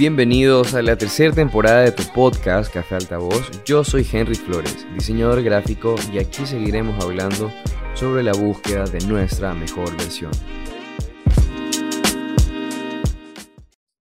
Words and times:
Bienvenidos 0.00 0.72
a 0.72 0.80
la 0.80 0.96
tercera 0.96 1.34
temporada 1.34 1.82
de 1.82 1.92
tu 1.92 2.02
podcast 2.14 2.72
Café 2.72 2.94
Altavoz. 2.94 3.50
Yo 3.66 3.84
soy 3.84 4.06
Henry 4.10 4.34
Flores, 4.34 4.86
diseñador 4.94 5.42
gráfico, 5.42 5.94
y 6.10 6.18
aquí 6.18 6.46
seguiremos 6.46 7.04
hablando 7.04 7.52
sobre 7.92 8.22
la 8.22 8.32
búsqueda 8.32 8.86
de 8.86 8.98
nuestra 9.06 9.52
mejor 9.52 9.94
versión. 9.98 10.30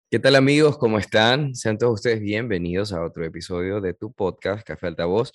¿Qué 0.09 0.20
tal 0.20 0.38
amigos? 0.38 0.77
¿Cómo 0.77 0.99
están? 0.99 1.54
Sean 1.54 1.77
todos 1.77 1.95
ustedes 1.95 2.21
bienvenidos 2.21 2.93
a 2.93 3.04
otro 3.04 3.25
episodio 3.25 3.81
de 3.81 3.93
tu 3.93 4.13
podcast 4.13 4.66
Café 4.66 4.88
Altavoz. 4.88 5.34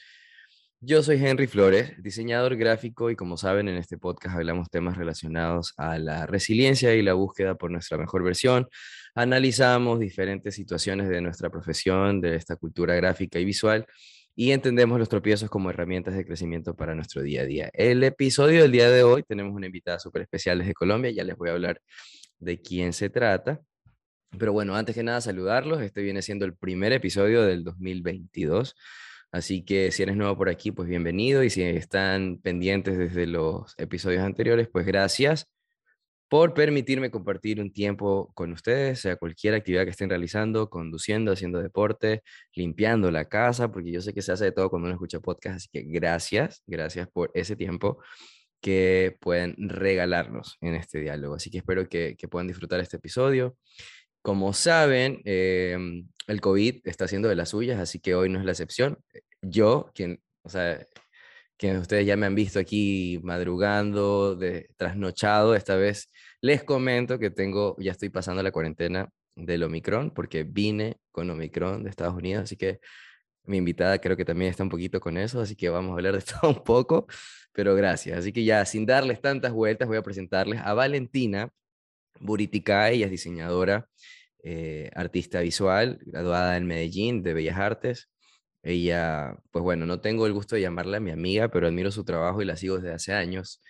Yo 0.81 1.03
soy 1.03 1.23
Henry 1.23 1.47
Flores, 1.47 1.93
diseñador 2.03 2.57
gráfico 2.57 3.11
y 3.11 3.17
como 3.17 3.37
saben 3.37 3.69
en 3.69 3.77
este 3.77 3.99
podcast 3.99 4.37
hablamos 4.37 4.71
temas 4.71 4.97
relacionados 4.97 5.75
a 5.77 5.99
la 5.99 6.25
resiliencia 6.25 6.95
y 6.95 7.03
la 7.03 7.13
búsqueda 7.13 7.55
por 7.55 7.71
nuestra 7.71 7.99
mejor 7.99 8.23
versión. 8.23 8.67
Analizamos 9.15 10.01
diferentes 10.01 10.57
situaciones 10.57 11.09
de 11.09 11.21
nuestra 11.21 11.49
profesión, 11.49 12.21
de 12.21 12.35
esta 12.35 12.57
cultura 12.57 12.95
gráfica 12.97 13.39
y 13.39 13.45
visual 13.45 13.87
y 14.35 14.51
entendemos 14.51 14.99
los 14.99 15.09
tropiezos 15.09 15.49
como 15.49 15.71
herramientas 15.71 16.17
de 16.17 16.27
crecimiento 16.27 16.75
para 16.75 16.95
nuestro 16.97 17.23
día 17.23 17.43
a 17.43 17.45
día. 17.45 17.71
El 17.73 18.03
episodio 18.03 18.63
del 18.63 18.73
día 18.73 18.91
de 18.91 19.05
hoy 19.05 19.23
tenemos 19.23 19.55
una 19.55 19.67
invitada 19.67 20.01
súper 20.01 20.23
especial 20.23 20.59
desde 20.59 20.75
Colombia, 20.75 21.13
ya 21.13 21.23
les 21.23 21.37
voy 21.37 21.51
a 21.51 21.53
hablar 21.53 21.81
de 22.39 22.61
quién 22.61 22.93
se 22.93 23.11
trata. 23.11 23.61
Pero 24.37 24.53
bueno, 24.53 24.75
antes 24.75 24.97
que 24.97 25.05
nada 25.05 25.21
saludarlos, 25.21 25.81
este 25.81 26.03
viene 26.03 26.21
siendo 26.21 26.45
el 26.45 26.57
primer 26.57 26.93
episodio 26.93 27.43
del 27.43 27.63
2022. 27.63 28.75
Así 29.31 29.65
que 29.65 29.93
si 29.93 30.03
eres 30.03 30.17
nuevo 30.17 30.37
por 30.37 30.49
aquí, 30.49 30.73
pues 30.73 30.89
bienvenido. 30.89 31.45
Y 31.45 31.51
si 31.51 31.63
están 31.63 32.39
pendientes 32.43 32.99
desde 32.99 33.29
los 33.29 33.75
episodios 33.79 34.23
anteriores, 34.23 34.69
pues 34.69 34.87
gracias 34.87 35.54
por 36.35 36.53
permitirme 36.53 37.13
compartir 37.13 37.61
un 37.61 37.73
tiempo 37.73 38.33
con 38.35 38.53
ustedes, 38.53 38.99
sea 38.99 39.15
cualquier 39.15 39.55
actividad 39.55 39.85
que 39.85 39.91
estén 39.91 40.09
realizando, 40.09 40.69
conduciendo, 40.69 41.31
haciendo 41.31 41.63
deporte, 41.63 42.25
limpiando 42.57 43.13
la 43.13 43.27
casa, 43.27 43.71
porque 43.71 43.93
yo 43.93 44.01
sé 44.01 44.13
que 44.13 44.21
se 44.21 44.33
hace 44.33 44.47
de 44.47 44.51
todo 44.51 44.69
cuando 44.69 44.87
uno 44.87 44.95
escucha 44.97 45.21
podcast, 45.21 45.59
así 45.59 45.69
que 45.73 45.85
gracias, 45.85 46.65
gracias 46.67 47.07
por 47.07 47.31
ese 47.35 47.55
tiempo 47.55 48.03
que 48.61 49.17
pueden 49.21 49.55
regalarnos 49.57 50.59
en 50.61 50.75
este 50.75 50.99
diálogo. 50.99 51.37
Así 51.37 51.53
que 51.53 51.59
espero 51.59 51.89
que, 51.89 52.17
puedan 52.29 52.49
disfrutar 52.49 52.81
este 52.81 52.97
episodio. 52.97 53.57
Como 54.21 54.53
saben, 54.55 55.23
em, 55.25 56.09
el 56.27 56.41
COVID 56.41 56.81
está 56.83 57.05
haciendo 57.05 57.29
de 57.29 57.37
las 57.37 57.51
suyas, 57.51 57.79
así 57.79 58.01
que 58.01 58.17
hoy 58.17 58.29
no 58.29 58.41
es 58.41 58.45
la 58.45 58.51
excepción. 58.51 58.99
Yo, 59.41 59.93
quien, 59.95 60.21
o 60.43 60.49
sea, 60.49 60.85
que 61.57 61.79
ustedes 61.79 62.07
ya 62.07 62.17
me 62.17 62.27
han 62.27 62.35
visto 62.35 62.59
aquí 62.59 63.21
madrugando, 63.23 64.35
de, 64.35 64.69
trasnochado, 64.77 65.55
esta 65.55 65.77
vez 65.77 66.11
les 66.45 66.63
comento 66.63 67.19
que 67.19 67.31
tengo, 67.31 67.75
ya 67.79 67.93
estoy 67.93 68.11
pasando 68.11 68.43
la 68.43 68.53
cuarentena 68.53 69.09
del 69.35 69.63
Omicron, 69.63 70.11
porque 70.11 70.45
vine 70.45 70.99
con 71.11 71.31
Omicron 71.31 71.83
de 71.85 71.89
Estados 71.89 72.15
Unidos, 72.15 72.43
así 72.43 72.55
que 72.55 72.81
mi 73.45 73.57
invitada 73.57 73.99
creo 73.99 74.15
que 74.15 74.27
también 74.27 74.51
está 74.51 74.63
un 74.63 74.69
poquito 74.69 75.01
con 75.01 75.17
eso, 75.17 75.41
así 75.41 75.57
que 75.57 75.71
vamos 75.71 75.93
a 75.93 75.95
hablar 75.95 76.15
de 76.15 76.21
todo 76.41 76.51
un 76.51 76.63
poco, 76.63 77.07
pero 77.53 77.75
gracias. 77.75 78.19
Así 78.19 78.31
que 78.31 78.45
ya, 78.45 78.63
sin 78.67 78.85
darles 78.85 79.23
tantas 79.23 79.53
vueltas, 79.53 79.89
voy 79.89 79.97
a 79.97 80.03
presentarles 80.03 80.61
a 80.63 80.75
Valentina 80.75 81.49
Buriticay, 82.21 82.97
ella 82.97 83.07
es 83.07 83.11
diseñadora 83.11 83.89
eh, 84.43 84.91
artista 84.95 85.41
visual, 85.41 85.99
graduada 86.05 86.59
en 86.59 86.67
Medellín 86.67 87.23
de 87.23 87.33
Bellas 87.33 87.57
Artes. 87.57 88.11
Ella, 88.63 89.35
pues 89.51 89.63
bueno, 89.63 89.87
no 89.87 90.03
tengo 90.03 90.27
el 90.27 90.35
gusto 90.35 90.57
de 90.57 90.61
llamarla 90.61 91.01
mi 91.01 91.11
amiga, 91.11 91.49
pero 91.49 91.69
admiro 91.69 91.91
su 91.91 92.05
trabajo 92.05 92.43
y 92.43 92.45
la 92.45 92.57
sigo 92.57 92.77
desde 92.77 92.93
hace 92.93 93.15
años. 93.15 93.63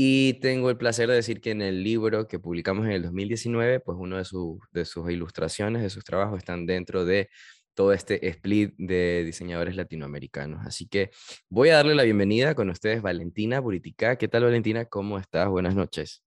Y 0.00 0.34
tengo 0.34 0.70
el 0.70 0.76
placer 0.76 1.08
de 1.08 1.16
decir 1.16 1.40
que 1.40 1.50
en 1.50 1.60
el 1.60 1.82
libro 1.82 2.28
que 2.28 2.38
publicamos 2.38 2.86
en 2.86 2.92
el 2.92 3.02
2019, 3.02 3.80
pues 3.80 3.98
uno 4.00 4.16
de, 4.16 4.22
de 4.70 4.84
sus 4.84 5.10
ilustraciones, 5.10 5.82
de 5.82 5.90
sus 5.90 6.04
trabajos, 6.04 6.38
están 6.38 6.66
dentro 6.66 7.04
de 7.04 7.28
todo 7.74 7.92
este 7.92 8.28
split 8.28 8.76
de 8.78 9.24
diseñadores 9.24 9.74
latinoamericanos. 9.74 10.64
Así 10.64 10.86
que 10.86 11.10
voy 11.48 11.70
a 11.70 11.74
darle 11.74 11.96
la 11.96 12.04
bienvenida 12.04 12.54
con 12.54 12.70
ustedes, 12.70 13.02
Valentina 13.02 13.58
Buritica. 13.58 14.14
¿Qué 14.14 14.28
tal, 14.28 14.44
Valentina? 14.44 14.84
¿Cómo 14.84 15.18
estás? 15.18 15.48
Buenas 15.48 15.74
noches. 15.74 16.22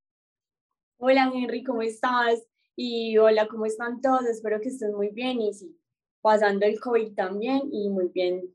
Hola, 0.97 1.31
Henry, 1.33 1.63
¿cómo 1.63 1.81
estás? 1.81 2.45
Y 2.75 3.17
hola, 3.19 3.47
¿cómo 3.47 3.65
están 3.65 4.01
todos? 4.01 4.25
Espero 4.25 4.59
que 4.59 4.67
estén 4.67 4.93
muy 4.93 5.11
bien 5.11 5.39
y 5.39 5.53
sí, 5.53 5.79
pasando 6.19 6.65
el 6.65 6.77
COVID 6.77 7.13
también 7.13 7.61
y 7.71 7.89
muy 7.89 8.09
bien. 8.13 8.53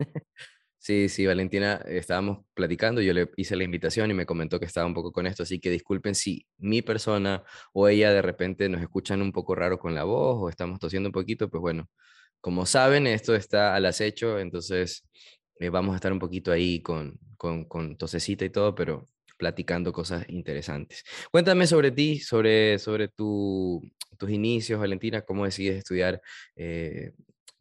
Sí, 0.84 1.08
sí, 1.08 1.24
Valentina, 1.24 1.80
estábamos 1.86 2.44
platicando, 2.52 3.00
yo 3.00 3.14
le 3.14 3.30
hice 3.38 3.56
la 3.56 3.64
invitación 3.64 4.10
y 4.10 4.14
me 4.14 4.26
comentó 4.26 4.60
que 4.60 4.66
estaba 4.66 4.86
un 4.86 4.92
poco 4.92 5.12
con 5.12 5.26
esto, 5.26 5.42
así 5.42 5.58
que 5.58 5.70
disculpen 5.70 6.14
si 6.14 6.46
mi 6.58 6.82
persona 6.82 7.42
o 7.72 7.88
ella 7.88 8.12
de 8.12 8.20
repente 8.20 8.68
nos 8.68 8.82
escuchan 8.82 9.22
un 9.22 9.32
poco 9.32 9.54
raro 9.54 9.78
con 9.78 9.94
la 9.94 10.04
voz 10.04 10.36
o 10.42 10.50
estamos 10.50 10.78
tosiendo 10.78 11.08
un 11.08 11.14
poquito, 11.14 11.48
pues 11.48 11.62
bueno, 11.62 11.88
como 12.42 12.66
saben, 12.66 13.06
esto 13.06 13.34
está 13.34 13.74
al 13.74 13.86
acecho, 13.86 14.38
entonces 14.38 15.08
eh, 15.58 15.70
vamos 15.70 15.94
a 15.94 15.96
estar 15.96 16.12
un 16.12 16.18
poquito 16.18 16.52
ahí 16.52 16.82
con, 16.82 17.18
con, 17.38 17.64
con 17.64 17.96
tosecita 17.96 18.44
y 18.44 18.50
todo, 18.50 18.74
pero 18.74 19.08
platicando 19.38 19.90
cosas 19.90 20.28
interesantes. 20.28 21.02
Cuéntame 21.30 21.66
sobre 21.66 21.92
ti, 21.92 22.18
sobre, 22.20 22.78
sobre 22.78 23.08
tu, 23.08 23.80
tus 24.18 24.28
inicios, 24.30 24.80
Valentina, 24.80 25.22
cómo 25.22 25.46
decides 25.46 25.78
estudiar 25.78 26.20
eh, 26.56 27.12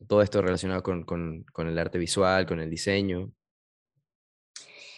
todo 0.07 0.21
esto 0.21 0.41
relacionado 0.41 0.83
con, 0.83 1.03
con, 1.03 1.67
el 1.67 1.77
arte 1.77 1.97
visual, 1.97 2.45
con 2.45 2.59
el 2.59 2.69
diseño. 2.69 3.31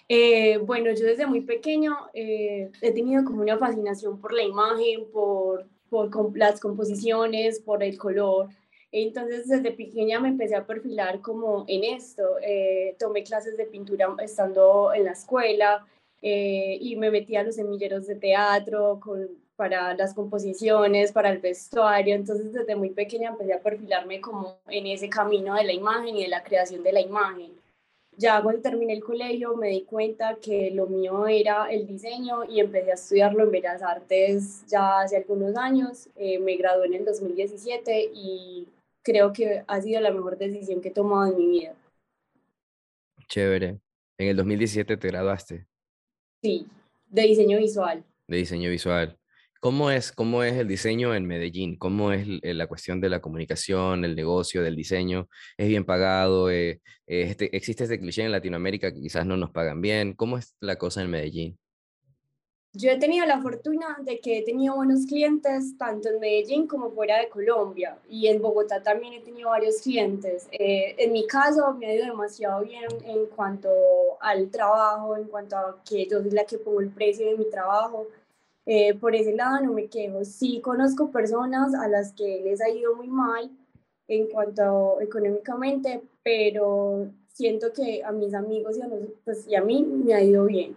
Eh, 0.07 0.57
bueno, 0.57 0.91
yo 0.93 1.05
desde 1.05 1.25
muy 1.25 1.41
pequeño 1.41 1.95
eh, 2.13 2.71
he 2.81 2.91
tenido 2.91 3.23
como 3.23 3.41
una 3.41 3.57
fascinación 3.57 4.21
por 4.21 4.33
la 4.33 4.43
imagen, 4.43 5.09
por, 5.11 5.67
por 5.89 6.37
las 6.37 6.59
composiciones, 6.59 7.59
por 7.59 7.83
el 7.83 7.97
color. 7.97 8.49
Entonces 8.91 9.47
desde 9.47 9.71
pequeña 9.71 10.19
me 10.19 10.29
empecé 10.29 10.55
a 10.55 10.65
perfilar 10.65 11.21
como 11.21 11.65
en 11.67 11.83
esto. 11.83 12.23
tomé 12.99 13.23
clases 13.23 13.57
de 13.57 13.65
pintura 13.65 14.15
estando 14.21 14.93
en 14.93 15.05
la 15.05 15.11
escuela, 15.11 15.85
eh, 16.27 16.79
y 16.81 16.95
me 16.95 17.11
metí 17.11 17.35
a 17.35 17.43
los 17.43 17.53
semilleros 17.53 18.07
de 18.07 18.15
teatro 18.15 18.99
para 19.55 19.93
las 19.95 20.13
composiciones, 20.13 21.11
para 21.11 21.31
el 21.31 21.39
vestuario, 21.39 22.15
entonces 22.15 22.51
desde 22.51 22.75
muy 22.75 22.89
pequeña 22.89 23.29
empecé 23.29 23.53
a 23.53 23.61
perfilarme 23.61 24.19
como 24.21 24.59
en 24.67 24.87
ese 24.87 25.09
camino 25.09 25.55
de 25.55 25.63
la 25.63 25.73
imagen 25.73 26.15
y 26.15 26.23
de 26.23 26.27
la 26.27 26.43
creación 26.43 26.83
de 26.83 26.93
la 26.93 27.01
imagen. 27.01 27.51
Ya 28.17 28.41
cuando 28.41 28.61
terminé 28.61 28.93
el 28.93 29.03
colegio 29.03 29.57
me 29.57 29.69
di 29.69 29.81
cuenta 29.81 30.37
que 30.41 30.71
lo 30.71 30.87
mío 30.87 31.27
era 31.27 31.69
el 31.69 31.85
diseño 31.85 32.45
y 32.45 32.61
empecé 32.61 32.91
a 32.91 32.93
estudiarlo 32.93 33.43
en 33.43 33.51
Bellas 33.51 33.81
Artes 33.81 34.65
ya 34.67 35.01
hace 35.01 35.17
algunos 35.17 35.57
años. 35.57 36.07
Eh, 36.15 36.39
me 36.39 36.55
gradué 36.55 36.87
en 36.87 36.93
el 36.93 37.05
2017 37.05 38.11
y 38.13 38.67
creo 39.03 39.33
que 39.33 39.63
ha 39.67 39.81
sido 39.81 39.99
la 39.99 40.11
mejor 40.11 40.37
decisión 40.37 40.81
que 40.81 40.89
he 40.89 40.93
tomado 40.93 41.31
en 41.31 41.37
mi 41.37 41.47
vida. 41.47 41.75
Chévere. 43.27 43.79
En 44.17 44.27
el 44.29 44.37
2017 44.37 44.95
te 44.95 45.07
graduaste. 45.09 45.65
Sí, 46.41 46.67
de 47.09 47.21
diseño 47.23 47.57
visual. 47.57 48.01
De 48.27 48.37
diseño 48.37 48.69
visual. 48.69 49.17
¿Cómo 49.59 49.89
es, 49.89 50.11
cómo 50.11 50.43
es 50.43 50.53
el 50.53 50.67
diseño 50.67 51.15
en 51.15 51.25
Medellín? 51.25 51.77
¿Cómo 51.77 52.11
es 52.11 52.27
la 52.27 52.67
cuestión 52.67 53.01
de 53.01 53.09
la 53.09 53.19
comunicación, 53.19 54.05
el 54.05 54.15
negocio 54.15 54.61
del 54.61 54.75
diseño? 54.75 55.27
¿Es 55.57 55.67
bien 55.67 55.85
pagado? 55.85 56.51
Eh, 56.51 56.81
este, 57.07 57.55
¿Existe 57.55 57.83
este 57.83 57.99
cliché 57.99 58.23
en 58.23 58.31
Latinoamérica 58.31 58.93
que 58.93 59.01
quizás 59.01 59.25
no 59.25 59.37
nos 59.37 59.51
pagan 59.51 59.81
bien? 59.81 60.13
¿Cómo 60.13 60.37
es 60.37 60.55
la 60.59 60.75
cosa 60.77 61.01
en 61.01 61.09
Medellín? 61.09 61.57
Yo 62.77 62.91
he 62.91 62.97
tenido 62.97 63.25
la 63.25 63.41
fortuna 63.41 63.97
de 64.01 64.19
que 64.19 64.39
he 64.39 64.43
tenido 64.43 64.75
buenos 64.75 65.05
clientes 65.05 65.77
tanto 65.77 66.09
en 66.09 66.19
Medellín 66.19 66.67
como 66.67 66.91
fuera 66.91 67.19
de 67.19 67.29
Colombia 67.29 67.97
y 68.09 68.27
en 68.27 68.41
Bogotá 68.41 68.83
también 68.83 69.13
he 69.13 69.21
tenido 69.21 69.49
varios 69.49 69.81
clientes. 69.81 70.49
Eh, 70.51 70.93
en 70.97 71.13
mi 71.13 71.25
caso 71.25 71.73
me 71.73 71.85
ha 71.85 71.95
ido 71.95 72.05
demasiado 72.05 72.65
bien 72.65 72.83
en 73.05 73.27
cuanto 73.27 73.69
al 74.19 74.49
trabajo, 74.51 75.15
en 75.15 75.23
cuanto 75.23 75.55
a 75.55 75.81
que 75.89 76.05
yo 76.05 76.21
soy 76.21 76.31
la 76.31 76.43
que 76.43 76.57
pongo 76.57 76.81
el 76.81 76.89
precio 76.89 77.25
de 77.27 77.37
mi 77.37 77.49
trabajo. 77.49 78.07
Eh, 78.65 78.95
por 78.95 79.15
ese 79.15 79.33
lado 79.33 79.63
no 79.63 79.73
me 79.73 79.87
quejo. 79.87 80.25
Sí 80.25 80.59
conozco 80.61 81.11
personas 81.11 81.73
a 81.75 81.87
las 81.87 82.13
que 82.13 82.41
les 82.43 82.61
ha 82.61 82.69
ido 82.69 82.95
muy 82.95 83.07
mal 83.07 83.51
en 84.07 84.27
cuanto 84.27 84.99
económicamente, 85.01 86.01
pero 86.23 87.07
siento 87.27 87.71
que 87.73 88.03
a 88.03 88.11
mis 88.11 88.33
amigos 88.33 88.77
y 88.77 88.81
a, 88.81 88.89
pues, 89.23 89.47
y 89.47 89.55
a 89.55 89.63
mí 89.63 89.83
me 89.83 90.13
ha 90.13 90.21
ido 90.21 90.45
bien. 90.45 90.75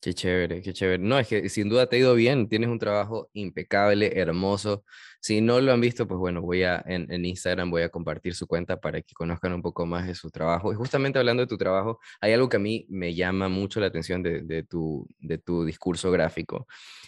Qué 0.00 0.12
chévere, 0.12 0.60
qué 0.60 0.72
chévere. 0.72 1.02
No, 1.02 1.18
es 1.18 1.26
que 1.26 1.48
sin 1.48 1.68
duda 1.68 1.86
te 1.86 1.96
ha 1.96 1.98
ido 1.98 2.14
bien, 2.14 2.48
tienes 2.48 2.68
un 2.68 2.78
trabajo 2.78 3.30
impecable, 3.32 4.20
hermoso. 4.20 4.84
Si 5.24 5.40
no 5.40 5.58
lo 5.58 5.72
han 5.72 5.80
visto, 5.80 6.06
pues 6.06 6.18
bueno, 6.18 6.42
voy 6.42 6.64
a 6.64 6.84
en, 6.86 7.10
en, 7.10 7.24
Instagram 7.24 7.70
voy 7.70 7.80
a 7.80 7.88
compartir 7.88 8.34
su 8.34 8.46
cuenta 8.46 8.78
para 8.78 9.00
que 9.00 9.14
conozcan 9.14 9.54
un 9.54 9.62
poco 9.62 9.86
más 9.86 10.06
de 10.06 10.14
su 10.14 10.30
trabajo. 10.30 10.70
Y 10.70 10.76
justamente 10.76 11.18
hablando 11.18 11.40
de 11.40 11.46
tu 11.46 11.56
trabajo, 11.56 11.98
hay 12.20 12.34
algo 12.34 12.50
que 12.50 12.58
a 12.58 12.60
mí 12.60 12.84
me 12.90 13.14
llama 13.14 13.48
mucho 13.48 13.80
la 13.80 13.86
atención 13.86 14.22
de, 14.22 14.42
de, 14.42 14.64
tu, 14.64 15.08
de 15.20 15.38
tu 15.38 15.64
discurso 15.64 16.10
gráfico 16.10 16.66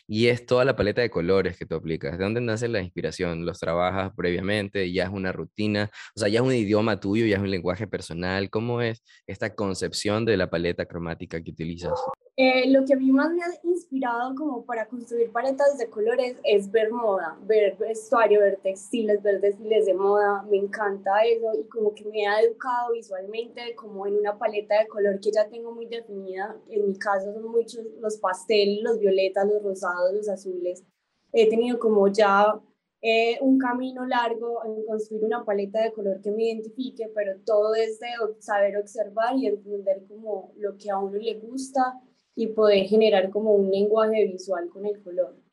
y 0.09 0.29
es 0.29 0.47
toda 0.47 0.65
la 0.65 0.77
paleta 0.77 1.01
de 1.03 1.11
colores 1.11 1.59
que 1.59 1.67
tú 1.67 1.75
aplicas. 1.75 2.17
¿De 2.17 2.25
dónde 2.25 2.41
nace 2.41 2.69
la 2.69 2.81
inspiración? 2.81 3.45
¿Los 3.45 3.59
trabajas 3.59 4.13
previamente? 4.17 4.91
¿Ya 4.93 5.05
es 5.05 5.11
una 5.11 5.33
rutina? 5.33 5.91
O 6.15 6.21
sea, 6.21 6.29
¿ya 6.29 6.41
es 6.41 6.47
un 6.47 6.55
idioma 6.55 7.01
tuyo? 7.01 7.27
¿Ya 7.27 7.37
es 7.37 7.43
un 7.43 7.51
lenguaje 7.51 7.87
personal? 7.87 8.49
¿Cómo 8.49 8.81
es 8.81 9.03
esta 9.27 9.55
concepción 9.55 10.25
de 10.25 10.37
la 10.37 10.49
paleta 10.49 10.87
cromática 10.87 11.43
que 11.43 11.51
utilizas? 11.51 11.99
Eh, 12.37 12.71
lo 12.71 12.85
que 12.85 12.93
a 12.93 12.97
mí 12.97 13.11
más 13.11 13.31
me 13.33 13.43
ha 13.43 13.47
inspirado 13.65 14.35
como 14.35 14.65
para 14.65 14.87
construir 14.87 15.33
paletas 15.33 15.79
de 15.79 15.89
colores 15.89 16.37
es 16.45 16.71
ver 16.71 16.93
moda, 16.93 17.37
ver 17.47 17.77
vestuario, 18.07 18.41
ver 18.41 18.61
textiles, 18.63 19.21
ver 19.21 19.41
desfiles 19.41 19.85
de 19.87 19.95
moda, 19.95 20.43
me 20.49 20.59
encanta 20.59 21.25
eso 21.25 21.51
y 21.59 21.65
como 21.65 21.93
que 21.93 22.05
me 22.05 22.27
ha 22.27 22.41
educado 22.41 22.93
visualmente 22.93 23.75
como 23.75 24.07
en 24.07 24.15
una 24.15 24.39
paleta 24.39 24.79
de 24.79 24.87
color 24.87 25.19
que 25.21 25.33
ya 25.33 25.49
tengo 25.49 25.73
muy 25.73 25.87
definida, 25.87 26.57
en 26.69 26.87
mi 26.87 26.97
caso 26.97 27.33
son 27.33 27.51
muchos 27.51 27.85
los 28.01 28.17
pasteles, 28.19 28.83
los 28.83 29.01
violetas, 29.01 29.49
los 29.49 29.61
rosados, 29.61 30.13
los 30.13 30.29
azules, 30.29 30.85
he 31.33 31.49
tenido 31.49 31.81
como 31.81 32.07
ya 32.07 32.61
eh, 33.03 33.39
un 33.41 33.59
camino 33.59 34.07
largo 34.07 34.65
en 34.65 34.87
construir 34.87 35.25
una 35.25 35.45
paleta 35.45 35.83
de 35.83 35.93
color 35.93 36.21
que 36.21 36.31
me 36.31 36.45
identifique, 36.45 37.11
pero 37.13 37.41
todo 37.45 37.75
es 37.75 37.99
de 37.99 38.09
saber 38.39 38.77
observar 38.77 39.37
y 39.37 39.49
entender 39.49 40.05
como 40.09 40.53
lo 40.57 40.77
que 40.77 40.91
a 40.91 40.99
uno 40.99 41.19
le 41.19 41.35
gusta 41.41 42.01
y 42.37 42.49
poder 42.49 42.85
generar 42.87 43.31
como 43.31 43.53
un 43.53 43.69
lenguaje 43.71 44.25
visual 44.27 44.69
con 44.69 44.87
el 44.87 45.03
color. 45.03 45.46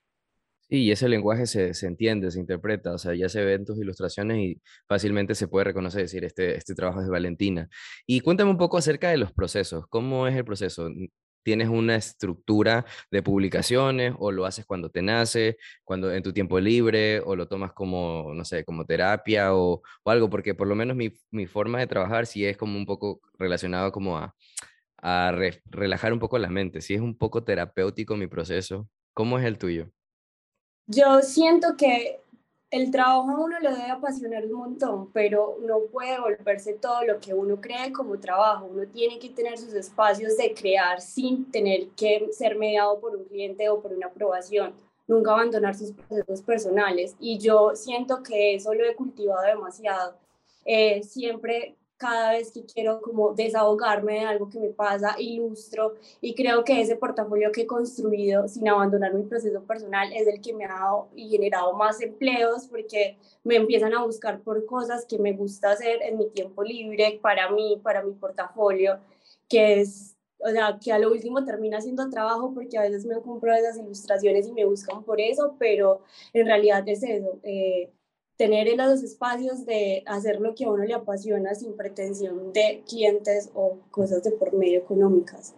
Sí, 0.74 0.86
y 0.86 0.92
ese 0.92 1.08
lenguaje 1.08 1.46
se, 1.46 1.76
se, 1.76 1.86
entiende, 1.86 2.32
se 2.32 2.40
interpreta, 2.40 2.94
o 2.94 2.98
sea, 2.98 3.14
ya 3.14 3.30
se 3.30 3.46
ve 3.46 3.54
en 3.54 3.64
tus 3.64 3.78
ilustraciones 3.78 4.40
y 4.40 4.62
fácilmente 4.88 5.36
se 5.36 5.48
puede 5.48 5.66
reconocer, 5.66 6.02
decir, 6.02 6.26
este, 6.26 6.58
este 6.58 6.74
trabajo 6.74 7.00
es 7.00 7.06
de 7.06 7.12
Valentina. 7.12 7.70
Y 8.08 8.22
cuéntame 8.22 8.50
un 8.50 8.58
poco 8.58 8.78
acerca 8.80 9.12
de 9.12 9.18
los 9.18 9.32
procesos, 9.32 9.86
¿cómo 9.88 10.26
es 10.28 10.36
el 10.36 10.44
proceso? 10.44 10.90
¿Tienes 11.44 11.70
una 11.70 11.96
estructura 11.96 12.86
de 13.12 13.22
publicaciones 13.22 14.16
o 14.18 14.32
lo 14.32 14.46
haces 14.48 14.66
cuando 14.66 14.90
te 14.90 15.04
nace, 15.04 15.58
cuando 15.84 16.12
en 16.12 16.24
tu 16.24 16.34
tiempo 16.34 16.60
libre 16.60 17.20
o 17.20 17.36
lo 17.36 17.48
tomas 17.48 17.74
como, 17.74 18.34
no 18.34 18.44
sé, 18.44 18.64
como 18.66 18.84
terapia 18.86 19.54
o, 19.54 19.84
o 20.04 20.10
algo? 20.10 20.28
Porque 20.32 20.56
por 20.56 20.68
lo 20.68 20.74
menos 20.74 20.98
mi, 20.98 21.12
mi, 21.30 21.46
forma 21.46 21.80
de 21.80 21.88
trabajar 21.88 22.26
sí 22.26 22.46
es 22.46 22.58
como 22.58 22.78
un 22.78 22.88
poco 22.88 23.22
relacionado 23.38 23.92
como 23.92 24.18
a, 24.18 24.36
a 24.98 25.32
relajar 25.70 26.14
un 26.14 26.20
poco 26.20 26.40
la 26.40 26.50
mente. 26.50 26.82
Si 26.82 26.96
es 26.96 27.02
un 27.02 27.18
poco 27.18 27.44
terapéutico 27.44 28.18
mi 28.18 28.28
proceso, 28.28 28.90
¿cómo 29.14 29.38
es 29.40 29.46
el 29.46 29.58
tuyo? 29.60 29.92
Yo 30.88 31.22
siento 31.22 31.78
que 31.78 32.20
el 32.74 32.90
trabajo 32.92 33.30
a 33.30 33.40
uno 33.40 33.60
le 33.60 33.70
debe 33.70 33.92
apasionar 33.92 34.46
un 34.46 34.54
montón, 34.54 35.12
pero 35.14 35.58
no 35.62 35.82
puede 35.92 36.20
volverse 36.20 36.74
todo 36.74 37.04
lo 37.04 37.20
que 37.20 37.34
uno 37.34 37.62
cree 37.62 37.94
como 37.94 38.20
trabajo. 38.20 38.66
Uno 38.66 38.88
tiene 38.88 39.20
que 39.20 39.30
tener 39.30 39.58
sus 39.58 39.74
espacios 39.74 40.36
de 40.38 40.54
crear 40.54 41.00
sin 41.00 41.52
tener 41.52 41.90
que 41.90 42.30
ser 42.32 42.58
mediado 42.58 43.00
por 43.00 43.16
un 43.16 43.26
cliente 43.26 43.70
o 43.70 43.80
por 43.80 43.94
una 43.94 44.08
aprobación. 44.08 44.74
Nunca 45.08 45.34
abandonar 45.34 45.76
sus 45.76 45.92
procesos 45.92 46.42
personales. 46.42 47.16
Y 47.20 47.38
yo 47.38 47.76
siento 47.76 48.24
que 48.24 48.56
eso 48.56 48.74
lo 48.74 48.84
he 48.86 48.96
cultivado 48.96 49.44
demasiado. 49.44 50.16
Eh, 50.66 51.04
siempre 51.04 51.76
cada 52.04 52.34
vez 52.34 52.52
que 52.52 52.66
quiero 52.66 53.00
como 53.00 53.34
desahogarme 53.34 54.16
de 54.16 54.26
algo 54.26 54.50
que 54.50 54.60
me 54.60 54.68
pasa, 54.68 55.16
ilustro 55.18 55.94
y 56.20 56.36
creo 56.36 56.66
que 56.66 56.82
ese 56.82 56.98
portafolio 56.98 57.50
que 57.54 57.62
he 57.62 57.66
construido 57.66 58.46
sin 58.50 58.68
abandonar 58.68 59.14
mi 59.14 59.24
proceso 59.24 59.64
personal 59.64 60.12
es 60.12 60.28
el 60.28 60.42
que 60.42 60.54
me 60.54 60.66
ha 60.66 60.74
dado 60.74 61.08
y 61.16 61.30
generado 61.30 61.72
más 61.72 62.02
empleos 62.02 62.68
porque 62.68 63.18
me 63.46 63.56
empiezan 63.56 63.94
a 63.94 64.04
buscar 64.04 64.42
por 64.42 64.66
cosas 64.66 65.06
que 65.06 65.18
me 65.18 65.32
gusta 65.32 65.72
hacer 65.72 66.02
en 66.02 66.18
mi 66.18 66.28
tiempo 66.28 66.62
libre 66.62 67.20
para 67.22 67.50
mí, 67.50 67.80
para 67.82 68.04
mi 68.04 68.12
portafolio, 68.12 69.00
que 69.48 69.80
es, 69.80 70.18
o 70.40 70.50
sea, 70.50 70.78
que 70.84 70.92
a 70.92 71.00
lo 71.00 71.10
último 71.10 71.46
termina 71.46 71.80
siendo 71.80 72.10
trabajo 72.10 72.54
porque 72.54 72.78
a 72.78 72.82
veces 72.82 73.06
me 73.06 73.16
compro 73.22 73.54
esas 73.54 73.78
ilustraciones 73.78 74.46
y 74.46 74.52
me 74.52 74.66
buscan 74.66 75.04
por 75.04 75.22
eso, 75.22 75.56
pero 75.58 76.02
en 76.34 76.48
realidad 76.48 76.84
es 76.86 77.02
eso. 77.02 77.40
Eh, 77.44 77.90
tener 78.44 78.68
en 78.68 78.76
los 78.76 79.02
espacios 79.02 79.66
de 79.66 80.04
hacer 80.06 80.42
lo 80.42 80.54
que 80.54 80.66
a 80.66 80.70
uno 80.70 80.84
le 80.84 80.94
apasiona 80.94 81.56
sin 81.56 81.78
pretensión 81.78 82.52
de 82.52 82.84
clientes 82.86 83.50
o 83.54 83.80
cosas 83.90 84.22
de 84.22 84.32
por 84.32 84.54
medio 84.54 84.80
económicas. 84.80 85.56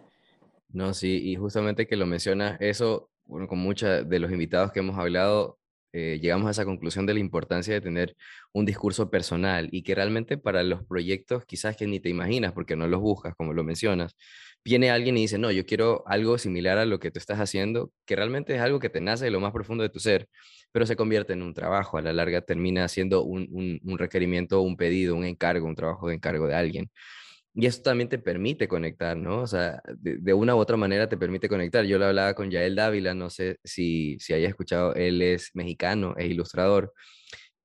No, 0.68 0.94
sí, 0.94 1.20
y 1.24 1.34
justamente 1.34 1.88
que 1.88 1.96
lo 1.96 2.06
mencionas, 2.06 2.56
eso, 2.60 3.10
bueno, 3.24 3.48
con 3.48 3.58
muchos 3.58 4.08
de 4.08 4.18
los 4.20 4.30
invitados 4.30 4.70
que 4.70 4.78
hemos 4.78 4.96
hablado, 4.96 5.58
eh, 5.92 6.20
llegamos 6.22 6.46
a 6.46 6.52
esa 6.52 6.64
conclusión 6.64 7.06
de 7.06 7.14
la 7.14 7.18
importancia 7.18 7.74
de 7.74 7.80
tener 7.80 8.16
un 8.52 8.64
discurso 8.64 9.10
personal 9.10 9.68
y 9.72 9.82
que 9.82 9.96
realmente 9.96 10.38
para 10.38 10.62
los 10.62 10.84
proyectos 10.84 11.44
quizás 11.44 11.76
que 11.76 11.88
ni 11.88 11.98
te 11.98 12.08
imaginas 12.08 12.52
porque 12.52 12.76
no 12.76 12.86
los 12.86 13.00
buscas, 13.00 13.34
como 13.34 13.52
lo 13.52 13.64
mencionas, 13.64 14.14
viene 14.64 14.90
alguien 14.90 15.16
y 15.16 15.22
dice, 15.22 15.38
no, 15.38 15.50
yo 15.50 15.66
quiero 15.66 16.04
algo 16.06 16.38
similar 16.38 16.78
a 16.78 16.84
lo 16.84 17.00
que 17.00 17.10
tú 17.10 17.18
estás 17.18 17.40
haciendo, 17.40 17.90
que 18.04 18.14
realmente 18.14 18.54
es 18.54 18.60
algo 18.60 18.78
que 18.78 18.90
te 18.90 19.00
nace 19.00 19.24
de 19.24 19.32
lo 19.32 19.40
más 19.40 19.52
profundo 19.52 19.82
de 19.82 19.88
tu 19.88 19.98
ser 19.98 20.28
pero 20.76 20.84
se 20.84 20.94
convierte 20.94 21.32
en 21.32 21.40
un 21.40 21.54
trabajo, 21.54 21.96
a 21.96 22.02
la 22.02 22.12
larga 22.12 22.42
termina 22.42 22.86
siendo 22.88 23.24
un, 23.24 23.80
un, 23.82 23.98
requerimiento, 23.98 24.60
un 24.60 24.76
pedido, 24.76 25.14
un 25.14 25.24
encargo, 25.24 25.66
un 25.66 25.74
trabajo 25.74 26.08
de 26.08 26.16
encargo 26.16 26.46
de 26.46 26.54
alguien. 26.54 26.90
Y 27.54 27.64
eso 27.64 27.80
también 27.80 28.10
te 28.10 28.18
permite 28.18 28.68
conectar, 28.68 29.16
¿no? 29.16 29.40
O 29.40 29.46
sea, 29.46 29.80
de, 29.96 30.34
una 30.34 30.54
u 30.54 30.58
otra 30.58 30.76
manera 30.76 31.08
te 31.08 31.16
permite 31.16 31.48
conectar. 31.48 31.86
Yo 31.86 31.98
lo 31.98 32.04
hablaba 32.04 32.34
con 32.34 32.50
Yael 32.50 32.74
Dávila, 32.74 33.14
no 33.14 33.30
sé 33.30 33.58
si, 33.64 34.18
si 34.20 34.34
haya 34.34 34.48
escuchado, 34.48 34.94
él 34.94 35.22
es 35.22 35.50
mexicano, 35.54 36.12
es 36.18 36.30
ilustrador, 36.30 36.92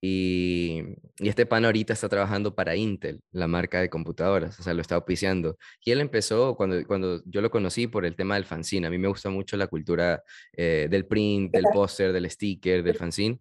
y, 0.02 0.84
este 1.20 1.46
pan 1.46 1.64
ahorita 1.66 1.94
está 1.94 2.10
trabajando 2.10 2.56
para 2.56 2.76
Intel, 2.76 3.22
la 3.32 3.48
marca 3.48 3.80
de 3.82 3.90
computadoras, 3.90 4.60
o 4.60 4.64
sea, 4.64 4.74
lo 4.74 4.82
está 4.82 4.96
auspiciando. 4.96 5.58
Y 5.86 5.92
él 5.92 6.02
empezó 6.02 6.56
cuando, 6.56 6.84
cuando 6.88 7.22
yo 7.26 7.42
lo 7.42 7.52
conocí 7.52 7.86
por 7.88 8.06
el 8.06 8.16
tema 8.16 8.36
del 8.36 8.46
fanzine. 8.46 8.88
A 8.88 8.90
mí 8.90 8.98
me 8.98 9.08
gusta 9.08 9.30
mucho 9.30 9.58
la 9.58 9.68
cultura 9.68 10.24
eh, 10.54 10.88
del 10.90 11.06
print, 11.06 11.52
del 11.54 11.66
póster, 11.72 12.12
del 12.14 12.30
sticker, 12.30 12.82
del 12.84 12.98
fanzine. 12.98 13.40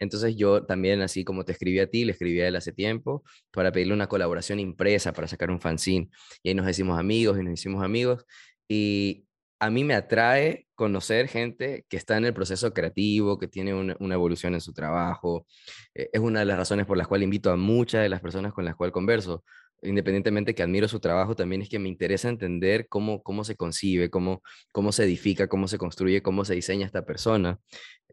Entonces 0.00 0.34
yo 0.36 0.64
también, 0.66 1.00
así 1.02 1.24
como 1.24 1.44
te 1.44 1.52
escribí 1.52 1.78
a 1.78 1.88
ti, 1.88 2.04
le 2.04 2.12
escribí 2.12 2.40
a 2.40 2.48
él 2.48 2.56
hace 2.56 2.72
tiempo 2.72 3.22
para 3.52 3.70
pedirle 3.70 3.94
una 3.94 4.08
colaboración 4.08 4.58
impresa 4.58 5.12
para 5.12 5.28
sacar 5.28 5.50
un 5.50 5.60
fanzine. 5.60 6.10
Y 6.42 6.48
ahí 6.48 6.54
nos 6.56 6.68
hicimos 6.68 6.98
amigos 6.98 7.38
y 7.38 7.44
nos 7.44 7.54
hicimos 7.54 7.84
amigos. 7.84 8.24
Y 8.68 9.26
a 9.60 9.70
mí 9.70 9.84
me 9.84 9.94
atrae 9.94 10.66
conocer 10.74 11.28
gente 11.28 11.84
que 11.88 11.98
está 11.98 12.16
en 12.16 12.24
el 12.24 12.32
proceso 12.32 12.72
creativo, 12.72 13.38
que 13.38 13.46
tiene 13.46 13.74
una, 13.74 14.14
evolución 14.14 14.54
en 14.54 14.62
su 14.62 14.72
trabajo. 14.72 15.46
Eh, 15.94 16.08
es 16.12 16.20
una 16.20 16.40
de 16.40 16.46
las 16.46 16.56
razones 16.56 16.86
por 16.86 16.96
las 16.96 17.06
cuales 17.06 17.24
invito 17.24 17.50
a 17.50 17.56
muchas 17.56 18.02
de 18.02 18.08
las 18.08 18.22
personas 18.22 18.54
con 18.54 18.64
las 18.64 18.74
cuales 18.74 18.94
converso. 18.94 19.44
Independientemente 19.82 20.54
que 20.54 20.62
admiro 20.62 20.88
su 20.88 20.98
trabajo, 20.98 21.36
también 21.36 21.60
es 21.62 21.68
que 21.68 21.78
me 21.78 21.88
interesa 21.88 22.28
entender 22.30 22.88
cómo, 22.88 23.22
cómo 23.22 23.44
se 23.44 23.56
concibe, 23.56 24.10
cómo, 24.10 24.42
cómo 24.72 24.92
se 24.92 25.04
edifica, 25.04 25.46
cómo 25.46 25.68
se 25.68 25.78
construye, 25.78 26.22
cómo 26.22 26.44
se 26.46 26.54
diseña 26.54 26.86
esta 26.86 27.04
persona, 27.04 27.58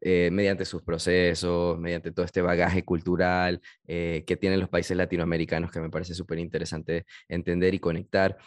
eh, 0.01 0.29
mediante 0.31 0.65
sus 0.65 0.83
procesos, 0.83 1.79
mediante 1.79 2.11
todo 2.11 2.25
este 2.25 2.41
bagaje 2.41 2.83
cultural 2.83 3.61
eh, 3.87 4.23
que 4.27 4.37
tienen 4.37 4.59
los 4.59 4.69
países 4.69 4.95
latinoamericanos, 4.97 5.71
que 5.71 5.79
me 5.79 5.89
parece 5.89 6.13
súper 6.13 6.39
interesante 6.39 7.05
entender 7.29 7.73
y 7.73 7.79
conectar. 7.79 8.37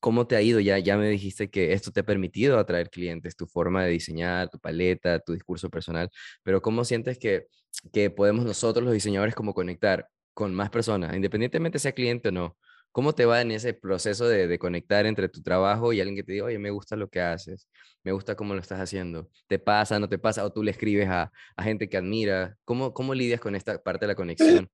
¿Cómo 0.00 0.26
te 0.26 0.36
ha 0.36 0.42
ido? 0.42 0.60
Ya, 0.60 0.78
ya 0.78 0.96
me 0.96 1.08
dijiste 1.08 1.50
que 1.50 1.72
esto 1.72 1.90
te 1.90 2.00
ha 2.00 2.02
permitido 2.04 2.58
atraer 2.58 2.88
clientes, 2.90 3.36
tu 3.36 3.46
forma 3.46 3.84
de 3.84 3.90
diseñar, 3.90 4.48
tu 4.48 4.58
paleta, 4.60 5.18
tu 5.18 5.32
discurso 5.32 5.70
personal, 5.70 6.08
pero 6.42 6.62
¿cómo 6.62 6.84
sientes 6.84 7.18
que, 7.18 7.46
que 7.92 8.10
podemos 8.10 8.44
nosotros 8.44 8.84
los 8.84 8.94
diseñadores 8.94 9.34
como 9.34 9.54
conectar 9.54 10.08
con 10.34 10.54
más 10.54 10.70
personas, 10.70 11.16
independientemente 11.16 11.78
sea 11.80 11.92
cliente 11.92 12.28
o 12.28 12.32
no? 12.32 12.56
¿Cómo 12.92 13.14
te 13.14 13.26
va 13.26 13.40
en 13.42 13.50
ese 13.50 13.74
proceso 13.74 14.26
de, 14.26 14.46
de, 14.46 14.58
conectar 14.58 15.04
entre 15.04 15.28
tu 15.28 15.42
trabajo 15.42 15.92
y 15.92 16.00
alguien 16.00 16.16
que 16.16 16.22
te 16.22 16.32
diga, 16.32 16.46
oye, 16.46 16.58
me 16.58 16.70
gusta 16.70 16.96
lo 16.96 17.08
que 17.08 17.20
haces, 17.20 17.68
me 18.02 18.12
gusta 18.12 18.34
cómo 18.34 18.54
lo 18.54 18.60
estás 18.60 18.80
haciendo? 18.80 19.28
¿Te 19.46 19.58
pasa, 19.58 19.98
no 19.98 20.08
te 20.08 20.18
pasa? 20.18 20.44
¿O 20.44 20.52
tú 20.52 20.62
le 20.62 20.70
escribes 20.70 21.08
a, 21.08 21.30
a 21.56 21.62
gente 21.62 21.88
que 21.88 21.96
admira? 21.96 22.56
¿Cómo, 22.64 22.94
¿Cómo 22.94 23.14
lidias 23.14 23.40
con 23.40 23.54
esta 23.54 23.82
parte 23.82 24.06
de 24.06 24.08
la 24.08 24.14
conexión? 24.14 24.70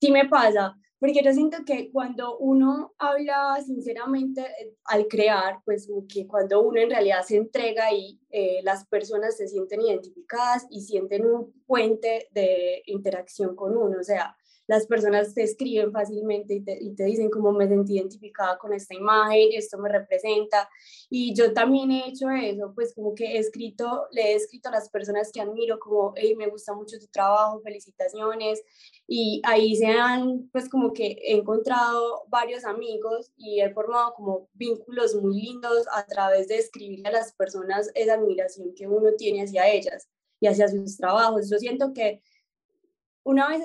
Sí 0.00 0.10
me 0.10 0.28
pasa 0.28 0.76
porque 0.98 1.22
yo 1.22 1.32
siento 1.32 1.58
que 1.66 1.90
cuando 1.90 2.38
uno 2.38 2.94
habla 2.98 3.60
sinceramente 3.64 4.42
eh, 4.42 4.74
al 4.84 5.06
crear, 5.08 5.60
pues 5.64 5.88
que 6.08 6.26
cuando 6.26 6.62
uno 6.62 6.80
en 6.80 6.90
realidad 6.90 7.22
se 7.22 7.36
entrega 7.36 7.92
y 7.92 8.18
eh, 8.30 8.60
las 8.62 8.86
personas 8.86 9.36
se 9.36 9.48
sienten 9.48 9.82
identificadas 9.82 10.66
y 10.70 10.82
sienten 10.82 11.26
un 11.26 11.52
puente 11.66 12.28
de 12.32 12.82
interacción 12.86 13.54
con 13.54 13.76
uno, 13.76 13.98
o 14.00 14.04
sea, 14.04 14.36
las 14.66 14.86
personas 14.86 15.32
te 15.34 15.42
escriben 15.42 15.92
fácilmente 15.92 16.54
y 16.54 16.94
te, 16.94 17.04
dicen 17.04 17.30
cómo 17.30 17.52
me 17.52 17.68
sentí 17.68 17.96
identificada 17.96 18.58
con 18.58 18.72
esta 18.72 18.94
imagen, 18.94 19.50
esto 19.52 19.78
me 19.78 19.88
representa. 19.88 20.68
Y 21.08 21.34
yo 21.34 21.52
también 21.52 21.90
he 21.92 22.08
hecho 22.08 22.28
eso, 22.30 22.72
pues 22.74 22.92
como 22.94 23.14
que 23.14 23.24
he 23.24 23.38
escrito, 23.38 24.06
le 24.10 24.32
he 24.32 24.34
escrito 24.34 24.68
a 24.68 24.72
las 24.72 24.88
personas 24.90 25.30
que 25.32 25.40
admiro 25.40 25.78
como, 25.78 26.12
hey, 26.16 26.34
me 26.36 26.48
gusta 26.48 26.74
mucho 26.74 26.98
tu 26.98 27.06
trabajo, 27.06 27.60
felicitaciones. 27.60 28.62
Y 29.06 29.40
ahí 29.44 29.76
se 29.76 29.86
han, 29.86 30.48
pues 30.52 30.68
como 30.68 30.92
que 30.92 31.16
he 31.22 31.36
encontrado 31.36 32.24
varios 32.28 32.64
amigos 32.64 33.30
y 33.36 33.60
he 33.60 33.72
formado 33.72 34.14
como 34.14 34.48
vínculos 34.54 35.14
muy 35.14 35.40
lindos 35.40 35.86
a 35.92 36.04
través 36.06 36.48
de 36.48 36.58
escribirle 36.58 37.08
a 37.08 37.12
las 37.12 37.32
personas 37.34 37.90
esa 37.94 38.14
admiración 38.14 38.74
que 38.74 38.88
uno 38.88 39.12
tiene 39.16 39.42
hacia 39.42 39.68
ellas 39.68 40.08
y 40.40 40.48
hacia 40.48 40.68
sus 40.68 40.96
trabajos. 40.96 41.48
Yo 41.48 41.58
siento 41.58 41.92
que 41.92 42.20
una 43.26 43.48
vez 43.48 43.60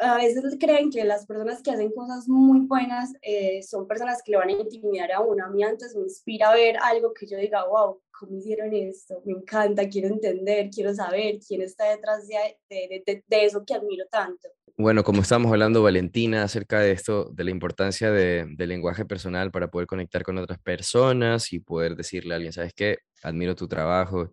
a 0.00 0.16
veces 0.18 0.56
creen 0.60 0.88
que 0.88 1.02
las 1.02 1.26
personas 1.26 1.60
que 1.62 1.72
hacen 1.72 1.90
cosas 1.90 2.28
muy 2.28 2.60
buenas 2.60 3.12
eh, 3.22 3.60
son 3.60 3.88
personas 3.88 4.22
que 4.24 4.30
le 4.30 4.38
van 4.38 4.50
a 4.50 4.52
intimidar 4.52 5.10
a 5.10 5.20
uno. 5.20 5.44
A 5.44 5.48
mí 5.48 5.64
antes 5.64 5.96
me 5.96 6.02
inspira 6.02 6.50
a 6.50 6.54
ver 6.54 6.76
algo 6.80 7.12
que 7.12 7.26
yo 7.26 7.36
diga, 7.36 7.66
wow, 7.66 8.00
¿cómo 8.16 8.36
hicieron 8.36 8.72
esto? 8.72 9.20
Me 9.24 9.32
encanta, 9.32 9.88
quiero 9.88 10.06
entender, 10.06 10.70
quiero 10.70 10.94
saber 10.94 11.40
quién 11.44 11.62
está 11.62 11.90
detrás 11.90 12.28
de, 12.28 12.56
de, 12.70 13.24
de, 13.26 13.44
eso 13.44 13.64
que 13.66 13.74
admiro 13.74 14.04
tanto. 14.12 14.48
Bueno, 14.76 15.02
como 15.02 15.22
estamos 15.22 15.50
hablando, 15.50 15.82
Valentina, 15.82 16.44
acerca 16.44 16.78
de 16.78 16.92
esto, 16.92 17.30
de 17.32 17.42
la 17.42 17.50
importancia 17.50 18.12
del 18.12 18.56
lenguaje 18.56 19.04
personal 19.04 19.50
para 19.50 19.72
poder 19.72 19.88
conectar 19.88 20.22
con 20.22 20.38
otras 20.38 20.60
personas 20.60 21.52
y 21.52 21.58
poder 21.58 21.96
decirle 21.96 22.34
a 22.34 22.36
alguien, 22.36 22.52
¿sabes 22.52 22.72
qué? 22.74 22.98
Admiro 23.24 23.56
tu 23.56 23.66
trabajo 23.66 24.32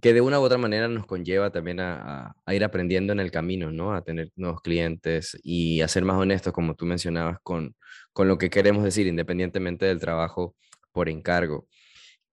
que 0.00 0.12
de 0.14 0.20
una 0.20 0.40
u 0.40 0.42
otra 0.42 0.58
manera 0.58 0.88
nos 0.88 1.06
conlleva 1.06 1.50
también 1.50 1.80
a, 1.80 2.34
ir 2.48 2.64
aprendiendo 2.64 3.12
en 3.12 3.20
el 3.20 3.30
camino, 3.30 3.70
¿no? 3.70 3.94
A 3.94 4.02
tener 4.02 4.30
nuevos 4.36 4.62
clientes 4.62 5.38
y 5.42 5.80
a 5.82 5.88
ser 5.88 6.04
más 6.04 6.16
honestos, 6.16 6.52
como 6.52 6.74
tú 6.74 6.86
mencionabas, 6.86 7.38
con, 7.42 7.76
con 8.12 8.28
lo 8.28 8.38
que 8.38 8.50
queremos 8.50 8.84
decir, 8.84 9.06
independientemente 9.06 9.86
del 9.86 10.00
trabajo 10.00 10.56
por 10.92 11.08
encargo. 11.08 11.68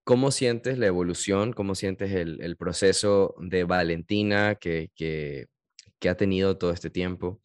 ¿Cómo 0.03 0.31
sientes 0.31 0.79
la 0.79 0.87
evolución? 0.87 1.53
¿Cómo 1.53 1.75
sientes 1.75 2.11
el, 2.11 2.41
el 2.41 2.57
proceso 2.57 3.35
de 3.39 3.63
Valentina 3.65 4.55
que, 4.55 4.89
que, 4.95 5.47
que, 5.99 6.09
ha 6.09 6.17
tenido 6.17 6.57
todo 6.57 6.71
este 6.71 6.89
tiempo? 6.89 7.41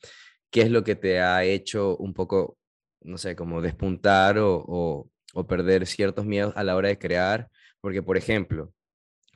¿Qué 0.51 0.63
es 0.63 0.71
lo 0.71 0.85
que 0.85 0.97
te 0.97 1.21
ha 1.21 1.45
hecho 1.45 1.97
un 1.99 2.15
poco, 2.15 2.57
no 3.03 3.19
sé, 3.19 3.37
como 3.37 3.61
despuntar 3.61 4.39
o, 4.39 4.65
o, 4.67 5.11
o 5.35 5.47
perder 5.47 5.87
ciertos 5.87 6.25
miedos 6.25 6.55
a 6.57 6.65
la 6.65 6.77
hora 6.77 6.89
de 6.89 6.99
crear? 6.99 7.51
Porque, 7.81 8.03
por 8.03 8.17
ejemplo, 8.17 8.73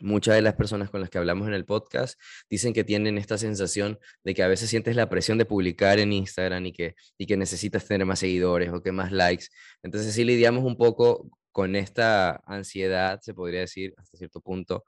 Muchas 0.00 0.34
de 0.36 0.42
las 0.42 0.54
personas 0.54 0.90
con 0.90 1.00
las 1.00 1.10
que 1.10 1.18
hablamos 1.18 1.48
en 1.48 1.54
el 1.54 1.64
podcast 1.64 2.20
dicen 2.48 2.72
que 2.72 2.84
tienen 2.84 3.18
esta 3.18 3.38
sensación 3.38 3.98
de 4.24 4.34
que 4.34 4.42
a 4.42 4.48
veces 4.48 4.70
sientes 4.70 4.96
la 4.96 5.08
presión 5.08 5.38
de 5.38 5.44
publicar 5.44 5.98
en 5.98 6.12
Instagram 6.12 6.66
y 6.66 6.72
que, 6.72 6.94
y 7.16 7.26
que 7.26 7.36
necesitas 7.36 7.86
tener 7.86 8.06
más 8.06 8.20
seguidores 8.20 8.70
o 8.72 8.82
que 8.82 8.92
más 8.92 9.12
likes. 9.12 9.46
Entonces 9.82 10.14
sí 10.14 10.24
lidiamos 10.24 10.64
un 10.64 10.76
poco 10.76 11.28
con 11.50 11.74
esta 11.74 12.36
ansiedad, 12.46 13.20
se 13.20 13.34
podría 13.34 13.60
decir, 13.60 13.94
hasta 13.96 14.16
cierto 14.16 14.40
punto, 14.40 14.84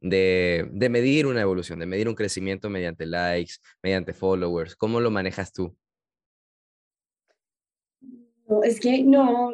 de, 0.00 0.68
de 0.72 0.88
medir 0.88 1.26
una 1.26 1.40
evolución, 1.40 1.78
de 1.78 1.86
medir 1.86 2.08
un 2.08 2.14
crecimiento 2.14 2.70
mediante 2.70 3.06
likes, 3.06 3.54
mediante 3.82 4.14
followers. 4.14 4.76
¿Cómo 4.76 5.00
lo 5.00 5.10
manejas 5.10 5.52
tú? 5.52 5.76
Es 8.62 8.80
que 8.80 9.02
no, 9.02 9.52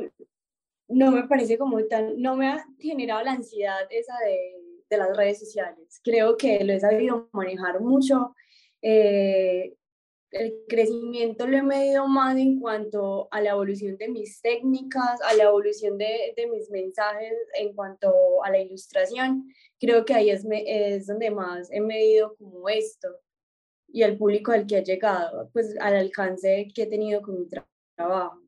no 0.88 1.12
me 1.12 1.22
parece 1.28 1.56
como 1.56 1.82
tan, 1.84 2.20
no 2.20 2.36
me 2.36 2.48
ha 2.48 2.66
generado 2.78 3.24
la 3.24 3.32
ansiedad 3.32 3.86
esa 3.90 4.14
de 4.26 4.59
de 4.90 4.98
las 4.98 5.16
redes 5.16 5.38
sociales. 5.38 6.00
Creo 6.02 6.36
que 6.36 6.62
lo 6.64 6.72
he 6.72 6.80
sabido 6.80 7.28
manejar 7.32 7.80
mucho. 7.80 8.34
Eh, 8.82 9.74
el 10.32 10.54
crecimiento 10.68 11.46
lo 11.46 11.56
he 11.56 11.62
medido 11.62 12.06
más 12.06 12.36
en 12.36 12.60
cuanto 12.60 13.28
a 13.32 13.40
la 13.40 13.50
evolución 13.50 13.96
de 13.96 14.08
mis 14.08 14.40
técnicas, 14.40 15.20
a 15.22 15.34
la 15.34 15.44
evolución 15.44 15.98
de, 15.98 16.34
mis 16.50 16.70
mensajes 16.70 17.34
en 17.54 17.74
cuanto 17.74 18.12
a 18.44 18.50
la 18.50 18.60
ilustración. 18.60 19.48
Creo 19.78 20.04
que 20.04 20.14
ahí 20.14 20.30
es 20.30 21.06
donde 21.06 21.30
más 21.30 21.70
he 21.72 21.80
medido 21.80 22.36
como 22.36 22.68
esto 22.68 23.08
y 23.92 24.02
el 24.02 24.16
público 24.16 24.52
al 24.52 24.66
que 24.66 24.76
ha 24.76 24.82
llegado, 24.82 25.50
pues 25.52 25.76
al 25.80 25.96
alcance 25.96 26.68
que 26.74 26.82
he 26.82 26.86
tenido 26.86 27.22
con 27.22 27.40
mi 27.40 27.48
trabajo. 27.96 28.40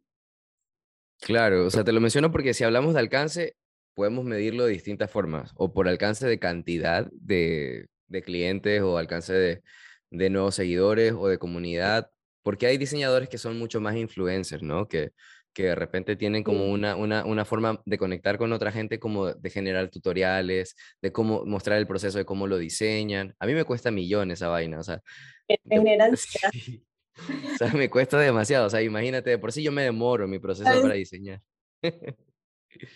Claro, 1.21 1.67
o 1.67 1.71
sea, 1.71 1.85
te 1.85 1.93
lo 1.93 2.01
menciono 2.01 2.31
porque 2.31 2.55
si 2.55 2.65
hablamos 2.65 2.95
de 2.95 3.01
alcance, 3.01 3.57
podemos 3.95 4.25
medirlo 4.25 4.65
de 4.65 4.73
distintas 4.73 5.11
formas, 5.11 5.53
o 5.57 5.73
por 5.73 5.89
alcance 5.89 6.27
de 6.27 6.39
cantidad 6.39 7.09
de, 7.13 7.89
clientes, 8.25 8.83
o 8.83 8.99
alcance 8.99 9.63
de, 10.11 10.31
nuevos 10.31 10.55
seguidores, 10.55 11.13
o 11.13 11.29
de 11.29 11.39
comunidad, 11.39 12.11
porque 12.43 12.67
hay 12.67 12.79
diseñadores 12.79 13.29
que 13.29 13.39
son 13.39 13.59
mucho 13.59 13.81
más 13.81 13.97
influencers, 13.97 14.63
¿no? 14.63 14.89
Que, 14.89 15.11
que 15.53 15.65
de 15.65 15.75
repente 15.75 16.17
tienen 16.17 16.43
como 16.43 16.71
una, 16.71 16.97
una, 16.97 17.45
forma 17.45 17.83
de 17.85 17.99
conectar 17.99 18.39
con 18.39 18.53
otra 18.53 18.73
gente, 18.73 18.99
como 18.99 19.33
de 19.33 19.51
generar 19.51 19.89
tutoriales, 19.91 20.75
de 21.01 21.13
cómo 21.13 21.45
mostrar 21.45 21.79
el 21.79 21.87
proceso 21.87 22.19
de 22.19 22.25
cómo 22.25 22.47
lo 22.47 22.59
diseñan. 22.59 23.35
A 23.39 23.47
mí 23.47 23.55
me 23.55 23.65
cuesta 23.65 23.91
millones 23.91 24.39
esa 24.39 24.49
vaina, 24.49 24.81
o 24.81 24.83
sea. 24.83 25.01
O 27.55 27.57
sea, 27.59 27.73
me 27.75 27.91
cuesta 27.91 28.19
demasiado, 28.19 28.67
o 28.67 28.71
sea, 28.71 28.83
imagínate, 28.83 29.37
por 29.39 29.53
si 29.53 29.63
yo 29.63 29.73
me 29.73 29.83
demoro 29.83 30.25
en 30.25 30.31
mi 30.31 30.39
proceso 30.39 30.81
para 30.81 30.95
diseñar. 30.95 31.43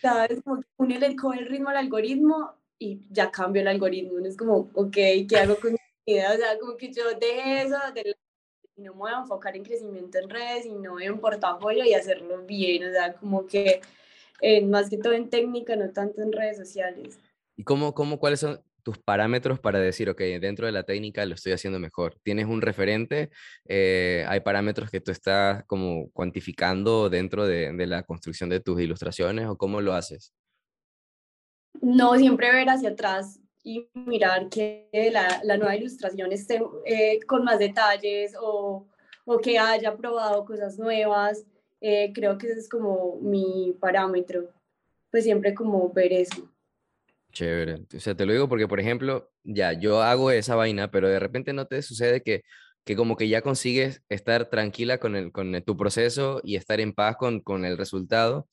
¿Sabes? 0.01 0.43
Como 0.43 0.61
que 0.61 0.69
uno 0.77 0.99
le 0.99 1.17
coge 1.17 1.41
el 1.41 1.47
ritmo 1.47 1.69
al 1.71 1.77
algoritmo 1.77 2.55
y 2.79 3.01
ya 3.11 3.31
cambio 3.31 3.63
el 3.63 3.69
algoritmo. 3.69 4.15
Uno 4.15 4.27
es 4.27 4.37
como, 4.37 4.71
ok, 4.75 4.93
¿qué 5.29 5.37
hago 5.39 5.57
con 5.57 5.73
mi 5.73 5.79
vida? 6.07 6.33
O 6.33 6.37
sea, 6.37 6.59
como 6.59 6.77
que 6.77 6.93
yo 6.93 7.05
dejé 7.19 7.63
eso, 7.63 7.77
de 7.95 8.17
no 8.77 8.93
me 8.93 8.99
voy 8.99 9.11
a 9.11 9.21
enfocar 9.21 9.57
en 9.57 9.65
crecimiento 9.65 10.19
en 10.19 10.29
redes, 10.29 10.65
sino 10.65 11.01
en 11.01 11.19
portafolio 11.19 11.85
y 11.85 11.95
hacerlo 11.95 12.43
bien. 12.43 12.89
O 12.89 12.93
sea, 12.93 13.15
como 13.15 13.47
que 13.47 13.81
eh, 14.41 14.65
más 14.65 14.91
que 14.91 14.99
todo 14.99 15.15
en 15.15 15.31
técnica, 15.31 15.77
no 15.77 15.91
tanto 15.91 16.23
en 16.23 16.33
redes 16.33 16.59
sociales. 16.59 17.19
¿Y 17.57 17.65
cómo, 17.65 17.95
cómo, 17.95 18.19
cuáles 18.19 18.41
son 18.41 18.61
tus 18.87 18.99
parámetros 18.99 19.59
para 19.59 19.81
decir, 19.81 20.09
ok, 20.09 20.21
dentro 20.41 20.65
de 20.65 20.71
la 20.71 20.85
técnica 20.85 21.27
lo 21.27 21.35
estoy 21.35 21.51
haciendo 21.51 21.81
mejor? 21.81 22.21
¿Tienes 22.23 22.47
un 22.47 22.63
referente? 22.63 23.31
Eh, 23.65 24.25
¿Hay 24.29 24.39
parámetros 24.43 24.93
que 24.93 25.01
tú 25.01 25.11
estás 25.11 25.65
como 25.65 26.09
cuantificando 26.13 27.11
dentro 27.11 27.49
de, 27.49 27.73
de, 27.73 27.87
la 27.89 28.05
construcción 28.05 28.49
de 28.49 28.61
tus 28.61 28.81
ilustraciones 28.81 29.49
o 29.49 29.59
cómo 29.59 29.81
lo 29.81 29.93
haces? 29.93 30.33
No, 31.83 32.15
siempre 32.15 32.53
ver 32.53 32.69
hacia 32.69 32.91
atrás 32.91 33.41
y 33.65 33.89
mirar 33.93 34.49
que 34.49 34.89
la, 35.13 35.41
la 35.43 35.57
nueva 35.57 35.75
ilustración 35.75 36.31
esté 36.31 36.63
eh, 36.85 37.19
con 37.27 37.43
más 37.43 37.59
detalles 37.59 38.37
o, 38.41 38.87
o, 39.25 39.39
que 39.39 39.59
haya 39.59 39.97
probado 39.97 40.45
cosas 40.45 40.79
nuevas. 40.79 41.45
Eh, 41.81 42.13
creo 42.15 42.39
que 42.39 42.47
ese 42.47 42.61
es 42.61 42.69
como 42.69 43.19
mi 43.21 43.77
parámetro. 43.81 44.49
Pues 45.11 45.25
siempre 45.25 45.55
como 45.55 45.91
ver 45.93 46.13
eso. 46.13 46.49
Chévere. 47.37 47.83
O 47.95 48.01
sea, 48.01 48.15
te 48.15 48.25
lo 48.25 48.33
digo 48.33 48.49
porque, 48.49 48.67
por 48.67 48.81
ejemplo, 48.81 49.31
ya, 49.45 49.75
yo 49.75 50.01
hago 50.01 50.31
esa 50.31 50.55
vaina, 50.55 50.91
pero 50.91 51.07
de 51.07 51.19
repente 51.19 51.53
no 51.53 51.67
te 51.67 51.83
sucede 51.83 52.23
que, 52.23 52.45
que 52.83 52.97
como 52.97 53.15
que 53.17 53.29
ya 53.29 53.43
consigues 53.43 54.03
estar 54.09 54.49
tranquila 54.49 54.97
con, 54.99 55.17
el, 55.17 55.33
con 55.33 55.53
tu 55.63 55.77
proceso 55.77 56.41
y 56.43 56.57
estar 56.57 56.81
en 56.81 56.95
paz 56.95 57.17
con, 57.19 57.41
con 57.41 57.67
el 57.67 57.77
resultado. 57.77 58.49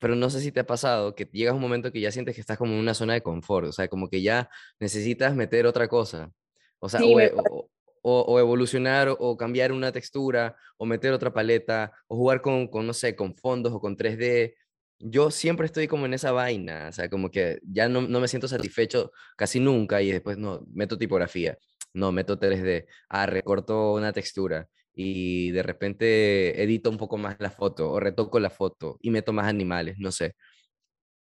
Pero 0.00 0.16
no 0.16 0.28
sé 0.28 0.40
si 0.40 0.50
te 0.50 0.60
ha 0.60 0.66
pasado 0.66 1.14
que 1.14 1.28
llegas 1.32 1.52
a 1.52 1.54
un 1.54 1.62
momento 1.62 1.92
que 1.92 2.00
ya 2.00 2.10
sientes 2.10 2.34
que 2.34 2.40
estás 2.40 2.58
como 2.58 2.72
en 2.72 2.80
una 2.80 2.94
zona 2.94 3.14
de 3.14 3.22
confort, 3.22 3.68
o 3.68 3.72
sea, 3.72 3.86
como 3.86 4.10
que 4.10 4.22
ya 4.22 4.50
necesitas 4.80 5.36
meter 5.36 5.64
otra 5.64 5.86
cosa. 5.86 6.32
O 6.80 6.88
sea, 6.88 7.00
o, 7.04 8.24
o, 8.26 8.40
evolucionar 8.40 9.08
o, 9.08 9.36
cambiar 9.36 9.70
una 9.70 9.92
textura 9.92 10.56
o 10.78 10.84
meter 10.84 11.12
otra 11.12 11.32
paleta 11.32 11.92
o 12.08 12.16
jugar 12.16 12.42
con, 12.42 12.66
con, 12.66 12.88
no 12.88 12.92
sé, 12.92 13.14
con 13.14 13.36
fondos 13.36 13.72
o 13.72 13.80
con 13.80 13.96
3D 13.96 14.54
yo 14.98 15.30
siempre 15.30 15.66
estoy 15.66 15.88
como 15.88 16.06
en 16.06 16.14
esa 16.14 16.32
vaina, 16.32 16.88
o 16.88 16.92
sea, 16.92 17.08
como 17.08 17.30
que 17.30 17.60
ya 17.62 17.88
no, 17.88 18.02
no, 18.02 18.20
me 18.20 18.28
siento 18.28 18.48
satisfecho 18.48 19.12
casi 19.36 19.60
nunca 19.60 20.02
y 20.02 20.12
después 20.12 20.38
no, 20.38 20.64
meto 20.72 20.98
tipografía, 20.98 21.58
no, 21.92 22.12
meto 22.12 22.38
3D, 22.38 22.86
ah, 23.08 23.26
recorto 23.26 23.94
una 23.94 24.12
textura 24.12 24.68
y 24.94 25.50
de 25.50 25.62
repente 25.62 26.62
edito 26.62 26.90
un 26.90 26.96
poco 26.98 27.18
más 27.18 27.36
la 27.40 27.50
foto 27.50 27.90
o 27.90 28.00
retoco 28.00 28.38
la 28.38 28.50
foto 28.50 28.98
y 29.00 29.10
meto 29.10 29.32
más 29.32 29.46
animales, 29.46 29.96
no 29.98 30.12
sé. 30.12 30.34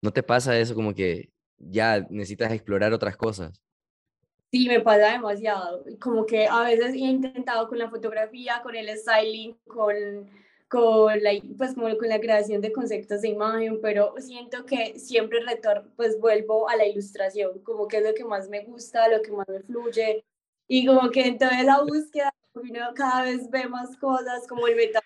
¿No 0.01 0.11
te 0.11 0.23
pasa 0.23 0.57
eso 0.59 0.75
como 0.75 0.93
que 0.93 1.31
ya 1.57 2.05
necesitas 2.09 2.51
explorar 2.51 2.93
otras 2.93 3.17
cosas? 3.17 3.61
Sí, 4.51 4.67
me 4.67 4.79
pasa 4.79 5.11
demasiado. 5.11 5.83
Como 5.99 6.25
que 6.25 6.47
a 6.47 6.61
veces 6.61 6.93
he 6.93 6.99
intentado 6.99 7.67
con 7.67 7.79
la 7.79 7.89
fotografía, 7.89 8.61
con 8.63 8.75
el 8.75 8.95
styling, 8.97 9.57
con 9.65 9.95
con 10.67 11.23
la, 11.23 11.31
pues 11.57 11.73
como 11.73 11.95
con 11.97 12.09
la 12.09 12.19
creación 12.19 12.61
de 12.61 12.73
conceptos 12.73 13.21
de 13.21 13.29
imagen, 13.29 13.79
pero 13.81 14.13
siento 14.19 14.65
que 14.65 14.99
siempre 14.99 15.39
retorno, 15.41 15.91
pues 15.95 16.19
vuelvo 16.19 16.67
a 16.69 16.75
la 16.75 16.85
ilustración, 16.85 17.59
como 17.63 17.87
que 17.87 17.97
es 17.97 18.03
lo 18.03 18.13
que 18.13 18.25
más 18.25 18.49
me 18.49 18.63
gusta, 18.65 19.07
lo 19.07 19.21
que 19.21 19.31
más 19.31 19.47
me 19.47 19.61
fluye, 19.61 20.25
y 20.67 20.85
como 20.85 21.09
que 21.11 21.21
en 21.21 21.37
toda 21.37 21.61
esa 21.61 21.81
búsqueda 21.83 22.33
cada 22.95 23.23
vez 23.23 23.49
ve 23.49 23.67
más 23.67 23.95
cosas 23.97 24.47
como 24.47 24.67
el 24.67 24.75
meta, 24.75 25.01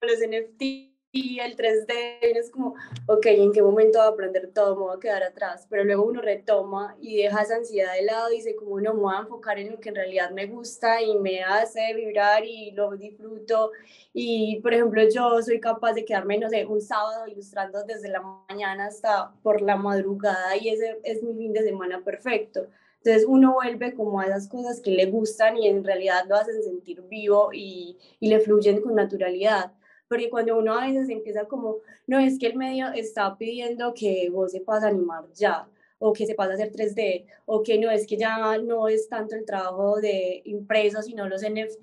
los 0.00 0.20
NFT, 0.20 0.93
y 1.14 1.38
el 1.38 1.56
3D 1.56 2.18
es 2.22 2.50
como, 2.50 2.74
ok, 3.06 3.26
¿en 3.26 3.52
qué 3.52 3.62
momento 3.62 4.00
voy 4.00 4.08
a 4.08 4.10
aprender 4.10 4.50
todo? 4.52 4.74
Me 4.74 4.82
voy 4.82 4.96
a 4.96 5.00
quedar 5.00 5.22
atrás. 5.22 5.64
Pero 5.70 5.84
luego 5.84 6.02
uno 6.02 6.20
retoma 6.20 6.96
y 7.00 7.22
deja 7.22 7.42
esa 7.42 7.54
ansiedad 7.54 7.94
de 7.94 8.02
lado 8.02 8.32
y 8.32 8.38
dice, 8.38 8.56
como 8.56 8.80
no, 8.80 8.94
me 8.94 9.00
voy 9.00 9.14
a 9.14 9.20
enfocar 9.20 9.60
en 9.60 9.70
lo 9.70 9.78
que 9.78 9.90
en 9.90 9.94
realidad 9.94 10.32
me 10.32 10.46
gusta 10.46 11.00
y 11.00 11.16
me 11.16 11.44
hace 11.44 11.94
vibrar 11.94 12.44
y 12.44 12.72
lo 12.72 12.96
disfruto. 12.96 13.70
Y, 14.12 14.58
por 14.60 14.74
ejemplo, 14.74 15.02
yo 15.08 15.40
soy 15.40 15.60
capaz 15.60 15.92
de 15.92 16.04
quedarme, 16.04 16.36
no 16.36 16.50
sé, 16.50 16.66
un 16.66 16.80
sábado 16.80 17.28
ilustrando 17.28 17.84
desde 17.84 18.08
la 18.08 18.20
mañana 18.48 18.86
hasta 18.86 19.32
por 19.44 19.62
la 19.62 19.76
madrugada 19.76 20.56
y 20.56 20.70
ese 20.70 20.98
es 21.04 21.22
mi 21.22 21.32
fin 21.34 21.52
de 21.52 21.62
semana 21.62 22.02
perfecto. 22.02 22.66
Entonces 23.04 23.24
uno 23.28 23.52
vuelve 23.52 23.94
como 23.94 24.18
a 24.18 24.26
esas 24.26 24.48
cosas 24.48 24.80
que 24.80 24.90
le 24.90 25.06
gustan 25.06 25.58
y 25.58 25.68
en 25.68 25.84
realidad 25.84 26.24
lo 26.26 26.34
hacen 26.34 26.60
sentir 26.60 27.02
vivo 27.02 27.50
y, 27.52 27.98
y 28.18 28.28
le 28.30 28.40
fluyen 28.40 28.80
con 28.80 28.96
naturalidad 28.96 29.74
porque 30.08 30.30
cuando 30.30 30.58
uno 30.58 30.78
a 30.78 30.86
veces 30.86 31.08
empieza 31.08 31.44
como, 31.46 31.78
no 32.06 32.18
es 32.18 32.38
que 32.38 32.46
el 32.46 32.56
medio 32.56 32.88
está 32.92 33.36
pidiendo 33.36 33.94
que 33.94 34.28
vos 34.30 34.52
sepas 34.52 34.84
animar 34.84 35.24
ya, 35.34 35.68
o 35.98 36.12
que 36.12 36.26
se 36.26 36.34
pasa 36.34 36.52
a 36.52 36.54
hacer 36.54 36.72
3D, 36.72 37.24
o 37.46 37.62
que 37.62 37.78
no 37.78 37.90
es 37.90 38.06
que 38.06 38.16
ya 38.16 38.58
no 38.58 38.88
es 38.88 39.08
tanto 39.08 39.36
el 39.36 39.44
trabajo 39.44 40.00
de 40.00 40.42
impreso, 40.44 41.02
sino 41.02 41.28
los 41.28 41.42
NFT, 41.42 41.82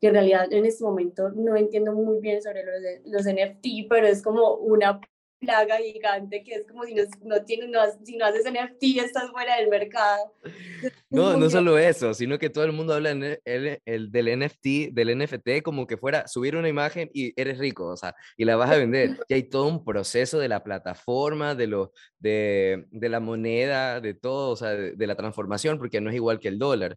que 0.00 0.08
en 0.08 0.12
realidad 0.12 0.52
en 0.52 0.66
este 0.66 0.84
momento 0.84 1.30
no 1.30 1.56
entiendo 1.56 1.92
muy 1.92 2.20
bien 2.20 2.42
sobre 2.42 2.64
los, 2.64 2.74
los 3.04 3.24
NFT, 3.24 3.88
pero 3.88 4.06
es 4.06 4.22
como 4.22 4.54
una 4.54 5.00
plaga 5.38 5.78
gigante 5.78 6.42
que 6.42 6.54
es 6.54 6.66
como 6.66 6.84
si 6.84 6.94
no, 6.94 7.02
no, 7.22 7.44
tienes, 7.44 7.68
no, 7.68 7.80
si 8.04 8.16
no 8.16 8.24
haces 8.24 8.44
NFT 8.44 8.98
estás 9.04 9.30
fuera 9.30 9.56
del 9.56 9.68
mercado. 9.68 10.32
No, 11.10 11.36
no 11.36 11.48
solo 11.50 11.78
eso, 11.78 12.14
sino 12.14 12.38
que 12.38 12.50
todo 12.50 12.64
el 12.64 12.72
mundo 12.72 12.94
habla 12.94 13.10
el, 13.10 13.80
el, 13.84 14.10
del 14.10 14.38
NFT, 14.38 14.92
del 14.92 15.18
NFT 15.18 15.62
como 15.62 15.86
que 15.86 15.96
fuera 15.96 16.26
subir 16.28 16.56
una 16.56 16.68
imagen 16.68 17.10
y 17.12 17.38
eres 17.40 17.58
rico, 17.58 17.86
o 17.86 17.96
sea, 17.96 18.14
y 18.36 18.44
la 18.44 18.56
vas 18.56 18.70
a 18.70 18.76
vender. 18.76 19.18
Y 19.28 19.34
hay 19.34 19.42
todo 19.44 19.66
un 19.66 19.84
proceso 19.84 20.38
de 20.38 20.48
la 20.48 20.62
plataforma, 20.62 21.54
de, 21.54 21.66
lo, 21.66 21.92
de, 22.18 22.86
de 22.90 23.08
la 23.08 23.20
moneda, 23.20 24.00
de 24.00 24.14
todo, 24.14 24.50
o 24.50 24.56
sea, 24.56 24.70
de, 24.70 25.06
la 25.06 25.16
transformación, 25.16 25.78
porque 25.78 26.00
no 26.00 26.10
es 26.10 26.16
igual 26.16 26.38
que 26.40 26.48
el 26.48 26.58
dólar. 26.58 26.96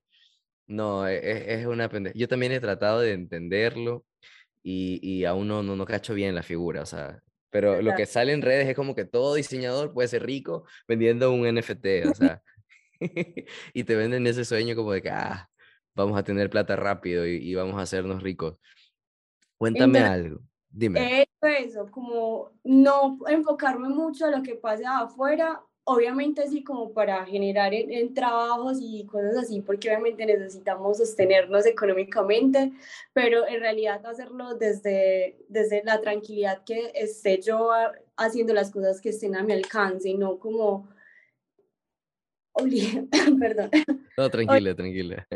No, 0.68 1.08
es, 1.08 1.24
e, 1.24 1.54
es 1.62 1.66
una 1.66 1.90
pendeja. 1.90 2.16
Yo 2.18 2.28
también 2.28 2.52
he 2.52 2.60
tratado 2.60 3.02
de 3.02 3.14
entenderlo 3.14 4.06
y, 4.64 5.00
y 5.02 5.26
aún 5.26 5.48
no, 5.48 5.64
no, 5.64 5.76
no 5.76 5.86
cacho 5.86 6.14
bien 6.14 6.36
la 6.36 6.44
figura, 6.44 6.82
o 6.84 6.86
sea, 6.86 7.22
pero 7.50 7.82
lo 7.82 7.96
que 7.96 8.06
sale 8.06 8.34
en 8.34 8.42
redes 8.42 8.68
es 8.68 8.76
como 8.76 8.96
que 8.96 9.06
todo 9.06 9.34
diseñador 9.34 9.94
puede 9.94 10.08
ser 10.08 10.26
rico 10.26 10.66
vendiendo 10.88 11.32
un 11.32 11.48
NFT, 11.48 11.86
o 12.10 12.14
sea, 12.14 12.42
y 13.74 13.84
te 13.84 13.96
venden 13.96 14.28
ese 14.28 14.46
sueño 14.46 14.76
como 14.76 14.92
de 14.92 15.02
que, 15.02 15.10
ah, 15.10 15.50
vamos 15.96 16.18
a 16.18 16.24
tener 16.24 16.50
plata 16.50 16.76
rápido 16.76 17.26
y, 17.26 17.54
vamos 17.56 17.76
a 17.76 17.82
hacernos 17.82 18.24
ricos. 18.24 18.56
Cuéntame 19.58 20.00
algo, 20.00 20.40
dime. 20.70 21.24
Eso, 21.24 21.48
eso, 21.48 21.92
como 21.92 22.52
no 22.64 23.18
enfocarme 23.28 23.90
mucho 23.90 24.26
a 24.26 24.32
lo 24.32 24.42
que 24.42 24.56
pasa 24.56 25.00
afuera, 25.00 25.62
obviamente 25.90 26.48
sí 26.48 26.64
como 26.64 26.94
para 26.94 27.26
generar 27.26 27.74
en, 27.74 28.14
trabajos 28.14 28.78
y 28.80 29.08
cosas 29.08 29.38
así, 29.38 29.62
porque 29.62 29.90
obviamente 29.90 30.24
necesitamos 30.24 31.00
sostenernos 31.00 31.66
económicamente, 31.66 32.72
pero 33.12 33.48
en 33.48 33.60
realidad 33.60 34.06
hacerlo 34.06 34.54
desde, 34.54 35.40
desde 35.48 35.84
la 35.84 36.00
tranquilidad 36.00 36.64
que 36.64 36.92
esté 36.94 37.42
yo 37.42 37.72
haciendo 38.18 38.54
las 38.54 38.70
cosas 38.70 39.02
que 39.02 39.10
estén 39.10 39.36
a 39.36 39.42
mi 39.42 39.54
alcance 39.54 40.10
y 40.10 40.16
no 40.16 40.38
como... 40.38 40.88
Perdón. 43.40 43.72
No, 44.16 44.30
tranquila, 44.30 44.76
tranquila. 44.76 45.28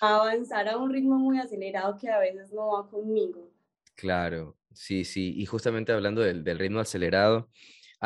Avanzar 0.00 0.68
a 0.68 0.76
un 0.76 0.92
ritmo 0.92 1.16
muy 1.16 1.38
acelerado 1.38 1.96
que 1.98 2.10
a 2.10 2.20
veces 2.20 2.52
no 2.52 2.68
va 2.68 2.88
conmigo. 2.88 3.50
Claro, 3.96 4.56
sí, 4.72 5.04
sí. 5.04 5.32
Y 5.36 5.46
justamente 5.46 5.90
hablando 5.90 6.20
del, 6.20 6.44
del 6.44 6.58
ritmo 6.58 6.78
acelerado, 6.78 7.48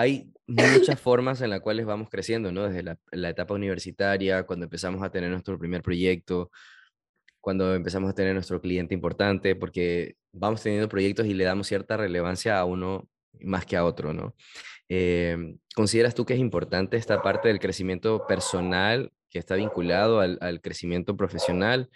hay 0.00 0.32
muchas 0.46 0.98
formas 0.98 1.42
en 1.42 1.50
las 1.50 1.60
cuales 1.60 1.84
vamos 1.84 2.08
creciendo, 2.08 2.50
¿no? 2.50 2.66
Desde 2.66 2.82
la, 2.82 3.28
etapa 3.28 3.52
universitaria, 3.54 4.44
cuando 4.44 4.64
empezamos 4.64 5.02
a 5.02 5.10
tener 5.10 5.30
nuestro 5.30 5.58
primer 5.58 5.82
proyecto, 5.82 6.50
cuando 7.38 7.74
empezamos 7.74 8.10
a 8.10 8.14
tener 8.14 8.32
nuestro 8.32 8.62
cliente 8.62 8.94
importante, 8.94 9.54
porque 9.56 10.16
vamos 10.32 10.62
teniendo 10.62 10.88
proyectos 10.88 11.26
y 11.26 11.34
le 11.34 11.44
damos 11.44 11.66
cierta 11.66 11.98
relevancia 11.98 12.58
a 12.58 12.64
uno 12.64 13.08
más 13.40 13.66
que 13.66 13.76
a 13.76 13.84
otro, 13.84 14.14
¿no? 14.14 14.34
Em, 14.88 15.58
¿Consideras 15.74 16.14
tú 16.14 16.24
que 16.24 16.34
es 16.34 16.40
importante 16.40 16.96
esta 16.96 17.22
parte 17.22 17.48
del 17.48 17.60
crecimiento 17.60 18.26
personal 18.26 19.12
que 19.28 19.38
está 19.38 19.54
vinculado 19.54 20.20
al, 20.20 20.38
al 20.40 20.62
crecimiento 20.62 21.14
profesional? 21.16 21.90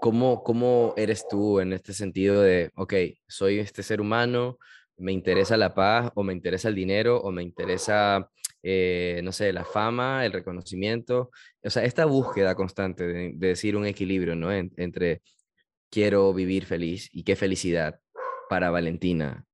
¿Cómo, 0.00 0.42
¿Cómo 0.42 0.94
eres 0.96 1.26
tú 1.28 1.60
en 1.60 1.72
este 1.72 1.94
sentido 1.94 2.42
de, 2.42 2.72
ok, 2.74 2.94
soy 3.28 3.60
este 3.60 3.82
ser 3.82 4.00
humano, 4.00 4.58
me 4.96 5.12
interesa 5.12 5.56
la 5.56 5.74
paz 5.74 6.10
o 6.14 6.22
me 6.22 6.32
interesa 6.32 6.68
el 6.68 6.74
dinero 6.74 7.20
o 7.20 7.30
me 7.32 7.42
interesa, 7.42 8.30
eh, 8.62 9.20
no 9.24 9.32
sé, 9.32 9.52
la 9.52 9.64
fama, 9.64 10.24
el 10.24 10.32
reconocimiento. 10.32 11.30
O 11.62 11.70
sea, 11.70 11.84
esta 11.84 12.04
búsqueda 12.04 12.54
constante 12.54 13.06
de, 13.06 13.32
decir 13.36 13.76
un 13.76 13.86
equilibrio, 13.86 14.34
¿no? 14.36 14.52
entre 14.52 15.22
quiero 15.90 16.32
vivir 16.34 16.64
feliz 16.66 17.08
y 17.12 17.22
qué 17.22 17.36
felicidad 17.36 18.00
para 18.48 18.70
Valentina. 18.70 19.46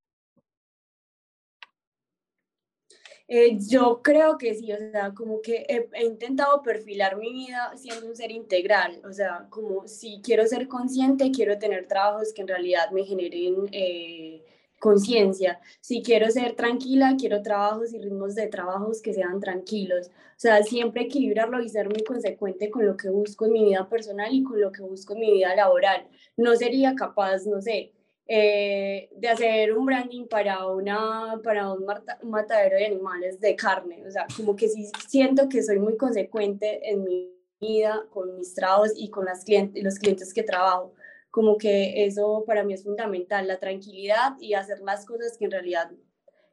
Eh, 3.33 3.59
yo 3.61 4.01
creo 4.03 4.37
que 4.37 4.57
sí, 4.57 4.73
o 4.73 4.77
sea, 4.77 5.15
como 5.15 5.41
que 5.41 5.65
he, 5.69 6.05
intentado 6.05 6.63
perfilar 6.63 7.17
mi 7.17 7.33
vida 7.33 7.77
siendo 7.77 8.09
un 8.09 8.17
ser 8.17 8.33
integral, 8.33 9.01
o 9.09 9.13
sea, 9.13 9.47
como 9.51 9.87
si 9.87 10.21
quiero 10.21 10.45
ser 10.49 10.67
consciente, 10.67 11.31
quiero 11.31 11.57
tener 11.57 11.87
trabajos 11.87 12.33
que 12.33 12.43
en 12.43 12.49
realidad 12.49 12.91
me 12.91 13.05
generen 13.05 13.69
eh, 13.71 14.43
conciencia. 14.81 15.61
Si 15.81 16.03
quiero 16.03 16.29
ser 16.31 16.57
tranquila, 16.57 17.15
quiero 17.17 17.43
trabajos 17.43 17.95
y 17.95 18.01
ritmos 18.01 18.35
de 18.35 18.49
trabajos 18.49 19.01
que 19.01 19.15
sean 19.15 19.39
tranquilos. 19.39 20.09
O 20.09 20.41
sea, 20.41 20.63
siempre 20.65 21.03
equilibrarlo 21.03 21.63
y 21.63 21.69
ser 21.69 21.89
muy 21.89 22.03
consecuente 22.03 22.71
con 22.71 22.87
lo 22.87 22.97
que 22.97 23.11
busco 23.11 23.45
en 23.45 23.53
mi 23.53 23.65
vida 23.67 23.89
personal 23.89 24.35
y 24.35 24.43
con 24.43 24.61
lo 24.61 24.73
que 24.73 24.83
busco 24.83 25.13
en 25.13 25.21
mi 25.21 25.33
vida 25.33 25.55
laboral. 25.55 26.09
No 26.37 26.57
sería 26.57 26.95
capaz, 26.95 27.47
no 27.47 27.61
sé, 27.61 27.93
eh, 28.27 29.11
de 29.17 29.29
hacer 29.29 29.77
un 29.77 29.85
branding 29.85 30.27
para, 30.27 30.67
una, 30.67 31.39
para 31.45 31.73
un, 31.73 31.85
matadero 32.23 32.77
de 32.77 32.87
animales 32.87 33.39
de 33.39 33.55
carne. 33.55 34.03
O 34.07 34.11
sea, 34.11 34.27
como 34.35 34.57
que 34.57 34.69
sí 34.69 34.91
siento 35.09 35.49
que 35.49 35.63
soy 35.63 35.79
muy 35.79 35.97
consecuente 35.99 36.91
en 36.91 37.05
mi 37.05 37.37
vida 37.61 38.07
con 38.11 38.35
mis 38.39 38.55
trabajos 38.55 38.93
y 38.97 39.11
con 39.11 39.27
las 39.27 39.45
clientes, 39.45 39.85
los 39.85 39.99
clientes 39.99 40.33
que 40.33 40.43
trabajo 40.43 40.95
como 41.31 41.59
que 41.59 42.05
eso 42.05 42.45
para 42.47 42.65
mí 42.65 42.75
es 42.75 42.83
fundamental, 42.83 43.47
la 43.47 43.59
tranquilidad 43.59 44.35
y 44.41 44.55
hacer 44.55 44.81
las 44.81 45.07
cosas 45.07 45.37
que 45.39 45.45
en 45.45 45.53
realidad 45.53 45.91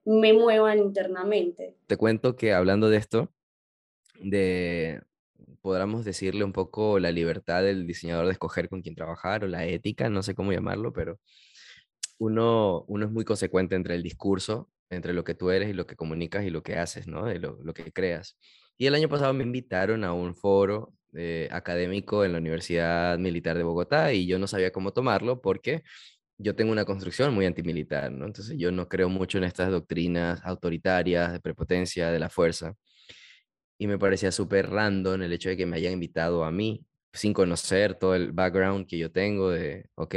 me 0.05 0.33
muevan 0.33 0.79
internamente. 0.79 1.75
Te 1.87 1.97
cuento 1.97 2.35
que 2.35 2.53
hablando 2.53 2.89
de 2.89 2.97
esto, 2.97 3.33
de, 4.21 5.01
podríamos 5.61 6.05
decirle 6.05 6.43
un 6.43 6.53
poco 6.53 6.99
la 6.99 7.11
libertad 7.11 7.63
del 7.63 7.85
diseñador 7.85 8.25
de 8.25 8.31
escoger 8.31 8.69
con 8.69 8.81
quién 8.81 8.95
trabajar 8.95 9.43
o 9.43 9.47
la 9.47 9.65
ética, 9.65 10.09
no 10.09 10.23
sé 10.23 10.35
cómo 10.35 10.51
llamarlo, 10.51 10.93
pero 10.93 11.19
uno, 12.19 12.85
uno 12.87 13.05
es 13.05 13.11
muy 13.11 13.25
consecuente 13.25 13.75
entre 13.75 13.95
el 13.95 14.03
discurso, 14.03 14.69
entre 14.89 15.13
lo 15.13 15.23
que 15.23 15.35
tú 15.35 15.49
eres 15.49 15.69
y 15.69 15.73
lo 15.73 15.85
que 15.85 15.95
comunicas 15.95 16.45
y 16.45 16.49
lo 16.49 16.63
que 16.63 16.77
haces, 16.77 17.07
¿no? 17.07 17.25
De 17.25 17.39
lo, 17.39 17.59
lo 17.63 17.73
que 17.73 17.91
creas. 17.91 18.37
Y 18.77 18.85
el 18.85 18.95
año 18.95 19.09
pasado 19.09 19.33
me 19.33 19.43
invitaron 19.43 20.03
a 20.03 20.13
un 20.13 20.35
foro 20.35 20.93
eh, 21.13 21.48
académico 21.52 22.26
en 22.26 22.34
la 22.34 22.38
Universidad 22.39 23.17
Militar 23.17 23.58
de 23.58 23.63
Bogotá 23.63 24.13
y 24.13 24.28
yo 24.28 24.39
no 24.39 24.48
sabía 24.48 24.72
cómo 24.72 24.91
tomarlo 24.91 25.41
porque 25.41 25.84
yo 26.38 26.56
tengo 26.56 26.72
una 26.72 26.86
construcción 26.86 27.34
muy 27.34 27.46
antimilitar, 27.46 28.12
¿no? 28.12 28.26
Entonces 28.26 28.58
yo 28.58 28.72
no 28.72 28.88
creo 28.88 29.10
mucho 29.10 29.38
en 29.38 29.46
estas 29.46 29.72
doctrinas 29.72 30.41
autoritarias 30.43 31.32
de 31.34 31.39
prepotencia, 31.39 32.12
de 32.12 32.20
la 32.20 32.30
fuerza. 32.30 32.76
Y 33.80 33.88
me 33.88 33.98
parecía 34.00 34.32
súper 34.32 34.70
random 34.70 35.22
el 35.22 35.34
hecho 35.34 35.50
de 35.50 35.58
que 35.58 35.65
me 35.65 35.78
hayan 35.78 35.93
invitado 35.93 36.43
a 36.43 36.52
mí, 36.52 36.86
sin 37.13 37.34
conocer 37.34 37.96
todo 37.96 38.15
el 38.15 38.32
background 38.32 38.88
que 38.88 38.98
yo 38.98 39.12
tengo 39.12 39.52
de, 39.52 39.89
ok, 39.96 40.15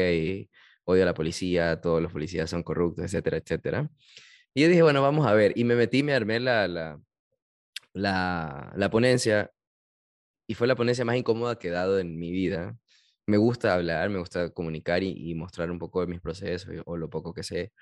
odio 0.85 1.03
a 1.03 1.07
la 1.07 1.15
policía, 1.15 1.81
todos 1.81 2.03
los 2.03 2.13
policías 2.13 2.51
son 2.51 2.63
corruptos, 2.63 3.05
etcétera, 3.05 3.39
etcétera. 3.39 3.91
Y 4.55 4.63
yo 4.63 4.69
dije, 4.69 4.83
bueno, 4.83 5.03
vamos 5.03 5.27
a 5.27 5.35
ver. 5.35 5.53
Y 5.57 5.65
me 5.65 5.75
metí, 5.77 6.03
me 6.03 6.15
armé 6.15 6.41
la, 6.41 6.69
la, 6.69 7.01
la, 7.93 8.73
la 8.77 8.91
ponencia 8.91 9.51
y 10.51 10.55
fue 10.55 10.67
la 10.67 10.75
ponencia 10.75 11.05
más 11.05 11.17
incómoda 11.17 11.57
que 11.61 11.69
he 11.69 11.71
dado 11.71 12.01
en 12.01 12.19
mi 12.19 12.33
vida. 12.33 12.77
Me 13.27 13.37
gusta 13.37 13.73
hablar, 13.73 14.11
me 14.11 14.19
gusta 14.19 14.51
comunicar 14.51 15.01
y, 15.05 15.33
mostrar 15.37 15.71
un 15.71 15.79
poco 15.79 16.01
de 16.01 16.09
mis 16.09 16.21
procesos 16.21 16.75
o 16.87 16.97
lo 16.97 17.09
poco 17.09 17.33
que 17.33 17.45
sé 17.45 17.73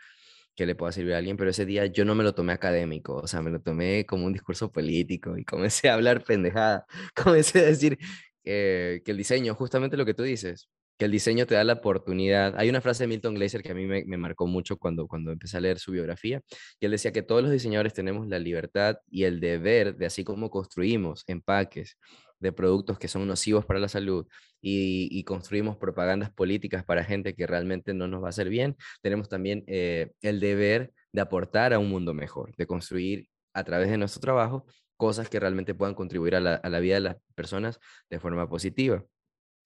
que 0.55 0.67
le 0.67 0.75
pueda 0.75 0.93
servir 0.93 1.15
a 1.15 1.19
alguien, 1.19 1.39
pero 1.39 1.49
ese 1.51 1.65
día 1.65 1.87
yo 1.87 2.05
no 2.05 2.15
me 2.15 2.25
lo 2.25 2.35
tomé 2.35 2.53
académico, 2.53 3.17
o 3.17 3.27
sea, 3.27 3.41
me 3.41 3.51
lo 3.51 3.63
tomé 3.63 4.05
como 4.05 4.27
un 4.27 4.35
discurso 4.35 4.71
político 4.71 5.39
y 5.39 5.45
comencé 5.47 5.89
a 5.89 5.95
hablar 5.95 6.25
pendejada, 6.25 6.85
comencé 7.17 7.61
a 7.61 7.63
decir 7.63 7.99
que 8.45 9.03
el 9.07 9.17
diseño, 9.17 9.55
justamente 9.55 9.97
lo 9.97 10.05
que 10.05 10.15
tú 10.15 10.25
dices, 10.25 10.69
que 10.99 11.07
el 11.07 11.13
diseño 11.13 11.47
te 11.47 11.55
da 11.55 11.65
la 11.65 11.75
oportunidad. 11.75 12.55
Hay 12.59 12.69
una 12.69 12.81
frase 12.83 13.05
de 13.05 13.09
Milton 13.09 13.35
Glaser 13.35 13.63
que 13.63 13.73
a 13.73 13.75
mí 13.75 13.87
me, 13.87 14.05
me, 14.05 14.17
marcó 14.19 14.47
mucho 14.47 14.77
cuando, 14.77 15.07
cuando 15.07 15.33
empecé 15.33 15.57
a 15.57 15.61
leer 15.61 15.79
su 15.79 15.93
biografía, 15.93 16.43
y 16.81 16.87
él 16.87 16.91
decía 16.91 17.13
que 17.13 17.23
todos 17.23 17.43
los 17.43 17.51
diseñadores 17.51 17.95
tenemos 17.95 18.27
la 18.29 18.39
libertad 18.39 18.99
y 19.09 19.25
el 19.25 19.41
deber 19.41 19.97
de 19.97 20.07
así 20.07 20.25
como 20.25 20.51
construimos 20.51 21.25
empaques, 21.29 21.97
de 22.41 22.53
productos 22.53 22.99
que 22.99 23.09
son 23.09 23.27
nocivos 23.27 23.65
para 23.65 23.81
la 23.81 23.89
salud 23.89 24.27
y, 24.61 25.23
construimos 25.25 25.77
propagandas 25.77 26.31
políticas 26.33 26.85
para 26.85 27.05
gente 27.05 27.35
que 27.35 27.47
realmente 27.47 27.95
no 27.95 28.09
nos 28.09 28.23
va 28.23 28.27
a 28.27 28.31
hacer 28.31 28.49
bien, 28.49 28.77
tenemos 29.03 29.29
también 29.29 29.65
eh, 29.67 30.13
el 30.23 30.41
deber 30.41 30.93
de 31.13 31.21
aportar 31.21 31.73
a 31.73 31.79
un 31.79 31.91
mundo 31.91 32.15
mejor, 32.15 32.55
de 32.57 32.67
construir 32.67 33.29
a 33.53 33.65
través 33.65 33.91
de 33.91 33.99
nuestro 33.99 34.21
trabajo 34.21 34.67
cosas 34.97 35.29
que 35.29 35.41
realmente 35.41 35.75
puedan 35.75 35.95
contribuir 35.95 36.35
a 36.35 36.41
la, 36.41 36.55
a 36.55 36.69
la 36.69 36.81
vida 36.81 36.95
de 36.95 37.01
las 37.01 37.17
personas 37.35 37.79
de 38.11 38.19
forma 38.21 38.49
positiva. 38.49 39.05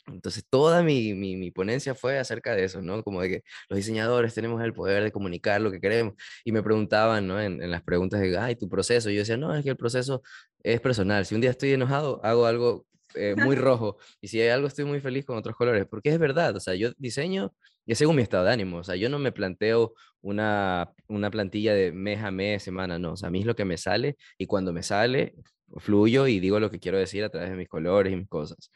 Entonces, 0.07 0.45
toda 0.49 0.83
mi, 0.83 1.15
mi, 1.15 1.51
ponencia 1.51 1.95
fue 1.95 2.19
acerca 2.19 2.55
de 2.57 2.65
eso, 2.65 2.83
¿no? 2.83 3.03
Como 3.05 3.23
de 3.23 3.29
que 3.29 3.43
los 3.69 3.77
diseñadores 3.77 4.35
tenemos 4.35 4.63
el 4.63 4.73
poder 4.73 5.03
de 5.05 5.13
comunicar 5.13 5.61
lo 5.61 5.71
que 5.71 5.81
queremos. 5.81 6.15
Y 6.45 6.53
me 6.53 6.63
preguntaban, 6.63 7.27
¿no? 7.27 7.41
En, 7.41 7.63
en, 7.63 7.71
las 7.71 7.83
preguntas 7.83 8.21
de, 8.21 8.37
ay, 8.37 8.57
tu 8.57 8.69
proceso. 8.69 9.11
Y 9.11 9.15
yo 9.15 9.21
decía, 9.21 9.37
no, 9.37 9.55
es 9.55 9.63
que 9.63 9.71
el 9.71 9.77
proceso 9.77 10.23
es 10.63 10.81
personal. 10.81 11.25
Si 11.27 11.35
un 11.35 11.41
día 11.41 11.51
estoy 11.51 11.73
enojado, 11.73 12.21
hago 12.25 12.47
algo 12.47 12.87
eh, 13.15 13.35
muy 13.37 13.57
rojo. 13.57 13.99
Y 14.21 14.29
si 14.29 14.41
hay 14.41 14.49
algo, 14.49 14.67
estoy 14.67 14.85
muy 14.85 15.01
feliz 15.01 15.25
con 15.25 15.37
otros 15.37 15.57
colores. 15.57 15.87
Porque 15.89 16.11
es 16.11 16.19
verdad, 16.19 16.57
o 16.57 16.61
sea, 16.61 16.75
yo 16.75 16.93
diseño 16.99 17.53
y 17.87 17.95
según 17.95 18.17
mi 18.17 18.23
estado 18.23 18.45
de 18.45 18.53
ánimo. 18.53 18.79
O 18.79 18.85
sea, 18.85 18.97
yo 18.97 19.09
no 19.09 19.19
me 19.19 19.33
planteo 19.33 19.95
una, 20.21 20.93
una 21.09 21.31
plantilla 21.31 21.75
de 21.75 21.93
mes 21.93 22.23
a 22.23 22.31
mes, 22.31 22.63
semana, 22.63 22.99
no. 22.99 23.13
O 23.13 23.17
sea, 23.17 23.29
a 23.29 23.31
mí 23.31 23.41
es 23.41 23.47
lo 23.47 23.57
que 23.57 23.65
me 23.65 23.79
sale 23.79 24.17
y 24.39 24.47
cuando 24.47 24.73
me 24.73 24.83
sale, 24.83 25.35
fluyo 25.79 26.27
y 26.27 26.39
digo 26.41 26.61
lo 26.61 26.71
que 26.71 26.79
quiero 26.79 26.99
decir 26.99 27.25
a 27.25 27.31
través 27.31 27.51
de 27.51 27.57
mis 27.57 27.69
colores 27.69 28.13
y 28.13 28.17
mis 28.17 28.29
cosas. 28.29 28.71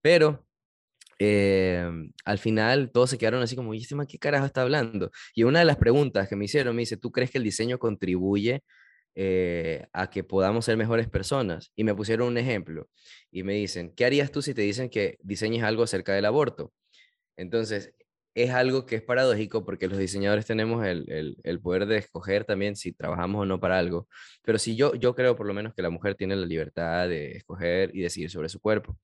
Pero 0.00 0.44
eh, 1.24 1.88
al 2.24 2.38
final 2.38 2.90
todos 2.90 3.10
se 3.10 3.18
quedaron 3.18 3.42
así 3.42 3.54
como, 3.54 3.74
¿y 3.74 3.78
este 3.78 3.94
qué 4.08 4.18
carajo 4.18 4.44
está 4.44 4.62
hablando? 4.62 5.12
Y 5.34 5.44
una 5.44 5.60
de 5.60 5.64
las 5.64 5.76
preguntas 5.76 6.28
que 6.28 6.34
me 6.34 6.46
hicieron 6.46 6.74
me 6.74 6.82
dice, 6.82 6.96
¿tú 6.96 7.12
crees 7.12 7.30
que 7.30 7.38
el 7.38 7.44
diseño 7.44 7.78
contribuye 7.78 8.64
eh, 9.14 9.86
a 9.92 10.10
que 10.10 10.24
podamos 10.24 10.64
ser 10.64 10.76
mejores 10.76 11.08
personas? 11.08 11.70
Y 11.76 11.84
me 11.84 11.94
pusieron 11.94 12.28
un 12.28 12.38
ejemplo 12.38 12.88
y 13.30 13.44
me 13.44 13.54
dicen, 13.54 13.92
¿qué 13.94 14.04
harías 14.04 14.32
tú 14.32 14.42
si 14.42 14.52
te 14.52 14.62
dicen 14.62 14.90
que 14.90 15.18
diseñes 15.22 15.62
algo 15.62 15.84
acerca 15.84 16.12
del 16.12 16.24
aborto? 16.24 16.72
Entonces, 17.36 17.94
es 18.34 18.50
algo 18.50 18.86
que 18.86 18.96
es 18.96 19.02
paradójico 19.02 19.64
porque 19.64 19.88
los 19.88 19.98
diseñadores 19.98 20.46
tenemos 20.46 20.84
el, 20.86 21.36
el, 21.44 21.60
poder 21.60 21.86
de 21.86 21.98
escoger 21.98 22.44
también 22.44 22.76
si 22.76 22.92
trabajamos 22.92 23.42
o 23.42 23.46
no 23.46 23.60
para 23.60 23.78
algo. 23.78 24.08
Pero 24.42 24.58
si 24.58 24.74
yo, 24.76 24.94
yo 24.94 25.14
creo 25.14 25.36
por 25.36 25.46
lo 25.46 25.54
menos 25.54 25.74
que 25.74 25.82
la 25.82 25.90
mujer 25.90 26.14
tiene 26.14 26.36
la 26.36 26.46
libertad 26.46 27.08
de 27.08 27.32
escoger 27.32 27.94
y 27.94 28.00
decidir 28.00 28.30
sobre 28.30 28.48
su 28.48 28.60
cuerpo. 28.60 28.96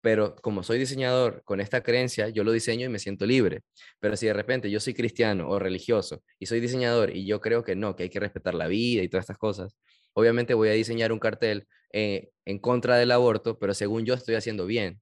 Pero 0.00 0.36
como 0.36 0.62
soy 0.62 0.78
diseñador 0.78 1.42
con 1.44 1.60
esta 1.60 1.82
creencia, 1.82 2.28
yo 2.28 2.44
lo 2.44 2.52
diseño 2.52 2.86
y 2.86 2.88
me 2.88 2.98
siento 2.98 3.26
libre. 3.26 3.62
Pero 4.00 4.16
si 4.16 4.26
de 4.26 4.32
repente 4.32 4.70
yo 4.70 4.80
soy 4.80 4.94
cristiano 4.94 5.48
o 5.48 5.58
religioso 5.58 6.22
y 6.38 6.46
soy 6.46 6.60
diseñador 6.60 7.14
y 7.14 7.26
yo 7.26 7.40
creo 7.40 7.64
que 7.64 7.76
no, 7.76 7.96
que 7.96 8.04
hay 8.04 8.10
que 8.10 8.20
respetar 8.20 8.54
la 8.54 8.66
vida 8.66 9.02
y 9.02 9.08
todas 9.08 9.24
estas 9.24 9.38
cosas, 9.38 9.76
obviamente 10.14 10.54
voy 10.54 10.70
a 10.70 10.72
diseñar 10.72 11.12
un 11.12 11.18
cartel 11.18 11.66
eh, 11.92 12.30
en 12.44 12.58
contra 12.58 12.96
del 12.96 13.12
aborto, 13.12 13.58
pero 13.58 13.74
según 13.74 14.04
yo 14.06 14.14
estoy 14.14 14.36
haciendo 14.36 14.66
bien. 14.66 15.00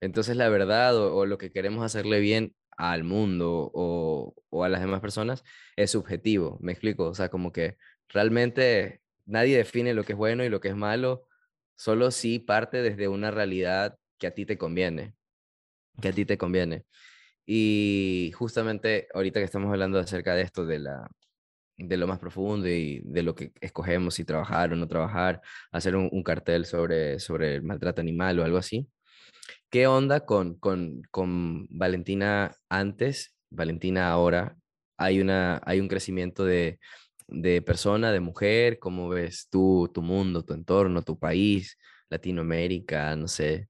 Entonces 0.00 0.36
la 0.36 0.48
verdad 0.48 0.96
o 0.96 1.26
lo 1.26 1.38
que 1.38 1.50
queremos 1.50 1.84
hacerle 1.84 2.20
bien 2.20 2.54
al 2.78 3.04
mundo 3.04 3.70
o, 3.74 4.64
a 4.64 4.68
las 4.68 4.80
demás 4.80 5.00
personas 5.00 5.44
es 5.76 5.90
subjetivo, 5.90 6.58
me 6.62 6.72
explico, 6.72 7.06
o 7.06 7.14
sea, 7.14 7.28
como 7.28 7.52
que 7.52 7.76
realmente 8.08 9.02
nadie 9.26 9.56
define 9.58 9.94
lo 9.94 10.04
que 10.04 10.12
es 10.12 10.18
bueno 10.18 10.44
y 10.44 10.48
lo 10.48 10.60
que 10.60 10.68
es 10.68 10.76
malo, 10.76 11.26
solo 11.76 12.10
si 12.10 12.38
parte 12.38 12.80
desde 12.82 13.08
una 13.08 13.30
realidad 13.30 13.98
que 14.18 14.26
a 14.26 14.34
ti 14.34 14.46
te 14.46 14.58
conviene, 14.58 15.14
que 16.00 16.08
a 16.08 16.12
ti 16.12 16.24
te 16.24 16.38
conviene. 16.38 16.84
Y 17.46 18.32
justamente 18.36 19.08
ahorita 19.14 19.40
que 19.40 19.44
estamos 19.44 19.70
hablando 19.70 19.98
acerca 19.98 20.34
de 20.34 20.42
esto, 20.42 20.66
de, 20.66 20.80
la, 20.80 21.08
de 21.76 21.96
lo 21.96 22.06
más 22.06 22.18
profundo 22.18 22.68
y 22.68 23.00
de 23.04 23.22
lo 23.22 23.34
que 23.34 23.52
escogemos, 23.60 24.14
si 24.16 24.24
trabajar 24.24 24.72
o 24.72 24.76
no 24.76 24.88
trabajar, 24.88 25.40
hacer 25.72 25.96
un, 25.96 26.08
un 26.12 26.22
cartel 26.22 26.66
sobre, 26.66 27.18
sobre 27.20 27.56
el 27.56 27.62
maltrato 27.62 28.00
animal 28.00 28.38
o 28.40 28.44
algo 28.44 28.58
así, 28.58 28.88
¿Qué 29.70 29.86
onda 29.86 30.24
con, 30.24 30.54
con, 30.58 31.02
con, 31.10 31.66
Valentina 31.68 32.56
antes, 32.68 33.36
Valentina 33.50 34.10
ahora? 34.10 34.56
Hay, 34.96 35.20
una, 35.20 35.60
hay 35.64 35.80
un 35.80 35.88
crecimiento 35.88 36.44
de, 36.44 36.78
de 37.26 37.62
persona, 37.62 38.10
de 38.10 38.20
mujer, 38.20 38.78
¿cómo 38.78 39.08
ves 39.10 39.48
tú, 39.50 39.90
tu 39.92 40.02
mundo, 40.02 40.44
tu 40.44 40.54
entorno, 40.54 41.02
tu 41.02 41.18
país, 41.18 41.76
Latinoamérica, 42.08 43.14
no 43.16 43.28
sé? 43.28 43.68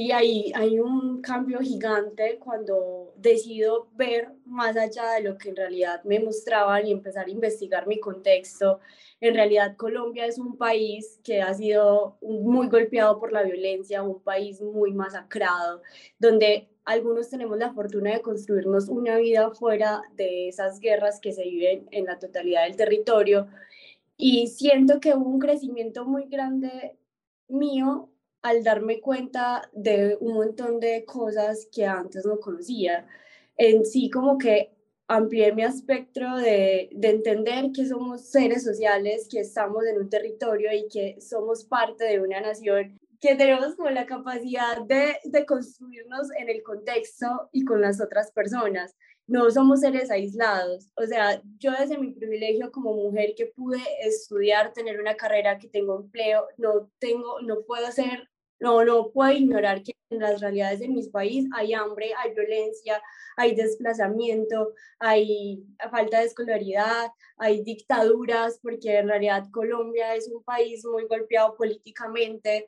Sí, 0.00 0.12
hay, 0.12 0.50
hay 0.54 0.80
un 0.80 1.20
cambio 1.20 1.58
gigante 1.58 2.38
cuando 2.38 3.12
decido 3.18 3.88
ver 3.96 4.32
más 4.46 4.74
allá 4.74 5.10
de 5.12 5.20
lo 5.20 5.36
que 5.36 5.50
en 5.50 5.56
realidad 5.56 6.02
me 6.04 6.18
mostraban 6.20 6.86
y 6.86 6.90
empezar 6.92 7.26
a 7.26 7.30
investigar 7.30 7.86
mi 7.86 8.00
contexto. 8.00 8.80
En 9.20 9.34
realidad 9.34 9.76
Colombia 9.76 10.24
es 10.24 10.38
un 10.38 10.56
país 10.56 11.20
que 11.22 11.42
ha 11.42 11.52
sido 11.52 12.16
muy 12.22 12.68
golpeado 12.68 13.20
por 13.20 13.30
la 13.30 13.42
violencia, 13.42 14.02
un 14.02 14.22
país 14.22 14.62
muy 14.62 14.94
masacrado, 14.94 15.82
donde 16.18 16.70
algunos 16.86 17.28
tenemos 17.28 17.58
la 17.58 17.74
fortuna 17.74 18.12
de 18.12 18.22
construirnos 18.22 18.88
una 18.88 19.18
vida 19.18 19.50
fuera 19.50 20.00
de 20.16 20.48
esas 20.48 20.80
guerras 20.80 21.20
que 21.20 21.34
se 21.34 21.42
viven 21.42 21.86
en 21.90 22.06
la 22.06 22.18
totalidad 22.18 22.64
del 22.64 22.76
territorio. 22.76 23.48
Y 24.16 24.46
siento 24.46 24.98
que 24.98 25.14
hubo 25.14 25.28
un 25.28 25.40
crecimiento 25.40 26.06
muy 26.06 26.24
grande 26.24 26.96
mío 27.48 28.09
al 28.42 28.62
darme 28.64 29.00
cuenta 29.00 29.68
de 29.72 30.16
un 30.20 30.34
montón 30.34 30.80
de 30.80 31.04
cosas 31.04 31.68
que 31.72 31.84
antes 31.84 32.24
no 32.24 32.38
conocía. 32.40 33.06
En 33.56 33.84
sí, 33.84 34.10
como 34.10 34.38
que 34.38 34.72
amplié 35.08 35.52
mi 35.52 35.62
espectro 35.64 36.36
de, 36.36 36.88
de, 36.92 37.08
entender 37.10 37.72
que 37.74 37.86
somos 37.86 38.30
seres 38.30 38.62
sociales, 38.64 39.26
que 39.30 39.40
estamos 39.40 39.84
en 39.84 39.98
un 39.98 40.08
territorio 40.08 40.72
y 40.72 40.88
que 40.88 41.20
somos 41.20 41.64
parte 41.64 42.04
de 42.04 42.20
una 42.20 42.40
nación, 42.40 42.98
que 43.20 43.34
tenemos 43.34 43.74
como 43.74 43.90
la 43.90 44.06
capacidad 44.06 44.82
de, 44.86 45.16
de 45.24 45.44
construirnos 45.44 46.28
en 46.38 46.48
el 46.48 46.62
contexto 46.62 47.50
y 47.52 47.64
con 47.64 47.80
las 47.80 48.00
otras 48.00 48.32
personas. 48.32 48.96
No 49.30 49.50
somos 49.50 49.80
seres 49.80 50.10
aislados. 50.10 50.90
O 50.96 51.06
sea, 51.06 51.40
yo 51.58 51.72
desde 51.72 51.98
mi 51.98 52.10
privilegio 52.12 52.72
como 52.72 52.94
mujer 52.94 53.34
que 53.36 53.46
pude 53.46 53.80
estudiar, 54.02 54.72
tener 54.72 55.00
una 55.00 55.14
carrera, 55.16 55.58
que 55.58 55.68
tengo 55.68 56.00
empleo, 56.00 56.46
no 56.58 56.90
tengo, 56.98 57.40
no 57.40 57.62
puedo 57.62 57.90
ser 57.92 58.28
no, 58.60 58.84
no 58.84 59.10
puedo 59.10 59.32
ignorar 59.32 59.82
que 59.82 59.94
en 60.10 60.20
las 60.20 60.40
realidades 60.40 60.80
de 60.80 60.88
mis 60.88 61.08
país 61.08 61.48
hay 61.56 61.72
hambre, 61.72 62.12
hay 62.18 62.34
violencia, 62.34 63.02
hay 63.36 63.54
desplazamiento, 63.54 64.74
hay 64.98 65.64
falta 65.90 66.20
de 66.20 66.26
escolaridad, 66.26 67.10
hay 67.38 67.62
dictaduras, 67.62 68.58
porque 68.62 68.98
en 68.98 69.08
realidad 69.08 69.48
Colombia 69.50 70.14
es 70.14 70.28
un 70.28 70.44
país 70.44 70.84
muy 70.84 71.06
golpeado 71.06 71.56
políticamente 71.56 72.66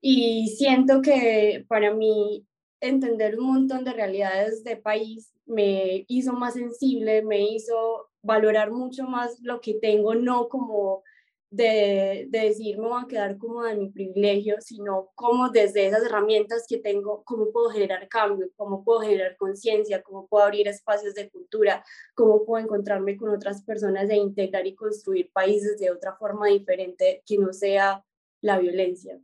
y 0.00 0.48
siento 0.56 1.02
que 1.02 1.66
para 1.68 1.92
mí 1.92 2.46
entender 2.80 3.38
un 3.38 3.46
montón 3.52 3.84
de 3.84 3.92
realidades 3.92 4.64
de 4.64 4.76
país 4.76 5.34
me 5.50 6.04
hizo 6.08 6.32
más 6.32 6.54
sensible, 6.54 7.22
me 7.22 7.42
hizo 7.42 8.08
valorar 8.22 8.70
mucho 8.70 9.04
más 9.04 9.38
lo 9.42 9.60
que 9.60 9.74
tengo, 9.74 10.14
no 10.14 10.48
como 10.48 11.02
de, 11.50 12.26
de, 12.30 12.40
decir 12.40 12.78
me 12.78 12.86
voy 12.86 13.02
a 13.02 13.08
quedar 13.08 13.36
cómoda 13.36 13.72
en 13.72 13.80
mi 13.80 13.90
privilegio, 13.90 14.56
sino 14.60 15.10
cómo 15.16 15.50
desde 15.50 15.86
esas 15.86 16.04
herramientas 16.04 16.64
que 16.68 16.78
tengo, 16.78 17.24
cómo 17.24 17.50
puedo 17.50 17.70
generar 17.70 18.08
cambio, 18.08 18.48
cómo 18.56 18.84
puedo 18.84 19.00
generar 19.00 19.36
conciencia, 19.36 20.02
cómo 20.02 20.28
puedo 20.28 20.44
abrir 20.44 20.68
espacios 20.68 21.14
de 21.14 21.28
cultura, 21.28 21.84
cómo 22.14 22.44
puedo 22.44 22.62
encontrarme 22.62 23.16
con 23.16 23.30
otras 23.30 23.64
personas 23.64 24.08
e 24.10 24.16
integrar 24.16 24.66
y 24.66 24.76
construir 24.76 25.32
países 25.32 25.78
de 25.78 25.90
otra 25.90 26.14
forma 26.16 26.46
diferente 26.46 27.22
que 27.26 27.36
no 27.36 27.52
sea 27.52 28.04
la 28.40 28.58
violencia. 28.58 29.20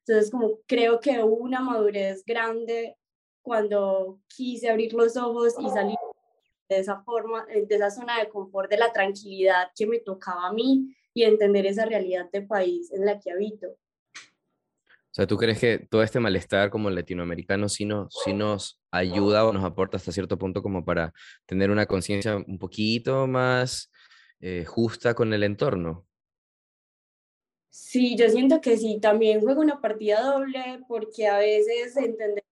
Entonces, 0.00 0.30
como 0.30 0.60
creo 0.66 1.00
que 1.00 1.22
una 1.22 1.60
madurez 1.60 2.24
grande 2.24 2.96
cuando 3.42 4.20
quise 4.28 4.68
abrir 4.68 4.92
los 4.92 5.16
ojos 5.16 5.54
y 5.58 5.68
salir 5.70 5.96
de 6.68 6.78
esa 6.78 7.02
forma, 7.02 7.44
de 7.46 7.74
esa 7.74 7.90
zona 7.90 8.18
de 8.18 8.28
confort, 8.28 8.70
de 8.70 8.78
la 8.78 8.92
tranquilidad 8.92 9.70
que 9.74 9.86
me 9.86 9.98
tocaba 9.98 10.46
a 10.46 10.52
mí 10.52 10.94
y 11.12 11.24
entender 11.24 11.66
esa 11.66 11.84
realidad 11.84 12.30
de 12.32 12.42
país 12.42 12.92
en 12.92 13.04
la 13.04 13.18
que 13.18 13.32
habito. 13.32 13.66
O 13.68 15.12
sea, 15.12 15.26
¿tú 15.26 15.36
crees 15.36 15.58
que 15.58 15.78
todo 15.90 16.04
este 16.04 16.20
malestar 16.20 16.70
como 16.70 16.88
latinoamericano 16.88 17.68
sí 17.68 17.84
nos, 17.84 18.14
sí 18.24 18.32
nos 18.32 18.80
ayuda 18.92 19.44
o 19.44 19.52
nos 19.52 19.64
aporta 19.64 19.96
hasta 19.96 20.12
cierto 20.12 20.38
punto 20.38 20.62
como 20.62 20.84
para 20.84 21.12
tener 21.46 21.70
una 21.70 21.86
conciencia 21.86 22.36
un 22.36 22.58
poquito 22.58 23.26
más 23.26 23.90
eh, 24.38 24.64
justa 24.64 25.14
con 25.14 25.34
el 25.34 25.42
entorno? 25.42 26.06
Sí, 27.70 28.16
yo 28.16 28.28
siento 28.28 28.60
que 28.60 28.76
sí, 28.76 29.00
también 29.00 29.40
juega 29.40 29.60
una 29.60 29.80
partida 29.80 30.22
doble 30.22 30.84
porque 30.86 31.26
a 31.26 31.38
veces 31.38 31.96
entender 31.96 32.44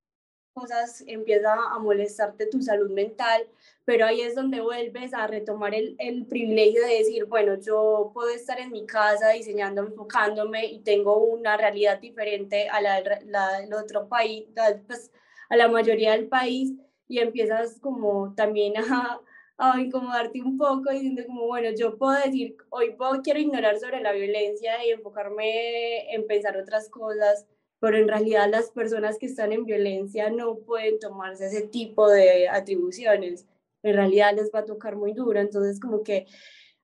cosas 0.58 1.04
empieza 1.06 1.54
a 1.54 1.78
molestarte 1.78 2.46
tu 2.46 2.60
salud 2.62 2.90
mental, 2.90 3.46
pero 3.84 4.06
ahí 4.06 4.20
es 4.20 4.34
donde 4.34 4.60
vuelves 4.60 5.14
a 5.14 5.26
retomar 5.26 5.74
el, 5.74 5.96
el, 5.98 6.26
privilegio 6.26 6.82
de 6.82 6.98
decir, 6.98 7.24
bueno, 7.26 7.54
yo 7.60 8.10
puedo 8.12 8.30
estar 8.30 8.58
en 8.60 8.70
mi 8.70 8.86
casa 8.86 9.30
diseñando, 9.30 9.82
enfocándome 9.82 10.66
y 10.66 10.80
tengo 10.80 11.18
una 11.18 11.56
realidad 11.56 11.98
diferente 12.00 12.68
a 12.68 12.80
la, 12.80 13.00
del 13.00 13.74
otro 13.74 14.08
país, 14.08 14.46
pues, 14.86 15.10
a 15.48 15.56
la 15.56 15.68
mayoría 15.68 16.12
del 16.12 16.28
país 16.28 16.74
y 17.08 17.20
empiezas 17.20 17.78
como 17.80 18.34
también 18.34 18.74
a, 18.76 19.20
a 19.58 19.80
incomodarte 19.80 20.40
un 20.42 20.56
poco 20.56 20.90
diciendo 20.90 21.22
como, 21.26 21.46
bueno, 21.46 21.70
yo 21.76 21.96
puedo 21.98 22.18
decir, 22.20 22.56
hoy 22.70 22.94
puedo, 22.94 23.22
quiero 23.22 23.40
ignorar 23.40 23.78
sobre 23.78 24.00
la 24.00 24.12
violencia 24.12 24.84
y 24.84 24.90
enfocarme 24.90 26.14
en 26.14 26.26
pensar 26.26 26.56
otras 26.56 26.88
cosas 26.88 27.46
pero 27.80 27.96
en 27.96 28.08
realidad 28.08 28.48
las 28.50 28.70
personas 28.70 29.18
que 29.18 29.26
están 29.26 29.52
en 29.52 29.64
violencia 29.64 30.30
no 30.30 30.56
pueden 30.58 30.98
tomarse 30.98 31.46
ese 31.46 31.68
tipo 31.68 32.08
de 32.08 32.48
atribuciones 32.48 33.46
en 33.82 33.94
realidad 33.94 34.34
les 34.34 34.50
va 34.54 34.60
a 34.60 34.64
tocar 34.64 34.96
muy 34.96 35.12
duro. 35.12 35.40
Entonces, 35.40 35.80
como 35.80 36.02
que 36.02 36.26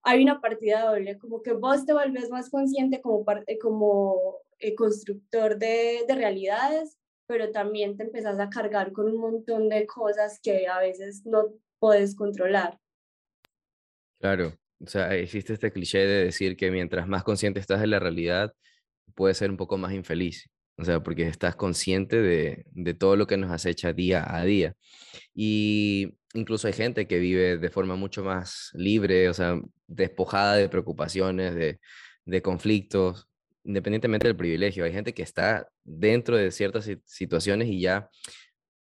hay 0.02 0.22
una 0.22 0.40
partida 0.40 0.86
doble, 0.86 1.18
como 1.18 1.42
que 1.42 1.52
vos 1.52 1.86
te 1.86 1.92
volvés 1.92 2.30
más 2.30 2.50
consciente 2.50 3.00
como, 3.00 3.24
parte, 3.24 3.58
como 3.58 4.38
eh, 4.58 4.74
constructor 4.74 5.58
de, 5.58 6.04
de 6.06 6.14
realidades, 6.14 6.98
pero 7.26 7.50
también 7.50 7.96
te 7.96 8.04
empezás 8.04 8.38
a 8.38 8.50
cargar 8.50 8.92
con 8.92 9.06
un 9.06 9.18
montón 9.18 9.68
de 9.68 9.86
cosas 9.86 10.38
que 10.42 10.66
a 10.66 10.78
veces 10.78 11.24
no 11.24 11.54
puedes 11.78 12.14
controlar. 12.14 12.78
Claro, 14.20 14.52
o 14.80 14.86
sea, 14.86 15.14
existe 15.14 15.54
este 15.54 15.72
cliché 15.72 15.98
de 15.98 16.24
decir 16.24 16.56
que 16.56 16.70
mientras 16.70 17.08
más 17.08 17.24
consciente 17.24 17.60
estás 17.60 17.80
de 17.80 17.86
la 17.86 17.98
realidad, 17.98 18.54
puedes 19.14 19.38
ser 19.38 19.50
un 19.50 19.56
poco 19.56 19.78
más 19.78 19.92
infeliz. 19.92 20.46
O 20.76 20.84
sea, 20.84 21.02
porque 21.02 21.28
estás 21.28 21.54
consciente 21.56 22.20
de, 22.20 22.64
de 22.72 22.94
todo 22.94 23.16
lo 23.16 23.26
que 23.26 23.36
nos 23.36 23.50
acecha 23.50 23.92
día 23.92 24.24
a 24.26 24.44
día. 24.44 24.74
Y 25.34 26.14
incluso 26.34 26.66
hay 26.66 26.72
gente 26.72 27.06
que 27.06 27.18
vive 27.18 27.58
de 27.58 27.70
forma 27.70 27.96
mucho 27.96 28.24
más 28.24 28.70
libre, 28.74 29.28
o 29.28 29.34
sea, 29.34 29.60
despojada 29.86 30.56
de 30.56 30.68
preocupaciones, 30.68 31.54
de, 31.54 31.78
de 32.24 32.42
conflictos, 32.42 33.28
independientemente 33.64 34.26
del 34.26 34.36
privilegio. 34.36 34.84
Hay 34.84 34.92
gente 34.92 35.14
que 35.14 35.22
está 35.22 35.68
dentro 35.84 36.36
de 36.36 36.50
ciertas 36.50 36.90
situaciones 37.04 37.68
y 37.68 37.80
ya 37.80 38.10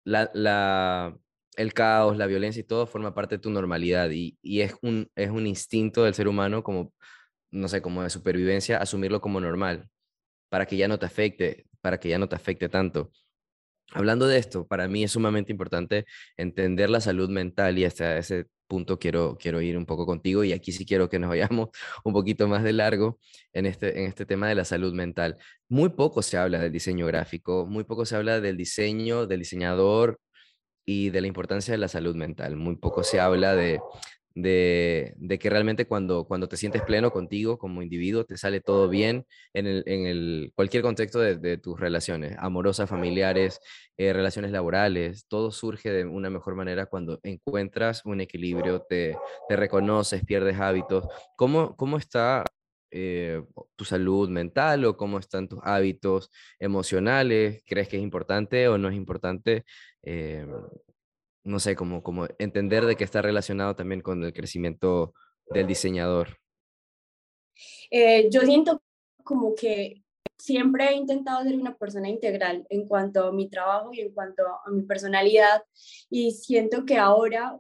la, 0.04 1.16
el 1.58 1.74
caos, 1.74 2.18
la 2.18 2.28
violencia 2.28 2.62
y 2.62 2.64
todo 2.64 2.88
forma 2.88 3.14
parte 3.14 3.36
de 3.36 3.42
tu 3.42 3.50
normalidad 3.50 4.10
y, 4.12 4.38
es, 4.62 4.76
un, 4.82 5.10
es 5.16 5.30
un 5.30 5.48
instinto 5.48 6.04
del 6.04 6.14
ser 6.14 6.28
humano 6.28 6.64
como, 6.64 6.94
no 7.52 7.68
sé, 7.68 7.82
como 7.82 8.04
de 8.04 8.10
supervivencia, 8.10 8.78
asumirlo 8.78 9.22
como 9.22 9.40
normal, 9.40 9.90
para 10.50 10.66
que 10.66 10.78
ya 10.78 10.88
no 10.88 11.00
te 11.00 11.06
afecte, 11.06 11.66
para 11.82 12.00
que 12.00 12.10
ya 12.10 12.20
no 12.20 12.30
te 12.30 12.36
afecte 12.36 12.70
tanto. 12.70 13.12
Hablando 13.94 14.28
de 14.28 14.38
esto, 14.38 14.66
para 14.68 14.88
mí 14.88 15.04
es 15.04 15.12
sumamente 15.12 15.52
importante 15.52 16.06
entender 16.38 16.90
la 16.90 17.02
salud 17.02 17.30
mental 17.30 17.78
y 17.78 17.86
hasta 17.86 18.18
ese 18.18 18.46
punto 18.68 18.98
quiero, 18.98 19.38
quiero 19.38 19.60
ir 19.62 19.78
un 19.78 19.86
poco 19.86 20.06
contigo 20.06 20.46
y 20.46 20.54
aquí 20.54 20.72
sí 20.72 20.86
quiero 20.86 21.10
que 21.10 21.20
nos 21.20 21.30
vayamos 21.30 21.70
un 22.06 22.14
poquito 22.14 22.48
más 22.48 22.64
de 22.64 22.72
largo 22.74 23.20
en 23.52 23.66
este, 23.66 24.00
en 24.00 24.08
este 24.08 24.26
tema 24.26 24.48
de 24.48 24.56
la 24.56 24.64
salud 24.64 24.94
mental. 24.94 25.38
Muy 25.68 25.90
poco 25.90 26.22
se 26.22 26.38
habla 26.38 26.60
del 26.60 26.72
diseño 26.72 27.06
gráfico, 27.06 27.66
muy 27.66 27.84
poco 27.84 28.06
se 28.06 28.16
habla 28.16 28.40
del 28.40 28.56
diseño, 28.56 29.28
del 29.28 29.40
diseñador 29.40 30.20
y 30.86 31.10
de 31.10 31.22
la 31.22 31.28
importancia 31.28 31.74
de 31.74 31.78
la 31.80 31.90
salud 31.90 32.16
mental. 32.16 32.56
Muy 32.56 32.78
poco 32.78 33.04
se 33.04 33.20
habla 33.20 33.56
de, 33.56 33.82
de, 34.36 35.16
que 35.40 35.50
realmente 35.50 35.86
cuando, 35.86 36.26
cuando 36.26 36.48
te 36.48 36.58
sientes 36.58 36.82
pleno 36.84 37.12
contigo 37.12 37.58
como 37.58 37.82
individuo, 37.82 38.26
te 38.26 38.38
sale 38.38 38.62
todo 38.62 38.90
bien 38.90 39.26
en, 39.54 39.68
el, 39.68 39.84
en 39.86 40.06
el, 40.06 40.52
cualquier 40.56 40.84
contexto 40.84 41.20
de, 41.20 41.58
tus 41.58 41.80
relaciones, 41.80 42.36
amorosas, 42.40 42.90
familiares, 42.90 43.60
eh, 43.98 44.14
relaciones 44.14 44.52
laborales, 44.52 45.26
todo 45.28 45.52
surge 45.52 45.92
de 45.92 46.06
una 46.06 46.30
mejor 46.30 46.56
manera 46.56 46.86
cuando 46.86 47.20
encuentras 47.24 48.06
un 48.06 48.22
equilibrio, 48.22 48.82
te, 48.82 49.18
te 49.50 49.56
reconoces, 49.56 50.24
pierdes 50.26 50.60
hábitos. 50.60 51.06
¿Cómo, 51.36 51.76
cómo 51.76 51.98
está 51.98 52.46
eh, 52.94 53.42
tu 53.78 53.86
salud 53.86 54.28
mental 54.30 54.84
o 54.84 54.98
cómo 54.98 55.18
están 55.18 55.48
tus 55.48 55.60
hábitos 55.64 56.30
emocionales? 56.60 57.64
¿Crees 57.66 57.88
que 57.88 57.98
es 57.98 58.04
importante 58.04 58.68
o 58.68 58.78
no 58.78 58.90
es 58.90 58.96
importante? 58.96 59.64
Eh, 60.04 60.46
no 61.44 61.60
sé, 61.60 61.76
como, 61.76 62.04
como 62.04 62.28
entender 62.40 62.86
de 62.86 62.96
que 62.96 63.04
está 63.04 63.22
relacionado 63.22 63.76
también 63.76 64.02
con 64.02 64.24
el 64.24 64.34
crecimiento 64.34 65.14
del 65.50 65.68
diseñador. 65.68 66.38
Eh, 67.90 68.30
yo 68.32 68.42
siento 68.42 68.82
como 69.24 69.54
que 69.56 70.04
siempre 70.38 70.90
he 70.90 70.94
intentado 70.96 71.44
ser 71.44 71.56
una 71.56 71.76
persona 71.76 72.10
integral 72.10 72.66
en 72.70 72.88
cuanto 72.88 73.28
a 73.28 73.32
mi 73.32 73.50
trabajo 73.50 73.94
y 73.94 74.02
en 74.02 74.14
cuanto 74.14 74.44
a 74.48 74.70
mi 74.72 74.82
personalidad 74.84 75.64
y 76.10 76.32
siento 76.32 76.86
que 76.86 76.98
ahora 76.98 77.60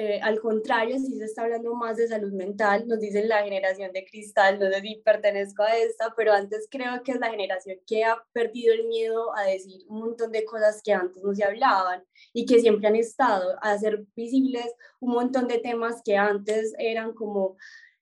eh, 0.00 0.20
al 0.22 0.40
contrario, 0.40 0.96
si 0.96 1.18
se 1.18 1.24
está 1.24 1.42
hablando 1.42 1.74
más 1.74 1.96
de 1.96 2.06
salud 2.06 2.32
mental, 2.32 2.86
nos 2.86 3.00
dicen 3.00 3.28
la 3.28 3.42
generación 3.42 3.90
de 3.92 4.04
cristal, 4.04 4.60
no 4.60 4.70
sé 4.70 4.80
si 4.80 5.02
pertenezco 5.04 5.64
a 5.64 5.76
esta, 5.76 6.14
pero 6.16 6.32
antes 6.32 6.68
creo 6.70 7.02
que 7.02 7.10
es 7.10 7.18
la 7.18 7.30
generación 7.30 7.78
que 7.84 8.04
ha 8.04 8.16
perdido 8.32 8.74
el 8.74 8.86
miedo 8.86 9.36
a 9.36 9.42
decir 9.42 9.84
un 9.88 9.98
montón 9.98 10.30
de 10.30 10.44
cosas 10.44 10.80
que 10.84 10.92
antes 10.92 11.20
no 11.24 11.34
se 11.34 11.42
hablaban 11.42 12.04
y 12.32 12.46
que 12.46 12.60
siempre 12.60 12.86
han 12.86 12.94
estado, 12.94 13.56
a 13.60 13.72
hacer 13.72 14.04
visibles 14.14 14.72
un 15.00 15.14
montón 15.14 15.48
de 15.48 15.58
temas 15.58 16.00
que 16.04 16.16
antes 16.16 16.74
eran 16.78 17.12
como, 17.12 17.56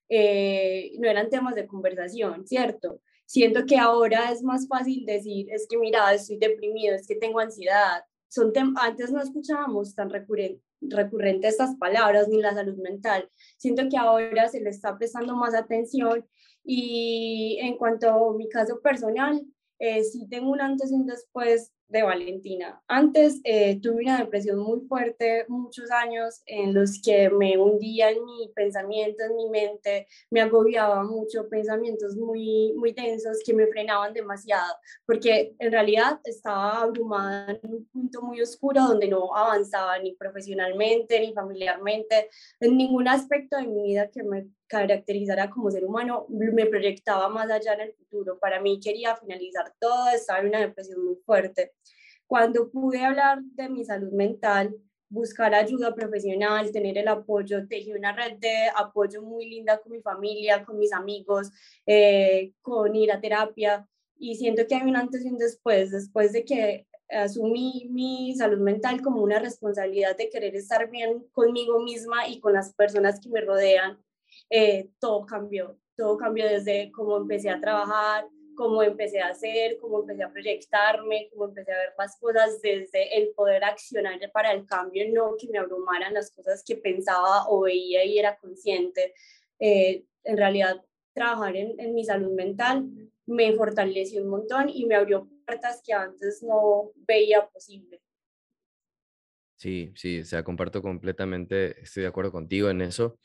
eh, 0.07 0.91
no 0.99 1.09
eran 1.09 1.31
temas 1.31 1.55
de 1.55 1.65
conversación, 1.65 2.45
¿cierto? 2.45 3.01
Siento 3.25 3.65
que 3.65 3.79
ahora 3.79 4.31
es 4.31 4.43
más 4.43 4.67
fácil 4.67 5.03
decir, 5.03 5.47
es 5.51 5.65
que 5.67 5.79
mira, 5.79 6.13
estoy 6.13 6.37
deprimido, 6.37 6.93
es 6.93 7.07
que 7.07 7.15
tengo 7.15 7.39
ansiedad, 7.39 8.03
son 8.27 8.53
antes 8.75 9.11
no 9.11 9.19
escuchábamos 9.19 9.95
tan 9.95 10.11
recurrente, 10.11 10.66
recurrente 10.81 11.47
estas 11.47 11.75
palabras 11.75 12.27
ni 12.27 12.41
la 12.41 12.53
salud 12.53 12.77
mental. 12.77 13.29
Siento 13.57 13.83
que 13.89 13.97
ahora 13.97 14.47
se 14.49 14.61
le 14.61 14.69
está 14.69 14.97
prestando 14.97 15.35
más 15.35 15.53
atención 15.55 16.25
y 16.63 17.57
en 17.61 17.77
cuanto 17.77 18.09
a 18.09 18.33
mi 18.35 18.49
caso 18.49 18.79
personal, 18.81 19.41
eh, 19.79 20.03
sí 20.03 20.27
tengo 20.29 20.51
un 20.51 20.61
antes 20.61 20.91
y 20.91 20.95
un 20.95 21.05
después 21.05 21.71
de 21.89 22.03
Valentina. 22.03 22.81
Antes 22.87 23.39
eh, 23.43 23.79
tuve 23.81 24.03
una 24.03 24.19
depresión 24.19 24.59
muy 24.59 24.81
fuerte, 24.81 25.45
muchos 25.47 25.89
años 25.91 26.41
en 26.45 26.73
los 26.73 27.01
que 27.01 27.29
me 27.29 27.57
hundía 27.57 28.11
en 28.11 28.25
mi 28.25 28.49
pensamiento, 28.53 29.23
en 29.23 29.35
mi 29.35 29.49
mente, 29.49 30.07
me 30.29 30.41
agobiaba 30.41 31.03
mucho, 31.03 31.47
pensamientos 31.49 32.15
muy, 32.15 32.73
muy 32.75 32.91
densos 32.91 33.39
que 33.45 33.53
me 33.53 33.67
frenaban 33.67 34.13
demasiado, 34.13 34.75
porque 35.05 35.55
en 35.59 35.71
realidad 35.71 36.19
estaba 36.23 36.81
abrumada 36.81 37.59
en 37.63 37.73
un 37.73 37.85
punto 37.85 38.21
muy 38.21 38.41
oscuro 38.41 38.81
donde 38.81 39.07
no 39.07 39.35
avanzaba 39.35 39.97
ni 39.99 40.13
profesionalmente 40.15 41.19
ni 41.19 41.33
familiarmente, 41.33 42.29
en 42.59 42.77
ningún 42.77 43.07
aspecto 43.07 43.57
de 43.57 43.67
mi 43.67 43.83
vida 43.83 44.09
que 44.09 44.23
me 44.23 44.47
caracterizara 44.67 45.49
como 45.49 45.71
ser 45.71 45.85
humano, 45.85 46.25
me 46.29 46.65
proyectaba 46.65 47.29
más 47.29 47.49
allá 47.49 47.73
en 47.73 47.81
el 47.81 47.93
futuro. 47.93 48.37
Para 48.39 48.61
mí 48.61 48.79
quería 48.79 49.15
finalizar 49.15 49.73
todo, 49.79 50.09
estaba 50.09 50.39
en 50.39 50.47
una 50.47 50.59
depresión 50.59 51.03
muy 51.03 51.15
fuerte. 51.25 51.73
Cuando 52.25 52.69
pude 52.69 53.03
hablar 53.03 53.41
de 53.41 53.69
mi 53.69 53.85
salud 53.85 54.11
mental, 54.11 54.75
buscar 55.09 55.55
ayuda 55.55 55.95
profesional, 55.95 56.71
tener 56.71 56.97
el 56.97 57.07
apoyo, 57.07 57.67
tejí 57.67 57.93
una 57.93 58.13
red 58.13 58.37
de 58.39 58.67
apoyo 58.75 59.21
muy 59.21 59.49
linda 59.49 59.77
con 59.77 59.93
mi 59.93 60.01
familia, 60.01 60.65
con 60.65 60.77
mis 60.77 60.91
amigos, 60.91 61.51
eh, 61.85 62.53
con 62.61 62.95
ir 62.95 63.11
a 63.11 63.21
terapia 63.21 63.87
y 64.19 64.35
siento 64.35 64.67
que 64.67 64.75
hay 64.75 64.87
un 64.87 64.95
antes 64.95 65.23
y 65.25 65.29
un 65.29 65.37
después, 65.37 65.91
después 65.91 66.33
de 66.33 66.43
que 66.43 66.87
asumí 67.09 67.87
mi 67.89 68.35
salud 68.35 68.59
mental 68.59 69.01
como 69.01 69.21
una 69.21 69.39
responsabilidad 69.39 70.17
de 70.17 70.29
querer 70.29 70.55
estar 70.55 70.89
bien 70.89 71.25
conmigo 71.31 71.79
misma 71.79 72.27
y 72.27 72.39
con 72.39 72.53
las 72.53 72.73
personas 72.73 73.19
que 73.21 73.29
me 73.29 73.41
rodean, 73.41 73.97
eh, 74.49 74.89
todo 74.99 75.25
cambió, 75.25 75.77
todo 75.95 76.17
cambió 76.17 76.47
desde 76.47 76.91
cómo 76.91 77.17
empecé 77.17 77.49
a 77.49 77.59
trabajar, 77.59 78.27
cómo 78.55 78.81
empecé 78.81 79.21
a 79.21 79.29
hacer, 79.29 79.77
cómo 79.77 80.01
empecé 80.01 80.23
a 80.23 80.31
proyectarme, 80.31 81.29
cómo 81.31 81.45
empecé 81.45 81.71
a 81.71 81.77
ver 81.77 81.93
más 81.97 82.17
cosas 82.19 82.59
desde 82.61 83.17
el 83.17 83.29
poder 83.35 83.63
accionar 83.63 84.19
para 84.33 84.51
el 84.51 84.65
cambio, 84.65 85.05
no 85.13 85.35
que 85.37 85.47
me 85.47 85.59
abrumaran 85.59 86.13
las 86.13 86.31
cosas 86.31 86.63
que 86.65 86.75
pensaba 86.75 87.47
o 87.49 87.61
veía 87.61 88.03
y 88.03 88.17
era 88.17 88.37
consciente. 88.37 89.13
Eh, 89.59 90.03
en 90.23 90.37
realidad, 90.37 90.83
trabajar 91.13 91.55
en, 91.55 91.79
en 91.79 91.93
mi 91.93 92.03
salud 92.03 92.31
mental 92.31 92.89
me 93.27 93.53
fortaleció 93.53 94.23
un 94.23 94.29
montón 94.29 94.69
y 94.69 94.85
me 94.85 94.95
abrió 94.95 95.29
puertas 95.45 95.81
que 95.85 95.93
antes 95.93 96.41
no 96.41 96.91
veía 96.95 97.47
posible. 97.47 98.01
Sí, 99.57 99.91
sí, 99.95 100.19
o 100.19 100.25
sea, 100.25 100.43
comparto 100.43 100.81
completamente, 100.81 101.81
estoy 101.81 102.03
de 102.03 102.09
acuerdo 102.09 102.31
contigo 102.31 102.69
en 102.69 102.81
eso. 102.81 103.19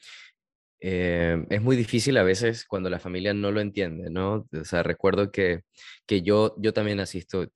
Eh, 0.85 1.47
es 1.49 1.63
muy 1.63 1.77
difícil 1.77 2.17
a 2.17 2.25
veces 2.25 2.65
cuando 2.67 2.91
la 2.91 2.99
familia 2.99 3.33
no 3.33 3.53
lo 3.53 3.61
entiende, 3.61 4.11
¿no? 4.11 4.49
O 4.53 4.65
sea, 4.65 4.83
recuerdo 4.83 5.31
que, 5.31 5.61
que 6.07 6.23
yo, 6.23 6.57
yo 6.59 6.73
también 6.73 6.99
asisto, 6.99 7.47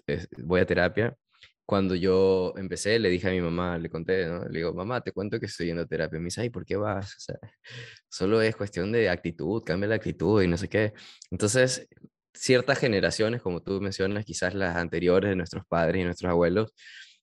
voy 0.44 0.60
a 0.60 0.66
terapia. 0.66 1.16
Cuando 1.66 1.96
yo 1.96 2.54
empecé, 2.56 2.98
le 3.00 3.08
dije 3.10 3.28
a 3.28 3.32
mi 3.32 3.40
mamá, 3.40 3.78
le 3.78 3.90
conté, 3.90 4.26
¿no? 4.26 4.44
Le 4.44 4.58
digo, 4.60 4.72
mamá, 4.74 5.00
te 5.00 5.10
cuento 5.12 5.40
que 5.40 5.46
estoy 5.46 5.66
yendo 5.66 5.82
a 5.82 5.86
terapia. 5.86 6.20
Me 6.20 6.26
dice, 6.26 6.42
ay, 6.42 6.50
¿por 6.50 6.64
qué 6.64 6.76
vas? 6.76 7.16
O 7.16 7.20
sea, 7.20 7.36
solo 8.08 8.40
es 8.42 8.54
cuestión 8.56 8.92
de 8.92 9.08
actitud, 9.10 9.62
cambia 9.64 9.88
la 9.88 9.96
actitud 9.96 10.40
y 10.42 10.46
no 10.48 10.56
sé 10.56 10.68
qué. 10.68 10.94
Entonces, 11.32 11.88
ciertas 12.32 12.78
generaciones, 12.78 13.42
como 13.42 13.60
tú 13.62 13.80
mencionas, 13.80 14.24
quizás 14.24 14.54
las 14.54 14.76
anteriores 14.76 15.30
de 15.30 15.36
nuestros 15.36 15.64
padres 15.66 16.02
y 16.02 16.04
nuestros 16.04 16.30
abuelos, 16.30 16.72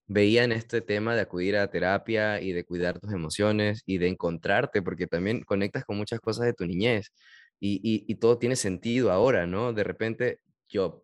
veían 0.07 0.51
este 0.51 0.81
tema 0.81 1.15
de 1.15 1.21
acudir 1.21 1.57
a 1.57 1.69
terapia 1.69 2.41
y 2.41 2.51
de 2.53 2.65
cuidar 2.65 2.99
tus 2.99 3.13
emociones 3.13 3.83
y 3.85 3.97
de 3.97 4.09
encontrarte, 4.09 4.81
porque 4.81 5.07
también 5.07 5.43
conectas 5.43 5.85
con 5.85 5.97
muchas 5.97 6.19
cosas 6.19 6.45
de 6.45 6.53
tu 6.53 6.65
niñez 6.65 7.11
y, 7.59 7.79
y, 7.83 8.15
todo 8.15 8.37
tiene 8.39 8.55
sentido 8.57 9.11
ahora, 9.11 9.47
¿no? 9.47 9.73
De 9.73 9.83
repente 9.83 10.39
yo 10.67 11.01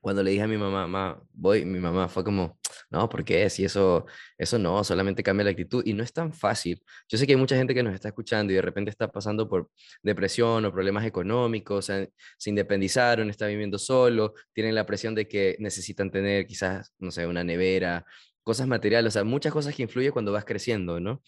cuando 0.00 0.22
le 0.22 0.30
dije 0.30 0.42
a 0.42 0.48
mi 0.48 0.56
mamá, 0.56 0.86
mamá, 0.86 1.22
voy, 1.32 1.64
mi 1.64 1.78
mamá 1.78 2.08
fue 2.08 2.24
como, 2.24 2.58
no, 2.90 3.08
¿por 3.08 3.24
qué? 3.24 3.48
Si 3.50 3.64
eso, 3.64 4.06
eso 4.38 4.58
no, 4.58 4.82
solamente 4.84 5.22
cambia 5.22 5.44
la 5.44 5.50
actitud. 5.50 5.82
Y 5.86 5.92
no 5.92 6.02
es 6.02 6.12
tan 6.12 6.32
fácil. 6.32 6.82
Yo 7.08 7.18
sé 7.18 7.26
que 7.26 7.34
hay 7.34 7.38
mucha 7.38 7.56
gente 7.56 7.74
que 7.74 7.82
nos 7.82 7.94
está 7.94 8.08
escuchando 8.08 8.52
y 8.52 8.56
de 8.56 8.62
repente 8.62 8.90
está 8.90 9.08
pasando 9.10 9.48
por 9.48 9.70
depresión 10.02 10.64
o 10.64 10.72
problemas 10.72 11.04
económicos, 11.04 11.86
se, 11.86 12.12
se 12.38 12.50
independizaron, 12.50 13.30
está 13.30 13.46
viviendo 13.46 13.78
solo, 13.78 14.34
tienen 14.52 14.74
la 14.74 14.86
presión 14.86 15.14
de 15.14 15.28
que 15.28 15.56
necesitan 15.58 16.10
tener 16.10 16.46
quizás, 16.46 16.92
no 16.98 17.10
sé, 17.10 17.26
una 17.26 17.44
nevera, 17.44 18.04
cosas 18.42 18.66
materiales, 18.66 19.10
o 19.10 19.14
sea, 19.14 19.24
muchas 19.24 19.52
cosas 19.52 19.74
que 19.74 19.82
influyen 19.82 20.12
cuando 20.12 20.32
vas 20.32 20.44
creciendo, 20.44 21.00
¿no? 21.00 21.22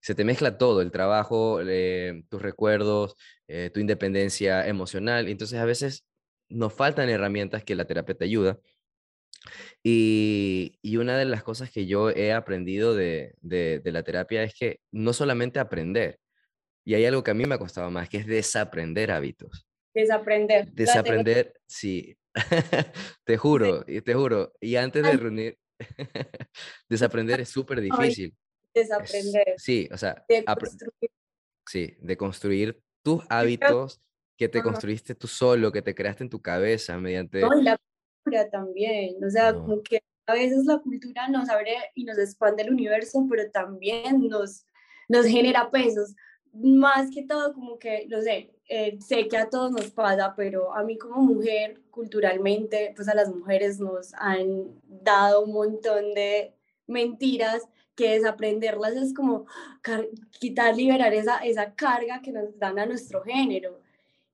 Se 0.00 0.14
te 0.14 0.24
mezcla 0.24 0.58
todo, 0.58 0.80
el 0.80 0.90
trabajo, 0.90 1.60
eh, 1.66 2.22
tus 2.28 2.40
recuerdos, 2.40 3.16
eh, 3.48 3.70
tu 3.72 3.80
independencia 3.80 4.66
emocional. 4.66 5.28
Entonces 5.28 5.58
a 5.58 5.64
veces 5.64 6.04
nos 6.48 6.72
faltan 6.72 7.08
herramientas 7.08 7.64
que 7.64 7.74
la 7.74 7.86
terapia 7.86 8.14
te 8.14 8.24
ayuda. 8.24 8.58
Y, 9.82 10.96
una 10.96 11.16
de 11.16 11.24
las 11.24 11.42
cosas 11.42 11.70
que 11.70 11.86
yo 11.86 12.10
he 12.10 12.32
aprendido 12.32 12.94
de, 12.94 13.34
la 13.84 14.02
terapia 14.02 14.42
es 14.42 14.54
que 14.54 14.80
no 14.90 15.12
solamente 15.12 15.58
aprender, 15.58 16.18
y 16.84 16.94
hay 16.94 17.04
algo 17.04 17.22
que 17.22 17.30
a 17.30 17.34
mí 17.34 17.44
me 17.44 17.54
ha 17.54 17.58
costado 17.58 17.90
más, 17.90 18.08
que 18.08 18.18
es 18.18 18.26
desaprender 18.26 19.10
hábitos. 19.10 19.66
Desaprender. 19.94 20.70
Desaprender, 20.72 21.54
sí. 21.66 22.16
te 23.24 23.36
juro, 23.36 23.84
y 23.86 24.00
te 24.00 24.14
juro. 24.14 24.52
Y 24.60 24.76
antes 24.76 25.02
de 25.02 25.12
reunir, 25.12 25.58
desaprender 26.88 27.40
es 27.40 27.48
súper 27.48 27.80
difícil. 27.80 28.34
Desaprender. 28.74 29.54
sí, 29.56 29.88
o 29.90 29.96
sea, 29.96 30.24
de 30.28 30.44
construir. 30.44 31.10
sí, 31.66 31.96
de 32.00 32.16
construir 32.16 32.80
tus 33.02 33.24
hábitos 33.28 34.00
que 34.38 34.48
te 34.48 34.62
construiste 34.62 35.16
tú 35.16 35.26
solo, 35.26 35.72
que 35.72 35.82
te 35.82 35.94
creaste 35.94 36.22
en 36.22 36.30
tu 36.30 36.40
cabeza 36.40 36.96
mediante... 36.96 37.40
No, 37.40 37.58
y 37.58 37.64
la 37.64 37.76
cultura 37.76 38.48
también, 38.48 39.22
o 39.22 39.28
sea, 39.28 39.52
como 39.52 39.82
que 39.82 40.00
a 40.26 40.34
veces 40.34 40.64
la 40.64 40.78
cultura 40.78 41.28
nos 41.28 41.48
abre 41.48 41.74
y 41.96 42.04
nos 42.04 42.18
expande 42.18 42.62
el 42.62 42.72
universo, 42.72 43.26
pero 43.28 43.50
también 43.50 44.28
nos, 44.28 44.64
nos 45.08 45.26
genera 45.26 45.70
pesos. 45.72 46.14
Más 46.52 47.10
que 47.10 47.24
todo, 47.24 47.52
como 47.52 47.78
que, 47.80 48.06
no 48.08 48.22
sé, 48.22 48.54
eh, 48.68 48.96
sé 49.00 49.26
que 49.26 49.36
a 49.36 49.50
todos 49.50 49.72
nos 49.72 49.90
pasa, 49.90 50.34
pero 50.36 50.72
a 50.72 50.84
mí 50.84 50.96
como 50.96 51.20
mujer, 51.20 51.80
culturalmente, 51.90 52.92
pues 52.94 53.08
a 53.08 53.14
las 53.14 53.34
mujeres 53.34 53.80
nos 53.80 54.14
han 54.14 54.70
dado 54.86 55.42
un 55.42 55.52
montón 55.52 56.14
de 56.14 56.54
mentiras 56.86 57.66
que 57.96 58.10
desaprenderlas 58.10 58.92
es 58.92 59.12
como 59.12 59.46
quitar, 60.38 60.76
liberar 60.76 61.12
esa, 61.12 61.38
esa 61.38 61.74
carga 61.74 62.22
que 62.22 62.30
nos 62.30 62.56
dan 62.56 62.78
a 62.78 62.86
nuestro 62.86 63.24
género. 63.24 63.80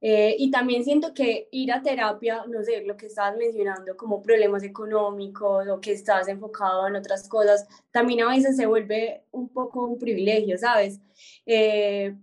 Eh, 0.07 0.37
y 0.39 0.51
también 0.51 0.85
siento 0.85 1.15
que 1.15 1.49
ir 1.51 1.73
a 1.73 1.81
terapia, 1.81 2.45
no 2.47 2.63
sé, 2.63 2.83
lo 2.83 2.95
que 2.95 3.07
estabas 3.07 3.39
mencionando, 3.39 3.97
como 3.97 4.21
problemas 4.21 4.63
económicos 4.63 5.67
o 5.67 5.81
que 5.81 5.93
estás 5.93 6.29
enfocado 6.29 6.87
en 6.87 6.97
otras 6.97 7.27
cosas, 7.27 7.67
también 7.91 8.21
a 8.21 8.29
veces 8.29 8.55
se 8.55 8.67
vuelve 8.67 9.23
un 9.31 9.49
poco 9.49 9.87
un 9.87 9.99
privilegio, 9.99 10.59
¿sabes? 10.59 11.01
Eh, 11.47 12.15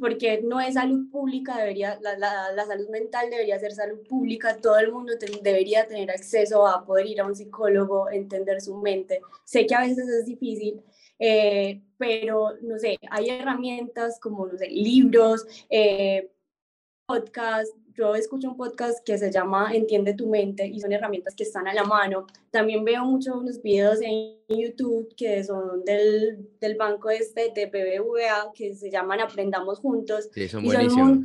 porque 0.00 0.40
no 0.40 0.62
es 0.62 0.74
salud 0.74 1.10
pública, 1.10 1.58
debería, 1.58 1.98
la, 2.00 2.16
la, 2.16 2.52
la, 2.52 2.64
salud 2.64 2.88
mental 2.88 3.28
debería 3.28 3.60
ser 3.60 3.72
salud 3.72 4.00
pública, 4.08 4.56
todo 4.56 4.78
el 4.78 4.90
mundo 4.90 5.12
debería 5.42 5.86
tener 5.86 6.10
acceso 6.10 6.66
a 6.66 6.86
poder 6.86 7.04
ir 7.04 7.20
a 7.20 7.26
un 7.26 7.36
psicólogo, 7.36 8.08
entender 8.10 8.62
su 8.62 8.78
mente. 8.78 9.20
Sé 9.44 9.66
que 9.66 9.74
a 9.74 9.82
veces 9.82 10.08
es 10.08 10.24
difícil, 10.24 10.80
eh, 11.18 11.82
pero 11.98 12.54
no 12.62 12.78
sé, 12.78 12.96
hay 13.10 13.28
herramientas 13.28 14.18
como, 14.20 14.46
no 14.46 14.56
sé, 14.56 14.68
libros, 14.70 15.46
eh, 15.68 16.30
podcast, 17.06 17.72
yo 17.94 18.16
escucho 18.16 18.50
un 18.50 18.56
podcast 18.56 18.98
que 19.04 19.16
se 19.16 19.30
llama 19.30 19.70
Entiende 19.72 20.14
tu 20.14 20.28
mente 20.28 20.66
y 20.66 20.80
son 20.80 20.92
herramientas 20.92 21.36
que 21.36 21.44
están 21.44 21.68
a 21.68 21.74
la 21.74 21.84
mano. 21.84 22.26
También 22.50 22.84
veo 22.84 23.04
muchos 23.04 23.36
unos 23.36 23.62
videos 23.62 24.00
en 24.02 24.36
YouTube 24.48 25.14
que 25.16 25.44
son 25.44 25.84
del, 25.84 26.50
del 26.60 26.76
banco 26.76 27.08
este 27.10 27.52
de 27.54 27.66
BBVA 27.66 28.52
que 28.54 28.74
se 28.74 28.90
llaman 28.90 29.20
Aprendamos 29.20 29.78
Juntos. 29.78 30.28
Sí, 30.32 30.48
son 30.48 30.64
y. 30.64 30.70
Son, 30.90 31.24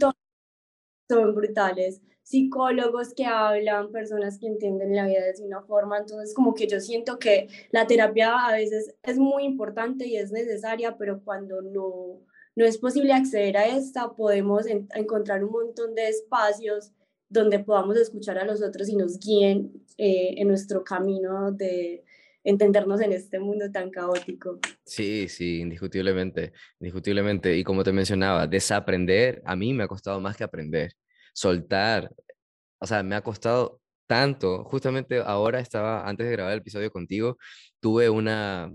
son 1.10 1.36
brutales. 1.36 2.00
Psicólogos 2.22 3.16
que 3.16 3.26
hablan, 3.26 3.92
personas 3.92 4.38
que 4.38 4.48
entienden 4.48 4.96
la 4.96 5.08
vida 5.08 5.22
de 5.22 5.44
una 5.44 5.64
forma. 5.64 5.98
Entonces, 5.98 6.36
como 6.36 6.54
que 6.54 6.68
yo 6.68 6.80
siento 6.80 7.18
que 7.18 7.48
la 7.72 7.88
terapia 7.88 8.46
a 8.46 8.54
veces 8.54 8.96
es 9.02 9.18
muy 9.18 9.44
importante 9.44 10.06
y 10.06 10.16
es 10.16 10.32
necesaria, 10.32 10.96
pero 10.96 11.24
cuando 11.24 11.64
no 11.64 12.22
no 12.56 12.66
es 12.66 12.78
posible 12.78 13.14
acceder 13.14 13.58
a 13.58 13.66
esta, 13.66 14.14
podemos 14.14 14.66
encontrar 14.68 15.44
un 15.44 15.52
montón 15.52 15.96
de 15.96 16.10
espacios 16.10 16.92
donde 17.30 17.60
podamos 17.60 17.96
escuchar 17.98 18.38
a 18.38 18.46
los 18.46 18.62
otros 18.62 18.90
y 18.90 18.96
nos 18.96 19.18
guíen 19.18 19.72
eh, 19.98 20.36
en 20.38 20.48
nuestro 20.50 20.84
camino 20.84 21.52
de 21.52 22.04
entendernos 22.44 23.00
en 23.02 23.14
este 23.14 23.40
mundo 23.40 23.72
tan 23.72 23.90
caótico. 23.90 24.60
Sí, 24.84 25.28
sí, 25.30 25.60
indiscutiblemente, 25.62 26.52
indiscutiblemente. 26.80 27.56
Y 27.56 27.64
como 27.64 27.84
te 27.84 27.94
mencionaba, 27.94 28.48
desaprender 28.48 29.42
a 29.46 29.56
mí 29.56 29.74
me 29.74 29.84
ha 29.84 29.88
costado 29.88 30.20
más 30.20 30.36
que 30.36 30.44
aprender. 30.44 30.94
Soltar, 31.34 32.12
o 32.80 32.88
sea, 32.88 33.04
me 33.04 33.16
ha 33.16 33.22
costado 33.22 33.80
tanto. 34.08 34.66
Justamente 34.66 35.20
ahora 35.20 35.60
estaba, 35.60 36.08
antes 36.08 36.26
de 36.26 36.34
grabar 36.34 36.54
el 36.54 36.60
episodio 36.60 36.92
contigo, 36.92 37.38
tuve 37.80 38.10
una, 38.10 38.74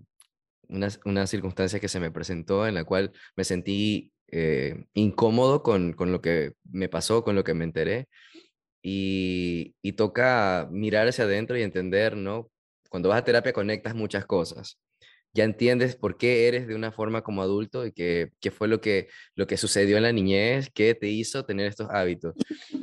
una, 0.68 0.88
una, 1.04 1.26
circunstancia 1.26 1.80
que 1.80 1.88
se 1.88 2.00
me 2.00 2.10
presentó 2.10 2.66
en 2.66 2.74
la 2.74 2.84
cual 2.84 3.12
me 3.36 3.44
sentí 3.44 4.12
eh, 4.28 4.86
incómodo 4.94 5.62
con, 5.62 5.92
con, 5.92 6.12
lo 6.12 6.20
que 6.20 6.52
me 6.70 6.88
pasó, 6.88 7.24
con 7.24 7.34
lo 7.36 7.44
que 7.44 7.54
me 7.54 7.64
enteré. 7.64 8.08
Y, 8.82 9.74
y, 9.82 9.92
toca 9.92 10.68
mirar 10.70 11.08
hacia 11.08 11.24
adentro 11.24 11.56
y 11.58 11.62
entender, 11.62 12.16
¿no? 12.16 12.50
Cuando 12.88 13.08
vas 13.08 13.18
a 13.18 13.24
terapia 13.24 13.52
conectas 13.52 13.94
muchas 13.94 14.26
cosas. 14.26 14.78
Ya 15.34 15.44
entiendes 15.44 15.96
por 15.96 16.16
qué 16.16 16.48
eres 16.48 16.66
de 16.68 16.74
una 16.74 16.92
forma 16.92 17.22
como 17.22 17.42
adulto 17.42 17.86
y 17.86 17.92
qué, 17.92 18.30
qué 18.40 18.50
fue 18.50 18.68
lo 18.68 18.80
que, 18.80 19.08
lo 19.34 19.46
que 19.46 19.56
sucedió 19.56 19.96
en 19.98 20.04
la 20.04 20.12
niñez, 20.12 20.70
qué 20.72 20.94
te 20.94 21.08
hizo 21.08 21.44
tener 21.44 21.66
estos 21.66 21.90
hábitos. 21.90 22.34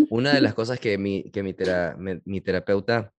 Una 0.10 0.34
de 0.34 0.41
las 0.41 0.54
cosas 0.54 0.80
que 0.80 0.98
mi, 0.98 1.32
que 1.32 1.41
mi, 1.43 1.54
tera, 1.54 1.98
mi 1.98 2.41
terapeuta 2.41 3.12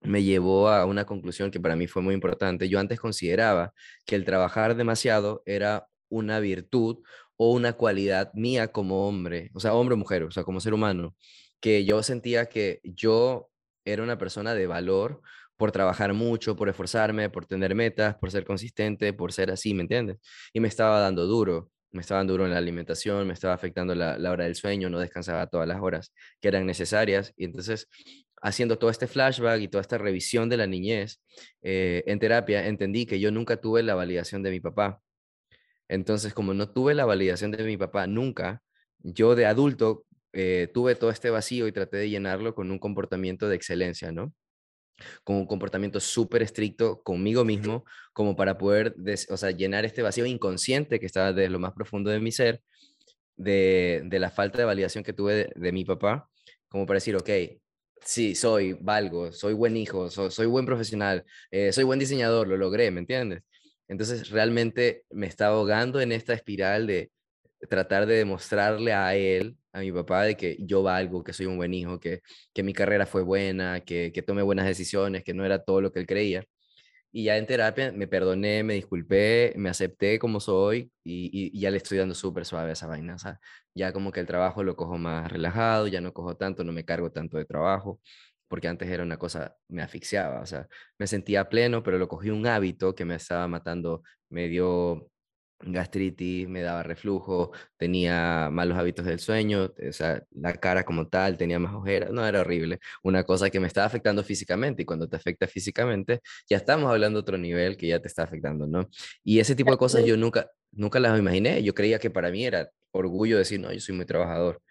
me 0.00 0.22
llevó 0.22 0.68
a 0.68 0.84
una 0.86 1.04
conclusión 1.04 1.50
que 1.50 1.60
para 1.60 1.76
mí 1.76 1.86
fue 1.86 2.02
muy 2.02 2.14
importante. 2.14 2.68
Yo 2.68 2.78
antes 2.80 3.00
consideraba 3.00 3.72
que 4.06 4.16
el 4.16 4.24
trabajar 4.24 4.76
demasiado 4.76 5.42
era 5.46 5.88
una 6.08 6.40
virtud 6.40 7.02
o 7.36 7.52
una 7.52 7.74
cualidad 7.74 8.32
mía 8.34 8.68
como 8.68 9.08
hombre, 9.08 9.50
o 9.54 9.60
sea, 9.60 9.74
hombre 9.74 9.94
o 9.94 9.96
mujer, 9.96 10.24
o 10.24 10.30
sea, 10.30 10.44
como 10.44 10.60
ser 10.60 10.74
humano, 10.74 11.16
que 11.60 11.84
yo 11.84 12.02
sentía 12.02 12.46
que 12.46 12.80
yo 12.84 13.50
era 13.84 14.02
una 14.02 14.18
persona 14.18 14.54
de 14.54 14.66
valor 14.66 15.22
por 15.56 15.72
trabajar 15.72 16.14
mucho, 16.14 16.56
por 16.56 16.68
esforzarme, 16.68 17.30
por 17.30 17.46
tener 17.46 17.74
metas, 17.74 18.16
por 18.16 18.30
ser 18.30 18.44
consistente, 18.44 19.12
por 19.12 19.32
ser 19.32 19.50
así, 19.50 19.74
¿me 19.74 19.82
entiendes? 19.82 20.18
Y 20.52 20.60
me 20.60 20.68
estaba 20.68 21.00
dando 21.00 21.26
duro, 21.26 21.70
me 21.92 22.00
estaba 22.00 22.20
dando 22.20 22.34
duro 22.34 22.46
en 22.46 22.52
la 22.52 22.58
alimentación, 22.58 23.26
me 23.26 23.34
estaba 23.34 23.54
afectando 23.54 23.94
la, 23.94 24.16
la 24.18 24.30
hora 24.30 24.44
del 24.44 24.54
sueño, 24.54 24.88
no 24.90 24.98
descansaba 24.98 25.46
todas 25.48 25.68
las 25.68 25.80
horas 25.80 26.12
que 26.40 26.48
eran 26.48 26.66
necesarias. 26.66 27.32
Y 27.36 27.44
entonces 27.44 27.88
haciendo 28.40 28.78
todo 28.78 28.90
este 28.90 29.06
flashback 29.06 29.60
y 29.60 29.68
toda 29.68 29.82
esta 29.82 29.98
revisión 29.98 30.48
de 30.48 30.56
la 30.56 30.66
niñez 30.66 31.22
eh, 31.62 32.02
en 32.06 32.18
terapia, 32.18 32.66
entendí 32.66 33.06
que 33.06 33.20
yo 33.20 33.30
nunca 33.30 33.58
tuve 33.60 33.82
la 33.82 33.94
validación 33.94 34.42
de 34.42 34.50
mi 34.50 34.60
papá. 34.60 35.00
Entonces, 35.88 36.32
como 36.34 36.54
no 36.54 36.70
tuve 36.70 36.94
la 36.94 37.04
validación 37.04 37.50
de 37.50 37.64
mi 37.64 37.76
papá 37.76 38.06
nunca, 38.06 38.62
yo 38.98 39.34
de 39.34 39.46
adulto 39.46 40.06
eh, 40.32 40.68
tuve 40.72 40.94
todo 40.94 41.10
este 41.10 41.30
vacío 41.30 41.66
y 41.66 41.72
traté 41.72 41.96
de 41.96 42.08
llenarlo 42.08 42.54
con 42.54 42.70
un 42.70 42.78
comportamiento 42.78 43.48
de 43.48 43.56
excelencia, 43.56 44.12
¿no? 44.12 44.32
Con 45.24 45.36
un 45.36 45.46
comportamiento 45.46 45.98
súper 45.98 46.42
estricto 46.42 47.02
conmigo 47.02 47.44
mismo, 47.44 47.84
como 48.12 48.36
para 48.36 48.56
poder, 48.58 48.94
o 49.30 49.36
sea, 49.36 49.50
llenar 49.50 49.84
este 49.84 50.02
vacío 50.02 50.26
inconsciente 50.26 51.00
que 51.00 51.06
estaba 51.06 51.32
desde 51.32 51.50
lo 51.50 51.58
más 51.58 51.72
profundo 51.72 52.10
de 52.10 52.20
mi 52.20 52.32
ser, 52.32 52.62
de, 53.36 54.02
de 54.04 54.18
la 54.18 54.30
falta 54.30 54.58
de 54.58 54.64
validación 54.64 55.02
que 55.02 55.12
tuve 55.12 55.34
de, 55.34 55.52
de 55.56 55.72
mi 55.72 55.84
papá, 55.84 56.28
como 56.68 56.86
para 56.86 56.98
decir, 56.98 57.16
ok, 57.16 57.30
sí, 58.04 58.34
soy, 58.34 58.74
valgo, 58.74 59.32
soy 59.32 59.54
buen 59.54 59.76
hijo, 59.76 60.10
soy, 60.10 60.46
buen 60.46 60.66
profesional, 60.66 61.24
eh, 61.50 61.72
soy 61.72 61.84
buen 61.84 61.98
diseñador, 61.98 62.48
lo 62.48 62.56
logré, 62.56 62.90
¿me 62.90 63.00
entiendes? 63.00 63.42
Entonces 63.88 64.30
realmente 64.30 65.04
me 65.10 65.26
está 65.26 65.48
ahogando 65.48 66.00
en 66.00 66.12
esta 66.12 66.32
espiral 66.34 66.86
de 66.86 67.10
tratar 67.68 68.06
de 68.06 68.14
demostrarle 68.16 68.92
a 68.92 69.14
él, 69.16 69.56
a 69.72 69.80
mi 69.80 69.92
papá, 69.92 70.24
de 70.24 70.36
que 70.36 70.56
yo 70.60 70.82
valgo, 70.82 71.22
que 71.24 71.32
soy 71.32 71.46
un 71.46 71.56
buen 71.56 71.74
hijo, 71.74 72.00
que, 72.00 72.20
que 72.52 72.62
mi 72.62 72.72
carrera 72.72 73.06
fue 73.06 73.22
buena, 73.22 73.80
que, 73.80 74.12
que 74.12 74.22
tomé 74.22 74.42
buenas 74.42 74.66
decisiones, 74.66 75.24
que 75.24 75.34
no 75.34 75.44
era 75.44 75.62
todo 75.62 75.80
lo 75.80 75.92
que 75.92 76.00
él 76.00 76.06
creía. 76.06 76.44
Y 77.12 77.24
ya 77.24 77.36
en 77.36 77.46
terapia 77.46 77.92
me 77.92 78.06
perdoné, 78.06 78.62
me 78.62 78.74
disculpé, 78.74 79.52
me 79.56 79.68
acepté 79.70 80.18
como 80.18 80.38
soy 80.38 80.92
y, 81.04 81.58
ya 81.58 81.70
le 81.70 81.78
estoy 81.78 81.98
dando 81.98 82.14
súper 82.14 82.44
suave 82.44 82.72
esa 82.72 82.86
vaina. 82.86 83.14
O 83.16 83.18
sea, 83.18 83.40
ya 83.74 83.92
como 83.92 84.12
que 84.12 84.20
el 84.20 84.26
trabajo 84.26 84.62
lo 84.62 84.76
cojo 84.76 84.96
más 84.98 85.30
relajado, 85.30 85.88
ya 85.88 86.00
no 86.00 86.12
cojo 86.12 86.36
tanto, 86.36 86.62
no 86.64 86.72
me 86.72 86.84
cargo 86.84 87.10
tanto 87.10 87.36
de 87.38 87.44
trabajo, 87.44 88.00
porque 88.48 88.68
antes 88.68 88.88
era 88.88 89.02
una 89.02 89.18
cosa, 89.18 89.56
me 89.68 89.82
asfixiaba, 89.82 90.40
o 90.40 90.46
sea, 90.46 90.68
me 90.98 91.06
sentía 91.06 91.48
pleno, 91.48 91.82
pero 91.82 91.98
lo 91.98 92.08
cogí 92.08 92.30
un 92.30 92.46
hábito 92.46 92.94
que 92.94 93.04
me 93.04 93.16
estaba 93.16 93.48
matando, 93.48 94.02
me 94.28 94.48
dio 94.48 95.10
gastritis, 95.62 96.48
me 96.48 96.62
daba 96.62 96.82
reflujo, 96.82 97.52
tenía 97.76 98.48
malos 98.50 98.78
hábitos 98.78 99.04
del 99.04 99.20
sueño, 99.20 99.72
o 99.88 99.92
sea, 99.92 100.22
la 100.30 100.54
cara 100.54 100.84
como 100.84 101.08
tal, 101.08 101.36
tenía 101.36 101.58
más 101.58 101.74
ojeras, 101.74 102.10
no, 102.10 102.26
era 102.26 102.40
horrible. 102.40 102.78
Una 103.02 103.24
cosa 103.24 103.50
que 103.50 103.60
me 103.60 103.66
estaba 103.66 103.86
afectando 103.86 104.22
físicamente 104.24 104.82
y 104.82 104.84
cuando 104.84 105.08
te 105.08 105.16
afecta 105.16 105.46
físicamente, 105.46 106.20
ya 106.48 106.56
estamos 106.56 106.90
hablando 106.90 107.18
de 107.18 107.22
otro 107.22 107.38
nivel 107.38 107.76
que 107.76 107.88
ya 107.88 108.00
te 108.00 108.08
está 108.08 108.22
afectando, 108.22 108.66
¿no? 108.66 108.88
Y 109.24 109.40
ese 109.40 109.54
tipo 109.54 109.70
de 109.70 109.76
cosas 109.76 110.04
yo 110.04 110.16
nunca, 110.16 110.50
nunca 110.72 110.98
las 111.00 111.18
imaginé, 111.18 111.62
yo 111.62 111.74
creía 111.74 111.98
que 111.98 112.10
para 112.10 112.30
mí 112.30 112.44
era 112.44 112.70
orgullo 112.92 113.38
decir, 113.38 113.60
no, 113.60 113.72
yo 113.72 113.80
soy 113.80 113.94
muy 113.94 114.06
trabajador. 114.06 114.62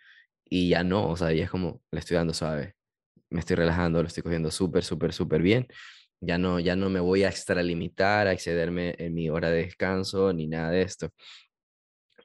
Y 0.45 0.69
ya 0.69 0.84
no, 0.84 1.08
o 1.10 1.17
sea, 1.17 1.32
ya 1.34 1.43
es 1.43 1.49
como, 1.52 1.82
le 1.91 1.99
estoy 1.99 2.17
dando 2.17 2.34
suave, 2.34 2.75
me 3.30 3.39
estoy 3.41 3.56
relajando, 3.58 4.02
lo 4.02 4.08
estoy 4.08 4.23
cogiendo 4.23 4.52
súper, 4.52 4.84
súper, 4.84 5.13
súper 5.13 5.41
bien 5.41 5.67
ya 6.21 6.38
no, 6.38 6.60
ya 6.60 6.75
no 6.75 6.89
me 6.89 6.99
voy 6.99 7.23
a 7.23 7.29
extralimitar, 7.29 8.27
a 8.27 8.34
excederme 8.34 8.95
en 8.97 9.13
mi 9.13 9.29
hora 9.29 9.49
de 9.49 9.63
descanso, 9.63 10.34
ni 10.34 10.47
nada 10.47 10.71
de 10.71 10.82
esto. 10.82 11.12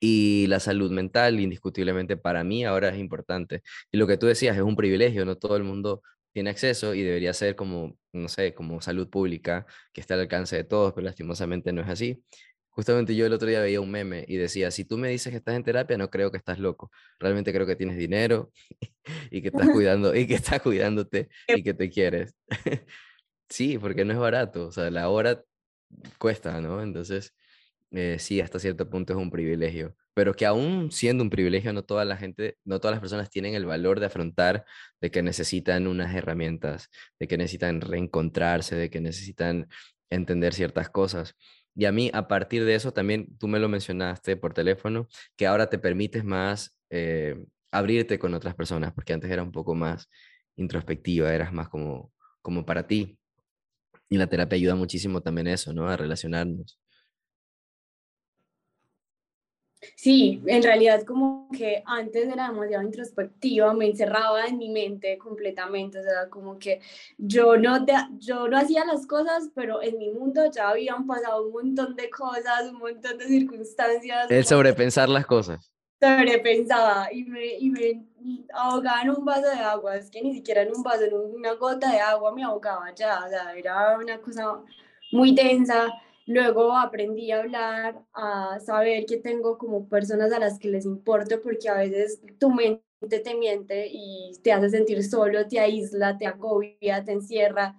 Y 0.00 0.46
la 0.48 0.61
salud 0.61 0.90
mental, 0.90 1.40
indiscutiblemente, 1.40 2.16
para 2.16 2.44
mí 2.44 2.64
ahora 2.64 2.90
es 2.90 2.98
importante. 2.98 3.62
Y 3.90 3.96
lo 3.96 4.07
que 4.07 4.16
tú 4.18 4.26
decías 4.26 4.57
es 4.57 4.62
un 4.62 4.76
privilegio, 4.76 5.24
no 5.24 5.37
todo 5.37 5.57
el 5.57 5.64
mundo 5.64 6.02
tiene 6.33 6.50
acceso 6.50 6.94
y 6.94 7.02
debería 7.02 7.33
ser 7.33 7.57
como, 7.57 7.96
no 8.12 8.28
sé, 8.28 8.54
como 8.54 8.80
salud 8.80 9.09
pública, 9.09 9.66
que 9.92 10.00
está 10.00 10.14
al 10.14 10.20
alcance 10.20 10.57
de 10.57 10.64
todos, 10.64 10.92
pero 10.92 11.04
lastimosamente 11.04 11.72
no 11.72 11.80
es 11.83 11.88
así. 11.88 12.22
Justamente 12.70 13.14
yo 13.14 13.24
el 13.24 13.33
otro 13.33 13.48
día 13.48 13.61
veía 13.61 13.80
un 13.80 13.90
meme 13.90 14.24
y 14.26 14.37
decía, 14.37 14.72
si 14.72 14.85
tú 14.85 14.98
me 14.98 15.09
dices 15.09 15.30
que 15.30 15.37
estás 15.38 15.54
en 15.54 15.62
terapia, 15.62 15.96
no 15.96 16.11
creo 16.11 16.33
que 16.33 16.38
estás 16.38 16.59
loco. 16.59 16.90
Realmente 17.20 17.52
creo 17.52 17.66
que 17.66 17.76
tienes 17.76 17.96
dinero 17.96 18.50
y 19.30 19.42
que 19.42 19.49
estás 19.49 19.68
cuidando 19.72 20.14
y 20.14 20.26
que 20.26 20.34
estás 20.34 20.61
cuidándote 20.61 21.28
y 21.49 21.62
que 21.62 21.72
te 21.72 21.88
quieres. 21.88 22.34
Sí, 23.49 23.78
porque 23.78 24.05
no 24.05 24.12
es 24.12 24.18
barato, 24.18 24.66
o 24.68 24.72
sea, 24.72 24.90
la 24.90 25.09
hora 25.09 25.45
cuesta, 26.18 26.61
¿no? 26.61 26.82
Entonces, 26.82 27.34
eh, 27.92 28.18
sí, 28.18 28.40
hasta 28.40 28.59
cierto 28.59 28.90
punto 28.90 29.12
es 29.14 29.18
un 29.18 29.30
privilegio, 29.30 29.97
pero 30.14 30.34
que 30.34 30.47
aún 30.47 30.90
siendo 30.92 31.24
un 31.24 31.30
privilegio, 31.30 31.72
no 31.72 31.84
toda 31.84 32.05
la 32.05 32.16
gente, 32.16 32.59
no 32.64 32.80
todas 32.80 32.95
las 32.95 33.01
personas 33.01 33.30
tienen 33.30 33.55
el 33.55 33.66
valor 33.66 34.01
de 34.01 34.07
afrontar 34.07 34.64
de 35.01 35.11
que 35.11 35.22
necesitan 35.22 35.86
unas 35.86 36.14
herramientas, 36.14 36.90
de 37.20 37.28
que 37.28 37.38
necesitan 37.38 37.80
reencontrarse, 37.80 38.76
de 38.76 38.90
que 38.90 39.01
necesitan 39.01 39.68
entender 40.11 40.55
ciertas 40.55 40.90
cosas. 40.90 41.36
Y 41.74 41.86
a 41.86 41.92
mí, 41.92 42.11
a 42.14 42.28
partir 42.28 42.64
de 42.64 42.74
eso, 42.76 42.92
también 42.92 43.36
tú 43.38 43.49
me 43.49 43.59
lo 43.61 43.68
mencionaste 43.68 44.36
por 44.36 44.55
teléfono, 44.55 45.09
que 45.36 45.47
ahora 45.47 45.68
te 45.70 45.78
permites 45.78 46.24
más 46.24 46.76
eh, 46.90 47.36
abrirte 47.72 48.18
con 48.18 48.34
otras 48.34 48.55
personas, 48.55 48.92
porque 48.95 49.12
antes 49.14 49.30
era 49.30 49.42
un 49.42 49.53
poco 49.53 49.74
más 49.74 50.09
introspectiva, 50.57 51.32
eras 51.34 51.53
más 51.53 51.68
como, 51.68 52.12
como 52.42 52.64
para 52.66 52.86
ti. 52.86 53.18
Y 54.14 54.16
la 54.16 54.28
terapia 54.28 54.54
ayuda 54.54 54.76
muchísimo 54.76 55.20
también 55.20 55.48
eso, 55.48 55.72
¿no? 55.72 55.88
A 55.88 55.96
relacionarnos. 55.96 56.78
Sí, 59.96 60.40
en 60.46 60.62
realidad 60.62 61.02
como 61.02 61.48
que 61.50 61.82
antes 61.84 62.28
era 62.28 62.46
demasiado 62.46 62.84
introspectiva, 62.84 63.74
me 63.74 63.86
encerraba 63.86 64.46
en 64.46 64.56
mi 64.56 64.70
mente 64.70 65.18
completamente, 65.18 65.98
o 65.98 66.02
sea, 66.04 66.30
como 66.30 66.60
que 66.60 66.80
yo 67.18 67.56
no, 67.56 67.84
yo 68.20 68.46
no 68.46 68.56
hacía 68.56 68.84
las 68.84 69.04
cosas, 69.08 69.50
pero 69.52 69.82
en 69.82 69.98
mi 69.98 70.10
mundo 70.10 70.42
ya 70.48 70.70
habían 70.70 71.08
pasado 71.08 71.44
un 71.44 71.52
montón 71.52 71.96
de 71.96 72.08
cosas, 72.08 72.70
un 72.70 72.78
montón 72.78 73.18
de 73.18 73.26
circunstancias. 73.26 74.30
El 74.30 74.44
sobrepensar 74.44 75.08
las 75.08 75.26
cosas. 75.26 75.74
Sobrepensaba 76.01 77.09
y 77.12 77.24
me, 77.24 77.55
y 77.59 77.70
me 77.70 78.05
ahogaba 78.53 79.03
en 79.03 79.11
un 79.11 79.24
vaso 79.24 79.42
de 79.49 79.55
agua, 79.57 79.97
es 79.97 80.11
que 80.11 80.20
ni 80.22 80.34
siquiera 80.34 80.62
en 80.62 80.74
un 80.76 80.82
vaso, 80.82 81.05
en 81.05 81.14
una 81.14 81.53
gota 81.55 81.90
de 81.90 81.99
agua 82.01 82.32
me 82.34 82.42
ahogaba 82.45 82.92
ya, 82.95 83.24
o 83.24 83.28
sea, 83.28 83.55
era 83.57 83.97
una 83.99 84.20
cosa 84.20 84.61
muy 85.12 85.34
tensa. 85.34 85.88
Luego 86.26 86.72
aprendí 86.76 87.30
a 87.32 87.40
hablar, 87.40 88.03
a 88.14 88.59
saber 88.61 89.05
que 89.07 89.18
tengo 89.18 89.57
como 89.59 89.88
personas 89.88 90.32
a 90.32 90.38
las 90.38 90.59
que 90.59 90.68
les 90.68 90.84
importo, 90.86 91.40
porque 91.42 91.68
a 91.68 91.74
veces 91.74 92.20
tu 92.38 92.51
mente 92.51 92.82
te 93.22 93.34
miente 93.34 93.86
y 93.90 94.32
te 94.42 94.53
hace 94.53 94.70
sentir 94.70 95.03
solo, 95.05 95.47
te 95.47 95.61
aísla, 95.61 96.16
te 96.18 96.26
agobia, 96.26 97.05
te 97.05 97.12
encierra. 97.12 97.76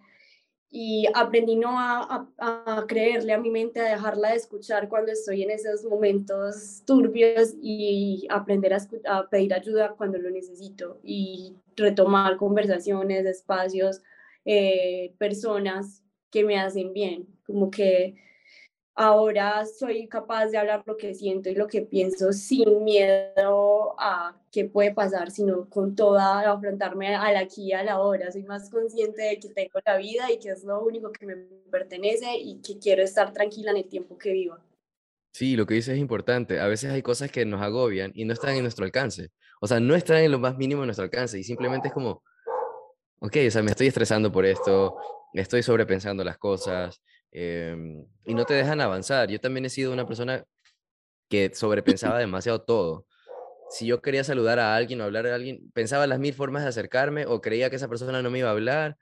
Y 0.71 1.07
aprendí 1.13 1.55
no 1.55 1.69
a, 1.79 2.85
creerle 2.87 3.33
a 3.33 3.39
mi 3.39 3.49
mente, 3.49 3.79
a 3.79 3.91
dejarla 3.91 4.29
de 4.29 4.35
escuchar 4.35 4.89
cuando 4.89 5.11
estoy 5.11 5.43
en 5.43 5.51
esos 5.51 5.85
momentos 5.85 6.83
turbios 6.85 7.53
y 7.61 8.27
aprender 8.29 8.73
a, 8.73 8.79
a 9.05 9.29
pedir 9.29 9.53
ayuda 9.53 9.95
cuando 9.95 10.17
lo 10.17 10.29
necesito 10.29 10.99
y 11.01 11.55
retomar 11.77 12.35
conversaciones, 12.35 13.25
espacios, 13.25 14.01
eh, 14.43 15.13
personas 15.17 16.03
que 16.29 16.43
me 16.43 16.59
hacen 16.59 16.91
bien. 16.93 17.27
Como 17.45 17.71
que 17.71 18.15
ahora 18.95 19.65
soy 19.65 20.07
capaz 20.07 20.47
de 20.47 20.57
hablar 20.57 20.83
lo 20.85 20.95
que 20.95 21.13
siento 21.13 21.49
y 21.49 21.55
lo 21.55 21.67
que 21.67 21.81
pienso 21.81 22.31
sin 22.31 22.83
miedo 22.83 23.95
a 23.99 24.41
qué 24.51 24.65
puede 24.65 24.93
pasar, 24.93 25.31
sino 25.31 25.69
con 25.69 25.95
toda, 25.95 26.49
afrontarme 26.49 27.13
al 27.13 27.35
aquí 27.35 27.65
y 27.65 27.73
a 27.73 27.83
la 27.83 27.99
hora. 27.99 28.31
Soy 28.31 28.43
más 28.43 28.69
consciente 28.69 29.21
de 29.21 29.39
que 29.39 29.49
tengo 29.49 29.79
la 29.85 29.97
vida 29.97 30.31
y 30.31 30.39
que 30.39 30.49
es 30.49 30.63
lo 30.63 30.81
único 30.81 31.11
que 31.11 31.25
me 31.25 31.35
pertenece 31.69 32.37
y 32.37 32.61
que 32.61 32.79
quiero 32.79 33.03
estar 33.03 33.33
tranquila 33.33 33.71
en 33.71 33.77
el 33.77 33.87
tiempo 33.87 34.17
que 34.17 34.31
viva. 34.31 34.59
Sí, 35.33 35.57
lo 35.57 35.65
que 35.65 35.73
dices 35.73 35.95
es 35.95 35.99
importante. 35.99 36.61
A 36.61 36.67
veces 36.67 36.91
hay 36.91 37.01
cosas 37.01 37.29
que 37.29 37.45
nos 37.45 37.61
agobian 37.61 38.13
y 38.15 38.23
no 38.23 38.31
están 38.31 38.55
en 38.55 38.61
nuestro 38.61 38.85
alcance. 38.85 39.31
O 39.59 39.67
sea, 39.67 39.81
no 39.81 39.93
están 39.95 40.17
en 40.19 40.31
lo 40.31 40.39
más 40.39 40.57
mínimo 40.57 40.81
de 40.81 40.87
nuestro 40.87 41.03
alcance 41.03 41.37
y 41.37 41.43
simplemente 41.43 41.89
es 41.89 41.93
como, 41.93 42.23
ok, 43.19 43.35
o 43.47 43.51
sea, 43.51 43.61
me 43.61 43.71
estoy 43.71 43.87
estresando 43.87 44.31
por 44.31 44.45
esto, 44.45 44.95
estoy 45.33 45.63
sobrepensando 45.63 46.23
las 46.23 46.37
cosas, 46.37 47.01
Em, 47.37 48.05
y 48.25 48.33
no 48.33 48.45
te 48.45 48.53
dejan 48.53 48.79
avanzar. 48.79 49.29
Yo 49.29 49.41
también 49.41 49.65
he 49.65 49.69
sido 49.69 49.91
una 49.91 50.07
persona 50.07 50.45
que 51.29 51.51
sobrepensaba 51.53 52.17
demasiado 52.19 52.61
todo. 52.63 53.07
Si 53.69 53.85
yo 53.87 54.01
quería 54.01 54.23
saludar 54.23 54.59
a 54.59 54.75
alguien 54.75 55.01
o 55.01 55.03
hablar 55.03 55.27
a 55.27 55.35
alguien, 55.35 55.69
pensaba 55.73 56.07
las 56.07 56.19
mil 56.19 56.33
formas 56.33 56.63
de 56.63 56.69
acercarme 56.69 57.25
o 57.25 57.41
creía 57.41 57.69
que 57.69 57.75
esa 57.77 57.89
persona 57.89 58.21
no 58.21 58.31
me 58.31 58.39
iba 58.39 58.49
a 58.49 58.53
hablar, 58.53 58.97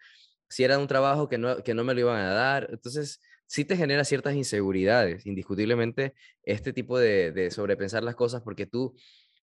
si 0.49 0.63
era 0.63 0.79
un 0.79 0.87
trabajo 0.87 1.29
que 1.29 1.37
no, 1.37 1.57
que 1.63 1.75
no 1.75 1.83
me 1.83 1.93
lo 1.93 1.99
iban 2.01 2.19
a 2.19 2.33
dar. 2.33 2.69
Entonces, 2.71 3.21
sí 3.45 3.65
te 3.65 3.77
genera 3.77 4.03
ciertas 4.03 4.35
inseguridades, 4.35 5.27
indiscutiblemente, 5.27 6.15
este 6.43 6.73
tipo 6.73 6.97
de, 6.97 7.31
de 7.33 7.51
sobrepensar 7.51 8.03
las 8.03 8.15
cosas 8.15 8.41
porque 8.41 8.65
tú 8.65 8.95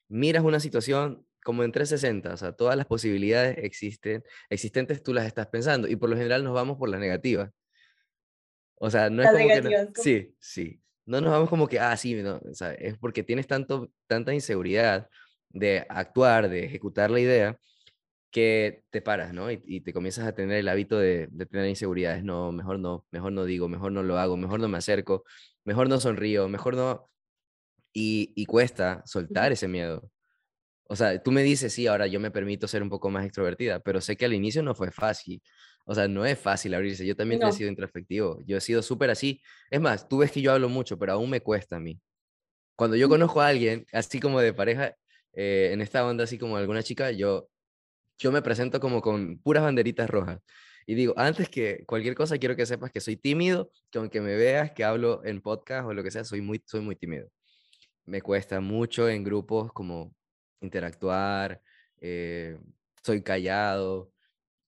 miras 0.08 0.44
una 0.44 0.58
situación 0.60 1.24
como 1.44 1.62
en 1.64 1.72
360, 1.72 2.34
o 2.34 2.36
sea, 2.36 2.52
todas 2.52 2.76
las 2.76 2.86
posibilidades 2.86 3.56
existen, 3.58 4.24
existentes 4.50 5.02
tú 5.02 5.14
las 5.14 5.26
estás 5.26 5.46
pensando 5.46 5.88
y 5.88 5.96
por 5.96 6.10
lo 6.10 6.16
general 6.16 6.44
nos 6.44 6.54
vamos 6.54 6.76
por 6.76 6.88
las 6.88 7.00
negativas. 7.00 7.50
O 8.82 8.88
sea, 8.88 9.10
no 9.10 9.22
es 9.22 9.28
como 9.28 9.92
que... 9.92 10.02
sí, 10.02 10.34
sí. 10.38 10.80
No 11.04 11.20
nos 11.20 11.32
vamos 11.32 11.50
como 11.50 11.68
que, 11.68 11.78
ah, 11.78 11.94
sí, 11.96 12.14
no, 12.14 12.36
o 12.38 12.54
sea, 12.54 12.72
es 12.72 12.96
porque 12.96 13.22
tienes 13.22 13.46
tanto, 13.46 13.92
tanta 14.06 14.32
inseguridad 14.32 15.08
de 15.50 15.84
actuar, 15.88 16.48
de 16.48 16.64
ejecutar 16.64 17.10
la 17.10 17.20
idea, 17.20 17.58
que 18.30 18.84
te 18.90 19.02
paras, 19.02 19.34
¿no? 19.34 19.50
Y, 19.50 19.80
te 19.82 19.92
comienzas 19.92 20.26
a 20.26 20.34
tener 20.34 20.58
el 20.58 20.68
hábito 20.68 20.98
de, 20.98 21.28
de, 21.30 21.46
tener 21.46 21.68
inseguridades. 21.68 22.24
No, 22.24 22.52
mejor 22.52 22.78
no, 22.78 23.06
mejor 23.10 23.32
no 23.32 23.44
digo, 23.44 23.68
mejor 23.68 23.92
no 23.92 24.02
lo 24.02 24.18
hago, 24.18 24.36
mejor 24.36 24.60
no 24.60 24.68
me 24.68 24.78
acerco, 24.78 25.24
mejor 25.64 25.88
no 25.88 26.00
sonrío, 26.00 26.48
mejor 26.48 26.76
no... 26.76 27.10
Y, 27.92 28.32
y 28.36 28.46
cuesta 28.46 29.02
soltar 29.04 29.52
ese 29.52 29.68
miedo. 29.68 30.10
O 30.84 30.96
sea, 30.96 31.22
tú 31.22 31.32
me 31.32 31.42
dices, 31.42 31.72
sí, 31.72 31.86
ahora 31.86 32.06
yo 32.06 32.20
me 32.20 32.30
permito 32.30 32.68
ser 32.68 32.82
un 32.82 32.88
poco 32.88 33.10
más 33.10 33.24
extrovertida, 33.26 33.80
pero 33.80 34.00
sé 34.00 34.16
que 34.16 34.24
al 34.26 34.34
inicio 34.34 34.62
no 34.62 34.74
fue 34.74 34.90
fácil. 34.90 35.42
O 35.90 35.94
sea, 35.96 36.06
no 36.06 36.24
es 36.24 36.38
fácil 36.38 36.72
abrirse. 36.74 37.04
Yo 37.04 37.16
también 37.16 37.42
he 37.42 37.50
sido 37.50 37.68
introspectivo. 37.68 38.40
Yo 38.46 38.56
he 38.58 38.60
sido 38.60 38.80
súper 38.80 39.10
así. 39.10 39.42
Es 39.68 39.80
más, 39.80 40.08
tú 40.08 40.18
ves 40.18 40.30
que 40.30 40.40
yo 40.40 40.52
hablo 40.52 40.68
mucho, 40.68 40.96
pero 40.96 41.14
aún 41.14 41.28
me 41.28 41.40
cuesta 41.40 41.78
a 41.78 41.80
mí. 41.80 42.00
Cuando 42.76 42.96
yo 42.96 43.08
conozco 43.08 43.40
a 43.40 43.48
alguien, 43.48 43.84
así 43.92 44.20
como 44.20 44.38
de 44.40 44.54
pareja, 44.54 44.94
eh, 45.32 45.70
en 45.72 45.80
esta 45.80 46.06
onda, 46.06 46.22
así 46.22 46.38
como 46.38 46.56
alguna 46.56 46.84
chica, 46.84 47.10
yo, 47.10 47.48
yo 48.18 48.30
me 48.30 48.40
presento 48.40 48.78
como 48.78 49.02
con 49.02 49.40
puras 49.40 49.64
banderitas 49.64 50.08
rojas. 50.08 50.38
Y 50.86 50.94
digo, 50.94 51.12
antes 51.16 51.48
que 51.48 51.82
cualquier 51.86 52.14
cosa, 52.14 52.38
quiero 52.38 52.54
que 52.54 52.66
sepas 52.66 52.92
que 52.92 53.00
soy 53.00 53.16
tímido, 53.16 53.72
que 53.90 53.98
aunque 53.98 54.20
me 54.20 54.36
veas 54.36 54.70
que 54.70 54.84
hablo 54.84 55.24
en 55.24 55.40
podcast 55.40 55.88
o 55.88 55.92
lo 55.92 56.04
que 56.04 56.12
sea, 56.12 56.22
soy 56.22 56.40
muy, 56.40 56.62
soy 56.66 56.82
muy 56.82 56.94
tímido. 56.94 57.28
Me 58.04 58.22
cuesta 58.22 58.60
mucho 58.60 59.08
en 59.08 59.24
grupos 59.24 59.72
como 59.72 60.14
interactuar, 60.60 61.60
eh, 62.00 62.56
soy 63.02 63.22
callado, 63.22 64.12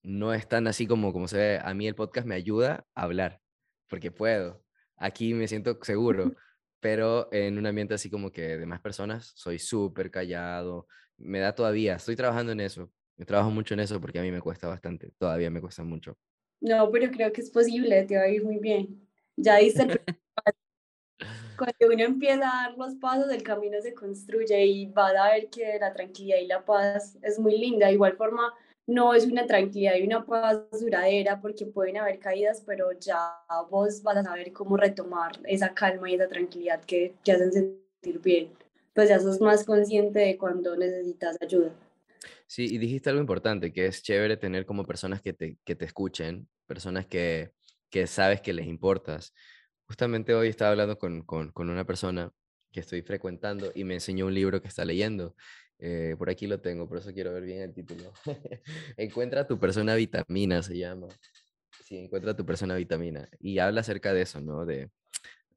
no 0.03 0.33
es 0.33 0.47
tan 0.47 0.67
así 0.67 0.85
como, 0.85 1.13
como 1.13 1.27
se 1.27 1.37
ve. 1.37 1.59
A 1.63 1.73
mí 1.73 1.87
el 1.87 1.95
podcast 1.95 2.27
me 2.27 2.35
ayuda 2.35 2.85
a 2.93 3.03
hablar, 3.03 3.41
porque 3.87 4.11
puedo. 4.11 4.63
Aquí 4.97 5.33
me 5.33 5.47
siento 5.47 5.79
seguro, 5.81 6.33
pero 6.79 7.29
en 7.31 7.57
un 7.57 7.65
ambiente 7.65 7.93
así 7.93 8.09
como 8.09 8.31
que 8.31 8.57
de 8.57 8.65
más 8.65 8.81
personas, 8.81 9.31
soy 9.35 9.59
súper 9.59 10.11
callado. 10.11 10.87
Me 11.17 11.39
da 11.39 11.55
todavía, 11.55 11.95
estoy 11.95 12.15
trabajando 12.15 12.51
en 12.51 12.59
eso. 12.59 12.91
Me 13.15 13.25
trabajo 13.25 13.51
mucho 13.51 13.73
en 13.73 13.79
eso 13.79 13.99
porque 14.01 14.19
a 14.19 14.23
mí 14.23 14.31
me 14.31 14.41
cuesta 14.41 14.67
bastante, 14.67 15.11
todavía 15.17 15.49
me 15.49 15.61
cuesta 15.61 15.83
mucho. 15.83 16.17
No, 16.61 16.89
pero 16.91 17.11
creo 17.11 17.31
que 17.31 17.41
es 17.41 17.49
posible, 17.49 18.03
te 18.03 18.17
va 18.17 18.23
a 18.23 18.29
ir 18.29 18.43
muy 18.43 18.57
bien. 18.57 19.07
Ya 19.35 19.57
dice 19.57 19.83
el 19.83 20.01
Cuando 21.57 21.93
uno 21.93 22.03
empieza 22.03 22.35
a 22.35 22.69
dar 22.69 22.77
los 22.77 22.95
pasos, 22.95 23.31
el 23.31 23.43
camino 23.43 23.79
se 23.81 23.93
construye 23.93 24.65
y 24.65 24.85
va 24.87 25.09
a 25.09 25.33
ver 25.33 25.49
que 25.49 25.77
la 25.79 25.93
tranquilidad 25.93 26.39
y 26.39 26.47
la 26.47 26.65
paz 26.65 27.17
es 27.21 27.37
muy 27.39 27.57
linda. 27.57 27.87
De 27.87 27.93
igual 27.93 28.17
forma, 28.17 28.53
no 28.85 29.13
es 29.13 29.25
una 29.25 29.45
tranquilidad 29.45 29.95
y 29.95 30.03
una 30.03 30.25
paz 30.25 30.59
duradera 30.71 31.39
porque 31.39 31.65
pueden 31.65 31.97
haber 31.97 32.19
caídas, 32.19 32.63
pero 32.65 32.91
ya 32.99 33.17
vos 33.69 34.03
vas 34.03 34.17
a 34.17 34.23
saber 34.23 34.51
cómo 34.51 34.77
retomar 34.77 35.39
esa 35.45 35.73
calma 35.73 36.09
y 36.09 36.15
esa 36.15 36.27
tranquilidad 36.27 36.83
que 36.83 37.13
te 37.23 37.31
hacen 37.31 37.51
sentir 37.51 38.19
bien. 38.21 38.49
Pues 38.93 39.09
ya 39.09 39.19
sos 39.19 39.39
más 39.39 39.63
consciente 39.63 40.19
de 40.19 40.37
cuando 40.37 40.75
necesitas 40.75 41.37
ayuda. 41.41 41.71
Sí, 42.45 42.65
y 42.65 42.77
dijiste 42.77 43.09
algo 43.09 43.21
importante, 43.21 43.73
que 43.73 43.87
es 43.87 44.03
chévere 44.03 44.37
tener 44.37 44.65
como 44.65 44.85
personas 44.85 45.21
que 45.21 45.33
te, 45.33 45.57
que 45.63 45.75
te 45.75 45.85
escuchen, 45.85 46.47
personas 46.67 47.07
que, 47.07 47.51
que 47.89 48.05
sabes 48.05 48.41
que 48.41 48.53
les 48.53 48.67
importas. 48.67 49.33
Justamente 49.87 50.33
hoy 50.33 50.49
estaba 50.49 50.71
hablando 50.71 50.97
con, 50.99 51.23
con, 51.23 51.51
con 51.51 51.69
una 51.69 51.85
persona 51.85 52.31
que 52.71 52.81
estoy 52.81 53.01
frecuentando 53.01 53.71
y 53.73 53.83
me 53.83 53.93
enseñó 53.95 54.25
un 54.25 54.33
libro 54.33 54.61
que 54.61 54.67
está 54.67 54.83
leyendo 54.83 55.35
eh, 55.85 56.15
por 56.17 56.29
aquí 56.29 56.47
lo 56.47 56.61
tengo, 56.61 56.87
por 56.87 56.99
eso 56.99 57.11
quiero 57.13 57.33
ver 57.33 57.43
bien 57.43 57.61
el 57.61 57.73
título. 57.73 58.13
encuentra 58.97 59.45
tu 59.45 59.59
persona 59.59 59.95
vitamina, 59.95 60.63
se 60.63 60.77
llama. 60.77 61.09
Sí, 61.83 61.97
encuentra 61.97 62.33
tu 62.33 62.45
persona 62.45 62.75
vitamina. 62.75 63.27
Y 63.37 63.59
habla 63.59 63.81
acerca 63.81 64.13
de 64.13 64.21
eso, 64.21 64.39
¿no? 64.39 64.65
De, 64.65 64.89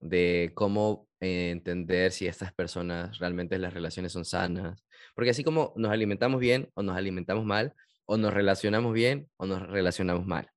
de 0.01 0.51
cómo 0.55 1.09
eh, 1.20 1.51
entender 1.51 2.11
si 2.11 2.27
estas 2.27 2.53
personas 2.53 3.20
realmente 3.20 3.57
las 3.57 3.72
relaciones 3.72 4.11
son 4.11 4.24
sanas. 4.24 4.85
Porque 5.14 5.31
así 5.31 5.45
como 5.45 5.72
nos 5.77 5.93
alimentamos 5.93 6.41
bien 6.41 6.70
o 6.74 6.83
nos 6.83 6.97
alimentamos 6.97 7.45
mal, 7.45 7.72
o 8.05 8.16
nos 8.16 8.35
relacionamos 8.35 8.93
bien 8.93 9.29
o 9.37 9.47
nos 9.47 9.62
relacionamos 9.68 10.27
mal. 10.27 10.51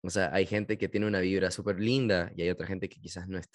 O 0.00 0.08
sea, 0.08 0.30
hay 0.32 0.46
gente 0.46 0.78
que 0.78 0.88
tiene 0.88 1.06
una 1.06 1.20
vibra 1.20 1.50
súper 1.50 1.78
linda 1.78 2.32
y 2.34 2.40
hay 2.40 2.48
otra 2.48 2.66
gente 2.66 2.88
que 2.88 3.00
quizás 3.02 3.28
no 3.28 3.36
es 3.36 3.50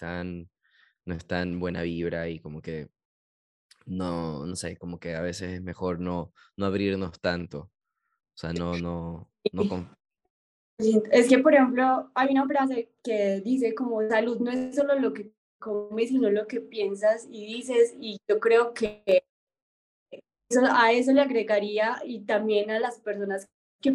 no 1.06 1.14
es 1.14 1.26
tan 1.26 1.58
buena 1.58 1.82
vibra 1.82 2.28
y 2.28 2.38
como 2.38 2.62
que 2.62 2.88
no, 3.86 4.46
no 4.46 4.56
sé, 4.56 4.76
como 4.76 4.98
que 4.98 5.14
a 5.14 5.20
veces 5.20 5.52
es 5.52 5.62
mejor 5.62 6.00
no, 6.00 6.32
no 6.56 6.66
abrirnos 6.66 7.20
tanto. 7.20 7.70
O 8.34 8.36
sea, 8.36 8.52
no, 8.52 8.76
no, 8.78 9.28
no. 9.52 9.96
Es 10.78 11.28
que, 11.28 11.38
por 11.38 11.54
ejemplo, 11.54 12.10
hay 12.14 12.32
una 12.32 12.46
frase 12.46 12.90
que 13.02 13.40
dice 13.40 13.74
como 13.74 14.06
salud 14.08 14.40
no 14.40 14.50
es 14.50 14.74
solo 14.74 14.98
lo 14.98 15.12
que 15.12 15.30
comes, 15.60 16.08
sino 16.08 16.30
lo 16.30 16.46
que 16.46 16.60
piensas 16.60 17.26
y 17.30 17.46
dices. 17.46 17.94
Y 18.00 18.18
yo 18.28 18.40
creo 18.40 18.74
que 18.74 19.24
a 20.70 20.92
eso 20.92 21.12
le 21.12 21.20
agregaría 21.20 22.00
y 22.04 22.20
también 22.20 22.70
a 22.70 22.80
las 22.80 23.00
personas 23.00 23.48
que 23.80 23.94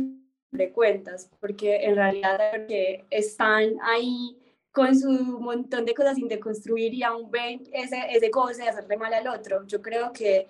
frecuentas, 0.52 1.30
porque 1.40 1.86
en 1.86 1.96
realidad 1.96 2.40
que 2.68 3.06
están 3.10 3.74
ahí 3.84 4.39
con 4.72 4.98
su 4.98 5.10
montón 5.10 5.86
de 5.86 5.94
cosas 5.94 6.16
sin 6.16 6.28
deconstruir 6.28 6.94
y 6.94 7.04
aún 7.04 7.30
ven 7.32 7.64
ese, 7.74 8.00
ese 8.12 8.30
goce 8.30 8.64
de 8.64 8.70
hacerle 8.70 8.98
mal 8.98 9.14
al 9.14 9.28
otro. 9.28 9.66
Yo 9.66 9.82
creo 9.82 10.14
que 10.14 10.48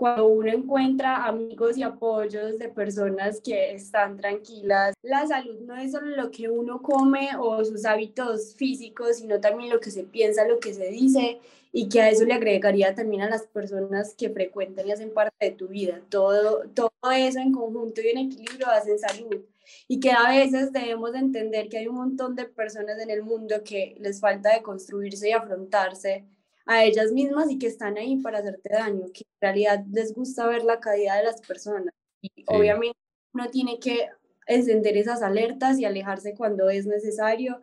cuando 0.00 0.28
uno 0.28 0.50
encuentra 0.50 1.26
amigos 1.26 1.76
y 1.76 1.82
apoyos 1.82 2.58
de 2.58 2.70
personas 2.70 3.38
que 3.42 3.74
están 3.74 4.16
tranquilas, 4.16 4.94
la 5.02 5.26
salud 5.26 5.60
no 5.60 5.76
es 5.76 5.92
solo 5.92 6.16
lo 6.16 6.30
que 6.30 6.48
uno 6.48 6.80
come 6.80 7.28
o 7.38 7.62
sus 7.66 7.84
hábitos 7.84 8.54
físicos, 8.54 9.18
sino 9.18 9.40
también 9.40 9.68
lo 9.68 9.78
que 9.78 9.90
se 9.90 10.04
piensa, 10.04 10.48
lo 10.48 10.58
que 10.58 10.72
se 10.72 10.88
dice 10.88 11.38
y 11.70 11.90
que 11.90 12.00
a 12.00 12.08
eso 12.08 12.24
le 12.24 12.32
agregaría 12.32 12.94
también 12.94 13.22
a 13.22 13.28
las 13.28 13.42
personas 13.42 14.14
que 14.14 14.30
frecuentan 14.30 14.88
y 14.88 14.92
hacen 14.92 15.12
parte 15.12 15.36
de 15.44 15.52
tu 15.52 15.68
vida. 15.68 16.00
Todo, 16.08 16.62
todo 16.72 16.90
eso 17.14 17.38
en 17.38 17.52
conjunto 17.52 18.00
y 18.00 18.08
en 18.08 18.18
equilibrio 18.18 18.68
hacen 18.68 18.98
salud 18.98 19.44
y 19.92 19.98
que 19.98 20.12
a 20.12 20.28
veces 20.28 20.72
debemos 20.72 21.12
entender 21.16 21.68
que 21.68 21.78
hay 21.78 21.88
un 21.88 21.96
montón 21.96 22.36
de 22.36 22.44
personas 22.44 23.00
en 23.00 23.10
el 23.10 23.24
mundo 23.24 23.56
que 23.64 23.96
les 23.98 24.20
falta 24.20 24.54
de 24.54 24.62
construirse 24.62 25.28
y 25.28 25.32
afrontarse 25.32 26.26
a 26.64 26.84
ellas 26.84 27.10
mismas 27.10 27.50
y 27.50 27.58
que 27.58 27.66
están 27.66 27.98
ahí 27.98 28.16
para 28.18 28.38
hacerte 28.38 28.68
daño, 28.72 29.06
que 29.12 29.24
en 29.24 29.40
realidad 29.40 29.84
les 29.90 30.14
gusta 30.14 30.46
ver 30.46 30.62
la 30.62 30.78
calidad 30.78 31.16
de 31.16 31.24
las 31.24 31.40
personas. 31.40 31.92
Y 32.22 32.30
obviamente 32.46 32.96
uno 33.34 33.50
tiene 33.50 33.80
que 33.80 34.06
encender 34.46 34.96
esas 34.96 35.22
alertas 35.22 35.80
y 35.80 35.84
alejarse 35.84 36.36
cuando 36.36 36.70
es 36.70 36.86
necesario 36.86 37.60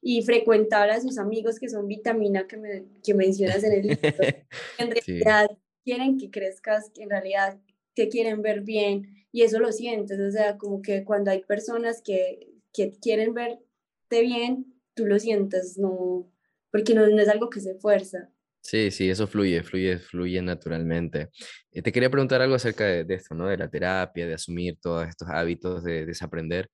y 0.00 0.22
frecuentar 0.22 0.88
a 0.88 1.02
sus 1.02 1.18
amigos 1.18 1.58
que 1.58 1.68
son 1.68 1.86
vitamina 1.86 2.46
que, 2.46 2.56
me, 2.56 2.84
que 3.04 3.12
mencionas 3.12 3.62
en 3.64 3.72
el 3.72 3.82
libro. 3.82 4.00
en 4.78 4.90
realidad 4.92 5.50
quieren 5.84 6.16
que 6.16 6.30
crezcas, 6.30 6.88
que 6.88 7.02
en 7.02 7.10
realidad 7.10 7.58
te 7.92 8.08
quieren 8.08 8.40
ver 8.40 8.62
bien 8.62 9.25
y 9.36 9.42
eso 9.42 9.58
lo 9.58 9.70
sientes, 9.70 10.18
o 10.18 10.30
sea, 10.30 10.56
como 10.56 10.80
que 10.80 11.04
cuando 11.04 11.30
hay 11.30 11.44
personas 11.44 12.00
que, 12.02 12.54
que 12.72 12.92
quieren 12.98 13.34
verte 13.34 14.22
bien, 14.22 14.64
tú 14.94 15.04
lo 15.04 15.18
sientes, 15.18 15.76
no, 15.76 16.32
porque 16.70 16.94
no, 16.94 17.06
no 17.06 17.20
es 17.20 17.28
algo 17.28 17.50
que 17.50 17.60
se 17.60 17.74
fuerza. 17.74 18.30
Sí, 18.62 18.90
sí, 18.90 19.10
eso 19.10 19.26
fluye, 19.26 19.62
fluye, 19.62 19.98
fluye 19.98 20.40
naturalmente. 20.40 21.28
Eh, 21.70 21.82
te 21.82 21.92
quería 21.92 22.08
preguntar 22.08 22.40
algo 22.40 22.54
acerca 22.54 22.86
de, 22.86 23.14
esto, 23.14 23.34
¿no? 23.34 23.46
De 23.46 23.58
la 23.58 23.68
terapia, 23.68 24.26
de 24.26 24.32
asumir 24.32 24.78
todos 24.80 25.06
estos 25.06 25.28
hábitos, 25.28 25.84
de 25.84 26.06
desaprender. 26.06 26.70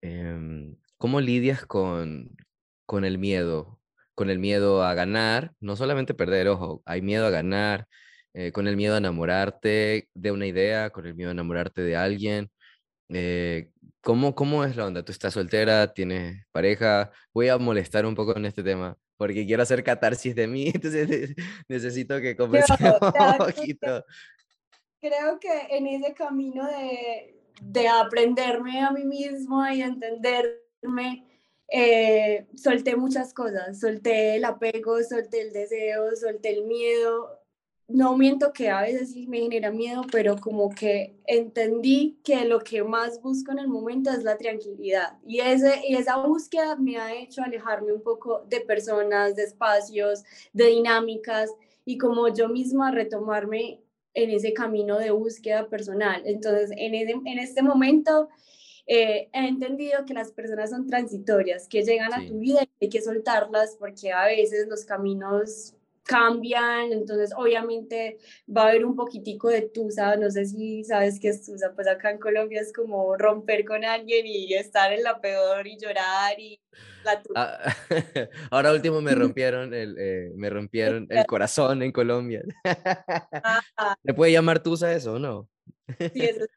Em, 0.00 0.74
¿Cómo 0.98 1.20
lidias 1.20 1.66
con, 1.66 2.36
con 2.84 3.04
el 3.04 3.16
miedo? 3.18 3.80
Con 4.16 4.28
el 4.28 4.40
miedo 4.40 4.82
a 4.82 4.92
ganar, 4.94 5.52
no 5.60 5.76
solamente 5.76 6.14
perder, 6.14 6.48
ojo, 6.48 6.82
hay 6.84 7.00
miedo 7.00 7.26
a 7.26 7.30
ganar, 7.30 7.86
eh, 8.38 8.52
con 8.52 8.68
el 8.68 8.76
miedo 8.76 8.94
a 8.94 8.98
enamorarte 8.98 10.10
de 10.12 10.30
una 10.30 10.46
idea, 10.46 10.90
con 10.90 11.06
el 11.06 11.14
miedo 11.14 11.30
a 11.30 11.32
enamorarte 11.32 11.80
de 11.80 11.96
alguien. 11.96 12.50
Eh, 13.08 13.70
¿cómo, 14.02 14.34
¿Cómo 14.34 14.62
es 14.62 14.76
la 14.76 14.84
onda? 14.84 15.02
¿Tú 15.02 15.10
estás 15.10 15.32
soltera? 15.32 15.94
¿Tienes 15.94 16.44
pareja? 16.52 17.10
Voy 17.32 17.48
a 17.48 17.56
molestar 17.56 18.04
un 18.04 18.14
poco 18.14 18.36
en 18.36 18.44
este 18.44 18.62
tema 18.62 18.98
porque 19.16 19.46
quiero 19.46 19.62
hacer 19.62 19.82
catarsis 19.82 20.34
de 20.34 20.46
mí, 20.46 20.68
entonces 20.74 21.34
necesito 21.66 22.20
que 22.20 22.36
conversemos 22.36 22.98
un 23.00 23.36
poquito. 23.38 24.04
Creo 25.00 25.40
que 25.40 25.68
en 25.70 25.86
ese 25.86 26.12
camino 26.12 26.66
de, 26.66 27.40
de 27.62 27.88
aprenderme 27.88 28.82
a 28.82 28.90
mí 28.90 29.04
mismo 29.04 29.66
y 29.66 29.80
entenderme, 29.80 31.26
eh, 31.68 32.46
solté 32.54 32.96
muchas 32.96 33.32
cosas, 33.32 33.80
solté 33.80 34.36
el 34.36 34.44
apego, 34.44 35.02
solté 35.02 35.40
el 35.40 35.52
deseo, 35.52 36.14
solté 36.16 36.50
el 36.50 36.64
miedo, 36.64 37.35
no 37.88 38.16
miento 38.16 38.52
que 38.52 38.68
a 38.68 38.82
veces 38.82 39.12
sí 39.12 39.26
me 39.28 39.38
genera 39.38 39.70
miedo, 39.70 40.02
pero 40.10 40.36
como 40.36 40.70
que 40.70 41.14
entendí 41.26 42.18
que 42.24 42.44
lo 42.44 42.60
que 42.60 42.82
más 42.82 43.20
busco 43.22 43.52
en 43.52 43.60
el 43.60 43.68
momento 43.68 44.10
es 44.10 44.24
la 44.24 44.36
tranquilidad. 44.36 45.18
Y, 45.24 45.40
ese, 45.40 45.82
y 45.86 45.94
esa 45.94 46.16
búsqueda 46.16 46.76
me 46.76 46.96
ha 46.96 47.14
hecho 47.14 47.42
alejarme 47.42 47.92
un 47.92 48.02
poco 48.02 48.44
de 48.48 48.60
personas, 48.60 49.36
de 49.36 49.44
espacios, 49.44 50.24
de 50.52 50.66
dinámicas 50.66 51.52
y 51.84 51.96
como 51.96 52.28
yo 52.28 52.48
misma 52.48 52.90
retomarme 52.90 53.80
en 54.14 54.30
ese 54.30 54.52
camino 54.52 54.98
de 54.98 55.12
búsqueda 55.12 55.68
personal. 55.68 56.22
Entonces, 56.24 56.72
en, 56.76 56.94
en 56.94 57.38
este 57.38 57.62
momento 57.62 58.28
eh, 58.88 59.28
he 59.32 59.46
entendido 59.46 60.04
que 60.04 60.14
las 60.14 60.32
personas 60.32 60.70
son 60.70 60.88
transitorias, 60.88 61.68
que 61.68 61.82
llegan 61.82 62.12
a 62.14 62.26
tu 62.26 62.38
vida 62.38 62.62
y 62.62 62.84
hay 62.84 62.88
que 62.88 63.00
soltarlas 63.00 63.76
porque 63.78 64.12
a 64.12 64.24
veces 64.26 64.66
los 64.68 64.84
caminos 64.84 65.75
cambian, 66.06 66.92
entonces 66.92 67.32
obviamente 67.36 68.18
va 68.48 68.62
a 68.62 68.68
haber 68.68 68.84
un 68.84 68.94
poquitico 68.94 69.48
de 69.48 69.62
tusa, 69.62 70.16
no 70.16 70.30
sé 70.30 70.46
si 70.46 70.84
sabes 70.84 71.18
qué 71.20 71.28
es 71.28 71.44
tusa, 71.44 71.72
pues 71.74 71.88
acá 71.88 72.10
en 72.10 72.18
Colombia 72.18 72.60
es 72.60 72.72
como 72.72 73.16
romper 73.16 73.64
con 73.64 73.84
alguien 73.84 74.26
y 74.26 74.54
estar 74.54 74.92
en 74.92 75.02
la 75.02 75.20
peor 75.20 75.66
y 75.66 75.76
llorar 75.78 76.38
y 76.38 76.60
la 77.04 77.22
tusa. 77.22 77.34
Ah, 77.34 77.76
ahora 78.50 78.72
último 78.72 79.00
me 79.00 79.14
rompieron 79.14 79.74
el, 79.74 79.96
eh, 79.98 80.32
me 80.36 80.48
rompieron 80.48 81.06
el 81.10 81.26
corazón 81.26 81.82
en 81.82 81.92
Colombia. 81.92 82.42
¿Le 84.04 84.14
puede 84.14 84.32
llamar 84.32 84.62
tusa 84.62 84.92
eso 84.92 85.14
o 85.14 85.18
no? 85.18 85.48
sí, 85.98 86.10
eso 86.14 86.44
es 86.44 86.50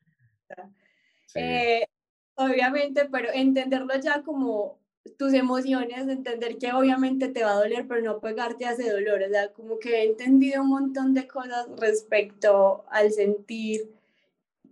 eh, 1.35 1.87
obviamente, 2.35 3.07
pero 3.11 3.29
entenderlo 3.33 3.93
ya 3.99 4.23
como 4.23 4.79
tus 5.18 5.34
emociones, 5.34 6.07
entender 6.07 6.57
que 6.57 6.72
obviamente 6.74 7.28
te 7.30 7.43
va 7.43 7.51
a 7.51 7.60
doler, 7.60 7.88
pero 7.88 8.01
no 8.01 8.20
pegarte 8.20 8.66
a 8.66 8.72
ese 8.72 8.91
dolor. 8.91 9.22
O 9.24 9.30
sea, 9.30 9.51
como 9.53 9.80
que 9.80 10.01
he 10.01 10.05
entendido 10.05 10.62
un 10.62 10.70
montón 10.70 11.14
de 11.14 11.28
cosas 11.28 11.68
respecto 11.78 12.86
al 12.89 13.12
sentir 13.12 13.89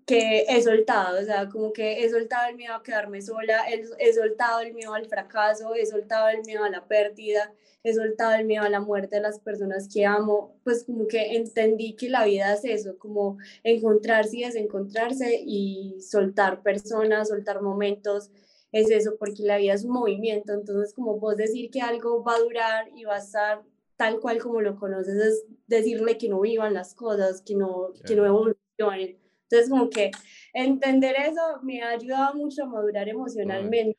que 0.07 0.45
he 0.47 0.61
soltado, 0.61 1.19
o 1.19 1.23
sea, 1.23 1.49
como 1.49 1.73
que 1.73 2.01
he 2.03 2.09
soltado 2.09 2.49
el 2.49 2.55
miedo 2.55 2.73
a 2.73 2.81
quedarme 2.81 3.21
sola, 3.21 3.65
he, 3.67 4.13
soltado 4.13 4.61
el 4.61 4.73
miedo 4.73 4.93
al 4.93 5.05
fracaso, 5.05 5.75
he 5.75 5.85
soltado 5.85 6.29
el 6.29 6.43
miedo 6.45 6.63
a 6.63 6.69
la 6.69 6.85
pérdida, 6.87 7.53
he 7.83 7.93
soltado 7.93 8.33
el 8.35 8.45
miedo 8.45 8.63
a 8.63 8.69
la 8.69 8.79
muerte 8.79 9.17
de 9.17 9.21
las 9.21 9.41
personas 9.41 9.89
que 9.93 10.05
amo, 10.05 10.55
pues 10.63 10.85
como 10.85 11.07
que 11.07 11.35
entendí 11.35 11.93
que 11.97 12.09
la 12.09 12.23
vida 12.23 12.53
es 12.53 12.63
eso, 12.63 12.97
como 12.97 13.37
encontrarse 13.63 14.37
y 14.37 14.43
desencontrarse 14.45 15.41
y 15.45 15.99
soltar 15.99 16.63
personas, 16.63 17.27
soltar 17.27 17.61
momentos, 17.61 18.31
es 18.71 18.89
eso, 18.91 19.15
porque 19.17 19.43
la 19.43 19.57
vida 19.57 19.73
es 19.73 19.85
un 19.85 19.91
movimiento, 19.91 20.53
entonces 20.53 20.93
como 20.93 21.19
vos 21.19 21.37
decir 21.37 21.69
que 21.69 21.81
algo 21.81 22.23
va 22.23 22.35
a 22.35 22.39
durar 22.39 22.89
y 22.95 23.05
va 23.05 23.15
a 23.15 23.19
estar 23.19 23.63
tal 23.95 24.19
cual 24.19 24.39
como 24.39 24.61
lo 24.61 24.75
conoces, 24.77 25.15
es 25.15 25.45
decirle 25.65 26.17
que 26.17 26.29
no 26.29 26.41
vivan 26.41 26.73
las 26.73 26.93
cosas, 26.93 27.41
que 27.41 27.55
no, 27.55 27.93
que 28.05 28.15
no 28.15 28.25
evolucionen. 28.25 29.17
Entonces 29.49 29.69
como 29.69 29.89
que 29.89 30.11
entender 30.53 31.15
eso 31.17 31.41
me 31.63 31.81
ha 31.81 31.89
ayudado 31.89 32.35
mucho 32.35 32.63
a 32.63 32.67
madurar 32.67 33.07
emocionalmente, 33.09 33.97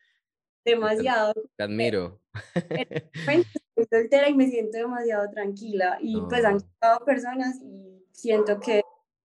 demasiado. 0.65 1.33
Te 1.57 1.65
admiro. 1.65 2.21
Estoy 3.15 3.45
soltera 3.91 4.29
y 4.29 4.35
me 4.35 4.49
siento 4.49 4.79
demasiado 4.79 5.31
tranquila 5.31 5.99
y 6.01 6.21
pues 6.29 6.45
han 6.45 6.59
llegado 6.59 7.05
personas 7.05 7.61
y 7.63 8.05
siento 8.13 8.61
que 8.61 8.83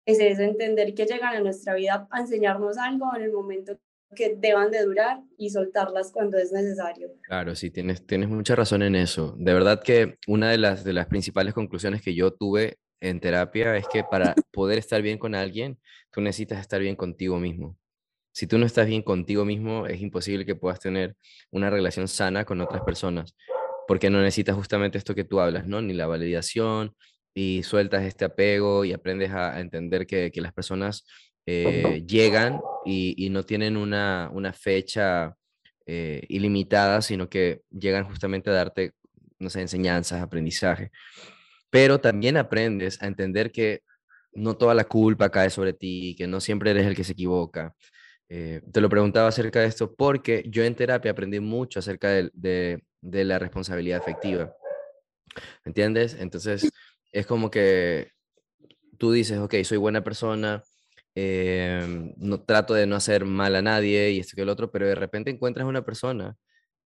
es 0.05 0.19
eso, 0.19 0.41
entender 0.41 0.93
que 0.93 1.05
llegan 1.05 1.35
a 1.35 1.39
nuestra 1.41 1.73
vida 1.75 2.07
a 2.11 2.19
enseñarnos 2.21 2.77
algo 2.77 3.15
en 3.15 3.23
el 3.23 3.31
momento 3.31 3.77
que 4.15 4.35
deban 4.35 4.71
de 4.71 4.83
durar 4.83 5.21
y 5.37 5.49
soltarlas 5.49 6.11
cuando 6.11 6.37
es 6.37 6.51
necesario. 6.51 7.09
Claro, 7.23 7.55
sí, 7.55 7.71
tienes, 7.71 8.05
tienes 8.05 8.29
mucha 8.29 8.55
razón 8.55 8.81
en 8.81 8.95
eso. 8.95 9.35
De 9.37 9.53
verdad 9.53 9.81
que 9.81 10.17
una 10.27 10.49
de 10.51 10.57
las, 10.57 10.83
de 10.83 10.93
las 10.93 11.07
principales 11.07 11.53
conclusiones 11.53 12.01
que 12.01 12.13
yo 12.13 12.31
tuve 12.31 12.77
en 12.99 13.19
terapia 13.19 13.75
es 13.77 13.87
que 13.87 14.03
para 14.03 14.35
poder 14.51 14.77
estar 14.77 15.01
bien 15.01 15.17
con 15.17 15.35
alguien, 15.35 15.79
tú 16.11 16.21
necesitas 16.21 16.59
estar 16.59 16.81
bien 16.81 16.95
contigo 16.95 17.39
mismo. 17.39 17.77
Si 18.33 18.47
tú 18.47 18.57
no 18.57 18.65
estás 18.65 18.87
bien 18.87 19.01
contigo 19.01 19.43
mismo, 19.45 19.87
es 19.87 20.01
imposible 20.01 20.45
que 20.45 20.55
puedas 20.55 20.79
tener 20.79 21.15
una 21.51 21.69
relación 21.69 22.07
sana 22.07 22.45
con 22.45 22.61
otras 22.61 22.81
personas, 22.83 23.35
porque 23.87 24.09
no 24.09 24.19
necesitas 24.19 24.55
justamente 24.55 24.97
esto 24.97 25.15
que 25.15 25.25
tú 25.25 25.41
hablas, 25.41 25.67
¿no? 25.67 25.81
Ni 25.81 25.93
la 25.93 26.07
validación, 26.07 26.95
y 27.33 27.63
sueltas 27.63 28.03
este 28.03 28.25
apego 28.25 28.85
y 28.85 28.93
aprendes 28.93 29.31
a, 29.31 29.59
entender 29.59 30.05
que, 30.05 30.31
que 30.31 30.41
las 30.41 30.53
personas 30.53 31.05
eh, 31.45 32.03
llegan 32.07 32.61
y, 32.85 33.29
no 33.29 33.43
tienen 33.43 33.77
una, 33.77 34.29
una 34.33 34.53
fecha 34.53 35.35
eh, 35.85 36.23
ilimitada, 36.29 37.01
sino 37.01 37.29
que 37.29 37.61
llegan 37.69 38.05
justamente 38.05 38.49
a 38.49 38.53
darte, 38.53 38.93
no 39.39 39.49
sé, 39.49 39.61
enseñanzas, 39.61 40.21
aprendizaje. 40.21 40.91
Pero 41.69 41.99
también 41.99 42.37
aprendes 42.37 43.01
a 43.01 43.07
entender 43.07 43.51
que 43.51 43.83
no 44.33 44.55
toda 44.55 44.73
la 44.73 44.85
culpa 44.85 45.29
cae 45.29 45.49
sobre 45.49 45.73
ti, 45.73 46.15
que 46.17 46.27
no 46.27 46.39
siempre 46.39 46.71
eres 46.71 46.85
el 46.85 46.95
que 46.95 47.03
se 47.03 47.13
equivoca. 47.13 47.75
Eh, 48.29 48.61
te 48.71 48.79
lo 48.79 48.89
preguntaba 48.89 49.27
acerca 49.27 49.59
de 49.59 49.67
esto 49.67 49.93
porque 49.93 50.45
yo 50.47 50.63
en 50.63 50.75
terapia 50.75 51.11
aprendí 51.11 51.39
mucho 51.39 51.79
acerca 51.79 52.09
de, 52.09 52.31
de, 52.33 52.83
de 53.01 53.25
la 53.25 53.39
responsabilidad 53.39 53.99
afectiva. 53.99 54.53
¿Entiendes? 55.65 56.15
Entonces, 56.19 56.71
es 57.11 57.25
como 57.25 57.51
que 57.51 58.11
tú 58.97 59.11
dices, 59.11 59.39
ok, 59.39 59.55
soy 59.63 59.77
buena 59.77 60.03
persona, 60.03 60.63
Em, 61.13 62.13
no 62.17 62.41
trato 62.41 62.73
de 62.73 62.87
no 62.87 62.95
hacer 62.95 63.25
mal 63.25 63.55
a 63.55 63.61
nadie 63.61 64.11
y 64.11 64.19
esto 64.19 64.35
que 64.35 64.43
el 64.43 64.49
otro, 64.49 64.71
pero 64.71 64.87
de 64.87 64.95
repente 64.95 65.29
encuentras 65.29 65.67
una 65.67 65.83
persona 65.83 66.37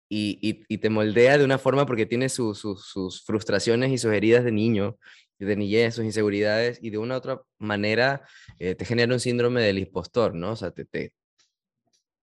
y, 0.10 0.40
y, 0.68 0.78
te 0.80 0.90
moldea 0.90 1.38
de 1.38 1.46
una 1.46 1.58
forma 1.58 1.86
porque 1.86 2.06
tiene 2.06 2.30
sus 2.30 3.24
frustraciones 3.26 3.92
y 3.92 3.98
sus 3.98 4.14
heridas 4.14 4.44
de 4.44 4.52
niño, 4.52 4.98
de 5.38 5.56
niñez, 5.56 5.96
sus 5.96 6.06
inseguridades, 6.06 6.80
y 6.82 6.90
de 6.90 6.98
una 6.98 7.16
u 7.16 7.18
otra 7.18 7.42
manera 7.60 8.22
eh, 8.60 8.76
te 8.76 8.86
genera 8.86 9.14
un 9.14 9.20
síndrome 9.20 9.62
del 9.62 9.80
impostor, 9.80 10.34
¿no? 10.34 10.52
O 10.52 10.56
sea, 10.56 10.72
te, 10.72 10.86
te, 10.86 11.14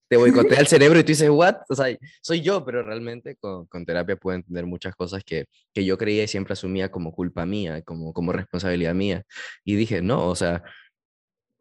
te 0.08 0.16
boicotea 0.16 0.60
el 0.60 0.66
cerebro 0.66 0.98
y 0.98 1.02
tú 1.02 1.08
dices, 1.08 1.30
¿what? 1.30 1.56
O 1.68 1.74
sea, 1.74 1.96
soy 2.22 2.40
yo, 2.40 2.64
pero 2.64 2.82
realmente 2.82 3.36
con, 3.36 3.66
con 3.66 3.84
terapia 3.84 4.16
puedo 4.16 4.36
entender 4.36 4.66
muchas 4.66 4.94
cosas 4.96 5.22
que, 5.24 5.46
que, 5.72 5.84
yo 5.84 5.98
creía 5.98 6.24
y 6.24 6.28
siempre 6.28 6.54
asumía 6.54 6.90
como 6.90 7.12
culpa 7.12 7.46
mía, 7.46 7.82
como, 7.82 8.12
como 8.12 8.32
responsabilidad 8.32 8.94
mía. 8.94 9.24
Y 9.64 9.76
dije, 9.76 10.02
no, 10.02 10.26
o 10.28 10.36
sea, 10.36 10.62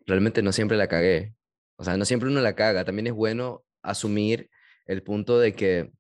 realmente 0.05 0.41
no 0.41 0.51
siempre 0.51 0.77
la 0.77 0.87
cagué. 0.87 1.35
O 1.75 1.83
sea, 1.83 1.97
no 1.97 2.05
siempre 2.05 2.29
uno 2.29 2.41
la 2.41 2.55
caga. 2.55 2.85
También 2.85 3.07
es 3.07 3.13
bueno 3.13 3.63
asumir 3.81 4.49
el 4.85 5.03
punto 5.03 5.39
de 5.39 5.53
que 5.53 5.91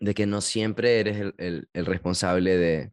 de 0.00 0.14
que 0.14 0.26
no 0.26 0.40
siempre 0.40 1.00
eres 1.00 1.32
el, 1.38 1.68
el, 1.72 1.86
responsable 1.86 2.56
de, 2.56 2.92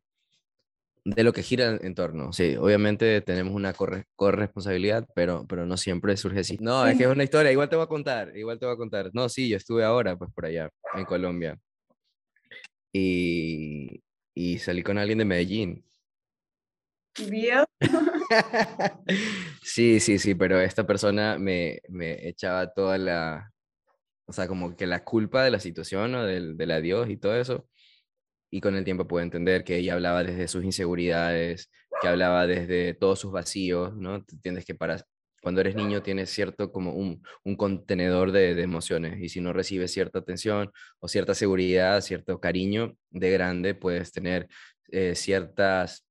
de, 1.04 1.24
lo 1.24 1.34
que 1.34 1.44
gira 1.44 1.78
en 1.82 1.96
torno. 1.96 2.32
Sí, 2.32 2.56
obviamente 2.56 3.22
tenemos 3.22 3.54
una 3.54 3.74
corresponsabilidad, 4.16 5.08
pero, 5.14 5.46
pero 5.48 5.66
no 5.66 5.78
siempre 5.78 6.16
surge 6.16 6.40
así. 6.40 6.58
No, 6.62 6.86
es 6.86 6.98
que 6.98 7.04
es 7.04 7.10
una 7.12 7.24
historia, 7.24 7.52
igual 7.52 7.70
te 7.70 7.76
voy 7.76 7.84
a 7.84 7.90
contar, 7.90 8.36
igual 8.38 8.60
te 8.60 8.66
voy 8.66 8.76
a 8.76 8.78
contar. 8.78 9.10
No, 9.14 9.28
sí, 9.30 9.50
yo 9.50 9.58
estuve 9.58 9.84
ahora, 9.84 10.18
pues 10.18 10.32
por 10.34 10.46
allá, 10.46 10.70
en 10.94 11.06
Colombia. 11.06 11.60
Y, 12.94 14.04
y 14.34 14.60
salí 14.60 14.84
con 14.84 14.98
alguien 14.98 15.18
de 15.18 15.26
Medellín. 15.26 15.84
¿Bien? 17.30 17.66
sí, 19.64 20.00
sí, 20.00 20.18
sí, 20.18 20.36
pero 20.36 20.60
esta 20.62 20.86
persona 20.88 21.38
me, 21.38 21.82
me 21.90 22.28
echaba 22.28 22.72
toda 22.72 22.98
la, 22.98 23.52
o 24.26 24.34
sea, 24.34 24.48
como 24.48 24.76
que 24.76 24.88
la 24.88 25.04
culpa 25.04 25.44
de 25.44 25.52
la 25.52 25.60
situación 25.60 26.16
o 26.16 26.26
del, 26.26 26.58
del 26.58 26.72
adiós 26.72 27.10
y 27.10 27.18
todo 27.18 27.36
eso. 27.36 27.68
Y 28.50 28.62
con 28.62 28.76
el 28.76 28.84
tiempo 28.84 29.08
pude 29.08 29.24
entender 29.24 29.64
que 29.64 29.78
ella 29.78 29.94
hablaba 29.94 30.24
desde 30.24 30.48
sus 30.48 30.64
inseguridades, 30.64 31.70
que 32.02 32.08
hablaba 32.08 32.48
desde 32.48 32.94
todos 32.94 33.20
sus 33.20 33.32
vacíos, 33.32 33.96
¿no? 33.96 34.16
Entiendes 34.16 34.66
que 34.66 34.76
para 34.76 35.06
cuando 35.42 35.62
eres 35.62 35.76
niño 35.76 36.04
tienes 36.04 36.30
cierto 36.30 36.72
como 36.72 36.94
un, 36.94 37.24
un 37.44 37.56
contenedor 37.56 38.32
de, 38.32 38.54
de, 38.56 38.62
emociones 38.62 39.20
y 39.20 39.30
si 39.30 39.42
no 39.42 39.54
recibes 39.54 39.92
cierta 39.92 40.20
atención 40.20 40.72
o 41.00 41.08
cierta 41.08 41.34
seguridad, 41.34 42.02
cierto 42.02 42.40
cariño 42.40 42.96
de 43.10 43.32
grande, 43.32 43.74
puedes 43.74 44.12
tener 44.12 44.48
eh, 44.92 45.16
ciertas 45.16 46.06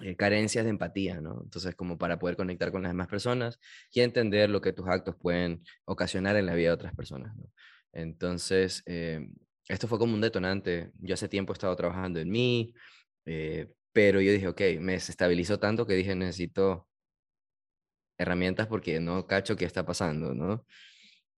eh, 0.00 0.16
carencias 0.16 0.64
de 0.64 0.70
empatía, 0.70 1.20
¿no? 1.20 1.40
Entonces, 1.44 1.74
como 1.76 1.96
para 1.98 2.18
poder 2.18 2.36
conectar 2.36 2.72
con 2.72 2.82
las 2.82 2.90
demás 2.90 3.08
personas 3.08 3.60
y 3.92 4.00
entender 4.00 4.50
lo 4.50 4.60
que 4.60 4.72
tus 4.72 4.88
actos 4.88 5.16
pueden 5.16 5.62
ocasionar 5.84 6.36
en 6.36 6.46
la 6.46 6.54
vida 6.54 6.68
de 6.68 6.74
otras 6.74 6.94
personas, 6.94 7.36
¿no? 7.36 7.50
Entonces, 7.92 8.82
eh, 8.86 9.28
esto 9.68 9.86
fue 9.88 9.98
como 9.98 10.14
un 10.14 10.20
detonante. 10.20 10.90
Yo 11.00 11.14
hace 11.14 11.28
tiempo 11.28 11.52
he 11.52 11.54
estado 11.54 11.76
trabajando 11.76 12.20
en 12.20 12.28
mí, 12.30 12.74
eh, 13.26 13.72
pero 13.92 14.20
yo 14.20 14.32
dije, 14.32 14.48
ok, 14.48 14.60
me 14.80 14.92
desestabilizó 14.94 15.58
tanto 15.60 15.86
que 15.86 15.94
dije, 15.94 16.14
necesito 16.16 16.88
herramientas 18.18 18.66
porque 18.66 19.00
no 19.00 19.26
cacho 19.26 19.56
qué 19.56 19.64
está 19.64 19.84
pasando, 19.86 20.34
¿no? 20.34 20.64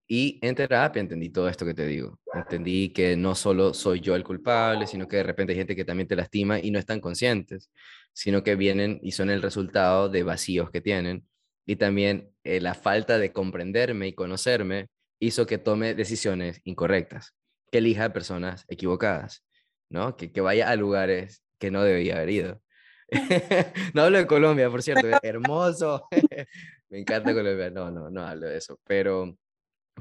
Y 0.09 0.39
en 0.43 0.55
terapia 0.55 1.01
entendí 1.01 1.31
todo 1.31 1.49
esto 1.49 1.67
que 1.67 1.75
te 1.75 1.87
digo. 1.87 2.21
Entendí 2.33 2.91
que 2.93 3.17
no 3.17 3.35
solo 3.35 3.75
soy 3.75 4.01
yo 4.01 4.15
el 4.15 4.23
culpable, 4.25 4.87
sino 4.87 5.09
que 5.09 5.17
de 5.17 5.25
repente 5.25 5.53
hay 5.53 5.59
gente 5.59 5.75
que 5.77 5.85
también 5.85 6.07
te 6.09 6.17
lastima 6.17 6.61
y 6.61 6.71
no 6.71 6.79
están 6.79 7.01
conscientes, 7.01 7.71
sino 8.17 8.43
que 8.43 8.57
vienen 8.57 8.99
y 9.03 9.13
son 9.13 9.29
el 9.29 9.43
resultado 9.43 10.09
de 10.09 10.23
vacíos 10.23 10.71
que 10.71 10.81
tienen. 10.81 11.29
Y 11.67 11.77
también 11.77 12.33
eh, 12.45 12.61
la 12.63 12.73
falta 12.73 13.19
de 13.19 13.31
comprenderme 13.31 14.09
y 14.09 14.15
conocerme 14.15 14.89
hizo 15.21 15.47
que 15.47 15.59
tome 15.59 15.95
decisiones 15.95 16.63
incorrectas, 16.65 17.35
que 17.71 17.79
elija 17.79 18.15
personas 18.15 18.65
equivocadas, 18.69 19.45
¿no? 19.91 20.17
Que, 20.17 20.33
que 20.33 20.41
vaya 20.41 20.71
a 20.71 20.77
lugares 20.77 21.43
que 21.59 21.71
no 21.71 21.83
debía 21.83 22.17
haber 22.17 22.31
ido. 22.31 22.63
no 23.95 24.03
hablo 24.03 24.17
de 24.17 24.27
Colombia, 24.27 24.71
por 24.71 24.83
cierto, 24.83 25.07
hermoso. 25.23 26.09
Me 26.89 27.01
encanta 27.01 27.35
Colombia. 27.35 27.71
No, 27.71 27.91
no, 27.91 28.11
no 28.11 28.23
hablo 28.23 28.47
de 28.47 28.57
eso, 28.57 28.81
pero 28.87 29.37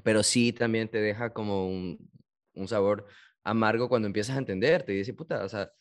pero 0.03 0.23
sí 0.23 0.53
también 0.53 0.89
te 0.89 0.99
deja 1.01 1.31
como 1.31 1.67
un, 1.67 2.09
un 2.53 2.67
sabor 2.67 3.05
amargo 3.43 3.89
cuando 3.89 4.07
empiezas 4.07 4.35
a 4.35 4.39
entenderte 4.39 4.93
y 4.93 4.97
dices, 4.97 5.15
puta, 5.15 5.43
o 5.43 5.49
sea, 5.49 5.71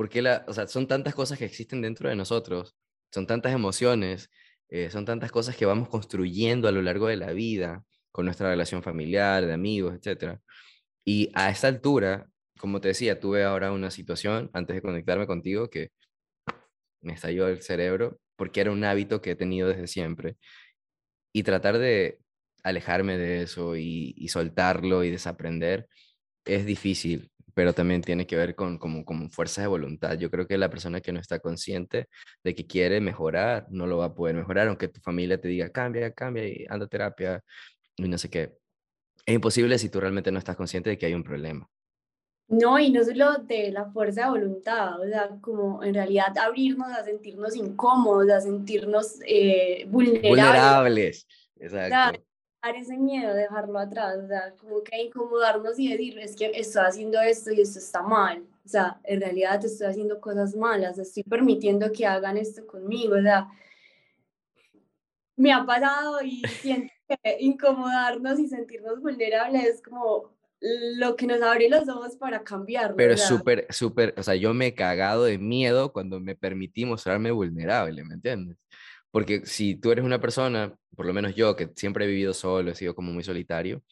porque 0.00 0.22
la, 0.22 0.46
o 0.48 0.54
sea, 0.54 0.66
son 0.66 0.88
tantas 0.88 1.14
cosas 1.14 1.38
que 1.38 1.44
existen 1.44 1.82
dentro 1.82 2.08
de 2.08 2.16
nosotros, 2.16 2.74
son 3.12 3.26
tantas 3.26 3.52
emociones, 3.52 4.30
eh, 4.70 4.88
son 4.88 5.04
tantas 5.04 5.30
cosas 5.30 5.54
que 5.54 5.66
vamos 5.66 5.90
construyendo 5.90 6.68
a 6.68 6.72
lo 6.72 6.80
largo 6.80 7.06
de 7.06 7.16
la 7.16 7.34
vida, 7.34 7.84
con 8.10 8.24
nuestra 8.24 8.48
relación 8.48 8.82
familiar, 8.82 9.44
de 9.44 9.52
amigos, 9.52 9.94
etc. 9.94 10.38
Y 11.04 11.30
a 11.34 11.50
esta 11.50 11.68
altura, 11.68 12.30
como 12.58 12.80
te 12.80 12.88
decía, 12.88 13.20
tuve 13.20 13.44
ahora 13.44 13.72
una 13.72 13.90
situación 13.90 14.48
antes 14.54 14.74
de 14.74 14.80
conectarme 14.80 15.26
contigo 15.26 15.68
que 15.68 15.90
me 17.02 17.12
estalló 17.12 17.48
el 17.48 17.60
cerebro 17.60 18.18
porque 18.36 18.62
era 18.62 18.70
un 18.70 18.82
hábito 18.84 19.20
que 19.20 19.32
he 19.32 19.36
tenido 19.36 19.68
desde 19.68 19.86
siempre. 19.86 20.38
Y 21.30 21.42
tratar 21.42 21.76
de 21.76 22.20
alejarme 22.62 23.18
de 23.18 23.42
eso 23.42 23.76
y, 23.76 24.14
soltarlo 24.28 25.04
y 25.04 25.10
desaprender 25.10 25.88
es 26.46 26.64
difícil, 26.64 27.29
pero 27.60 27.74
también 27.74 28.00
tiene 28.00 28.26
que 28.26 28.36
ver 28.36 28.54
con 28.54 28.78
como, 28.78 29.04
como 29.04 29.28
fuerzas 29.28 29.64
de 29.64 29.68
voluntad. 29.68 30.16
Yo 30.16 30.30
creo 30.30 30.46
que 30.46 30.56
la 30.56 30.70
persona 30.70 31.02
que 31.02 31.12
no 31.12 31.20
está 31.20 31.40
consciente 31.40 32.08
de 32.42 32.54
que 32.54 32.66
quiere 32.66 33.02
mejorar, 33.02 33.66
no 33.68 33.86
lo 33.86 33.98
va 33.98 34.06
a 34.06 34.14
poder 34.14 34.34
mejorar, 34.34 34.68
aunque 34.68 34.88
tu 34.88 34.98
familia 35.02 35.38
te 35.38 35.48
diga, 35.48 35.68
cambia, 35.68 36.10
cambia 36.10 36.48
y 36.48 36.64
anda 36.70 36.86
a 36.86 36.88
terapia 36.88 37.44
y 37.96 38.08
no 38.08 38.16
sé 38.16 38.30
qué. 38.30 38.56
Es 39.26 39.34
imposible 39.34 39.78
si 39.78 39.90
tú 39.90 40.00
realmente 40.00 40.32
no 40.32 40.38
estás 40.38 40.56
consciente 40.56 40.88
de 40.88 40.96
que 40.96 41.04
hay 41.04 41.12
un 41.12 41.22
problema. 41.22 41.68
No, 42.48 42.78
y 42.78 42.90
no 42.90 43.04
solo 43.04 43.34
de 43.42 43.70
la 43.72 43.90
fuerza 43.90 44.24
de 44.24 44.30
voluntad, 44.30 44.98
o 44.98 45.06
sea, 45.06 45.28
como 45.42 45.84
en 45.84 45.92
realidad 45.92 46.32
abrirnos 46.38 46.88
a 46.88 47.04
sentirnos 47.04 47.56
incómodos, 47.56 48.30
a 48.30 48.40
sentirnos 48.40 49.18
eh, 49.26 49.84
vulnerables. 49.86 50.30
Vulnerables, 50.30 51.26
exacto 51.56 52.24
ese 52.62 52.96
miedo, 52.96 53.34
dejarlo 53.34 53.78
atrás, 53.78 54.18
o 54.22 54.26
sea, 54.26 54.54
como 54.60 54.82
que 54.82 55.02
incomodarnos 55.02 55.78
y 55.78 55.90
decir, 55.90 56.18
es 56.18 56.36
que 56.36 56.52
estoy 56.54 56.82
haciendo 56.84 57.20
esto 57.20 57.50
y 57.52 57.60
esto 57.60 57.78
está 57.78 58.02
mal, 58.02 58.44
o 58.64 58.68
sea, 58.68 59.00
en 59.04 59.20
realidad 59.20 59.64
estoy 59.64 59.86
haciendo 59.86 60.20
cosas 60.20 60.54
malas, 60.54 60.98
estoy 60.98 61.22
permitiendo 61.22 61.90
que 61.90 62.06
hagan 62.06 62.36
esto 62.36 62.66
conmigo, 62.66 63.16
o 63.16 63.22
sea, 63.22 63.48
me 65.36 65.52
ha 65.52 65.64
pasado 65.64 66.22
y 66.22 66.42
siento 66.60 66.92
que 67.08 67.36
incomodarnos 67.40 68.38
y 68.38 68.46
sentirnos 68.46 69.00
vulnerables 69.00 69.64
es 69.64 69.82
como 69.82 70.30
lo 70.60 71.16
que 71.16 71.26
nos 71.26 71.40
abre 71.40 71.70
los 71.70 71.88
ojos 71.88 72.16
para 72.16 72.44
cambiar. 72.44 72.94
Pero 72.94 73.16
súper, 73.16 73.66
súper, 73.70 74.14
o 74.18 74.22
sea, 74.22 74.34
yo 74.34 74.52
me 74.52 74.66
he 74.66 74.74
cagado 74.74 75.24
de 75.24 75.38
miedo 75.38 75.92
cuando 75.92 76.20
me 76.20 76.36
permití 76.36 76.84
mostrarme 76.84 77.30
vulnerable, 77.30 78.04
¿me 78.04 78.14
entiendes? 78.14 78.58
Porque 79.10 79.44
si 79.44 79.74
tú 79.74 79.90
eres 79.92 80.04
una 80.04 80.20
persona, 80.20 80.74
por 80.96 81.06
lo 81.06 81.12
menos 81.12 81.34
yo, 81.34 81.56
que 81.56 81.70
siempre 81.74 82.04
he 82.04 82.08
vivido 82.08 82.32
solo, 82.34 82.70
he 82.70 82.74
sido 82.74 82.94
como 82.94 83.12
muy 83.12 83.24
solitario, 83.24 83.82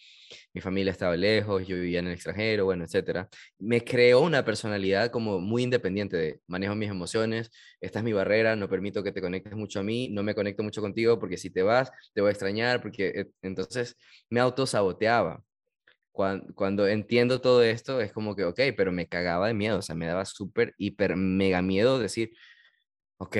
mi 0.52 0.60
familia 0.60 0.92
estaba 0.92 1.16
lejos, 1.16 1.66
yo 1.66 1.76
vivía 1.76 2.00
en 2.00 2.06
el 2.06 2.12
extranjero, 2.14 2.64
bueno, 2.64 2.84
etcétera, 2.84 3.28
me 3.58 3.82
creó 3.84 4.20
una 4.20 4.44
personalidad 4.44 5.10
como 5.10 5.40
muy 5.40 5.62
independiente 5.62 6.16
de 6.16 6.40
manejo 6.46 6.74
mis 6.74 6.90
emociones, 6.90 7.50
esta 7.80 8.00
es 8.00 8.04
mi 8.04 8.12
barrera, 8.12 8.56
no 8.56 8.68
permito 8.68 9.02
que 9.02 9.12
te 9.12 9.20
conectes 9.20 9.54
mucho 9.54 9.80
a 9.80 9.82
mí, 9.82 10.08
no 10.10 10.22
me 10.22 10.34
conecto 10.34 10.62
mucho 10.62 10.80
contigo 10.80 11.18
porque 11.18 11.36
si 11.36 11.50
te 11.50 11.62
vas 11.62 11.90
te 12.14 12.20
voy 12.20 12.28
a 12.28 12.32
extrañar, 12.32 12.80
porque 12.82 13.08
eh, 13.08 13.26
entonces 13.42 13.96
me 14.30 14.40
autosaboteaba. 14.40 15.42
Cuando, 16.12 16.52
cuando 16.54 16.88
entiendo 16.88 17.40
todo 17.40 17.62
esto 17.62 18.00
es 18.00 18.12
como 18.12 18.34
que, 18.36 18.44
ok, 18.44 18.60
pero 18.76 18.92
me 18.92 19.08
cagaba 19.08 19.48
de 19.48 19.54
miedo, 19.54 19.78
o 19.78 19.82
sea, 19.82 19.94
me 19.94 20.06
daba 20.06 20.24
súper, 20.24 20.74
hiper, 20.78 21.16
mega 21.16 21.62
miedo 21.62 21.98
decir, 22.00 22.32
ok, 23.18 23.36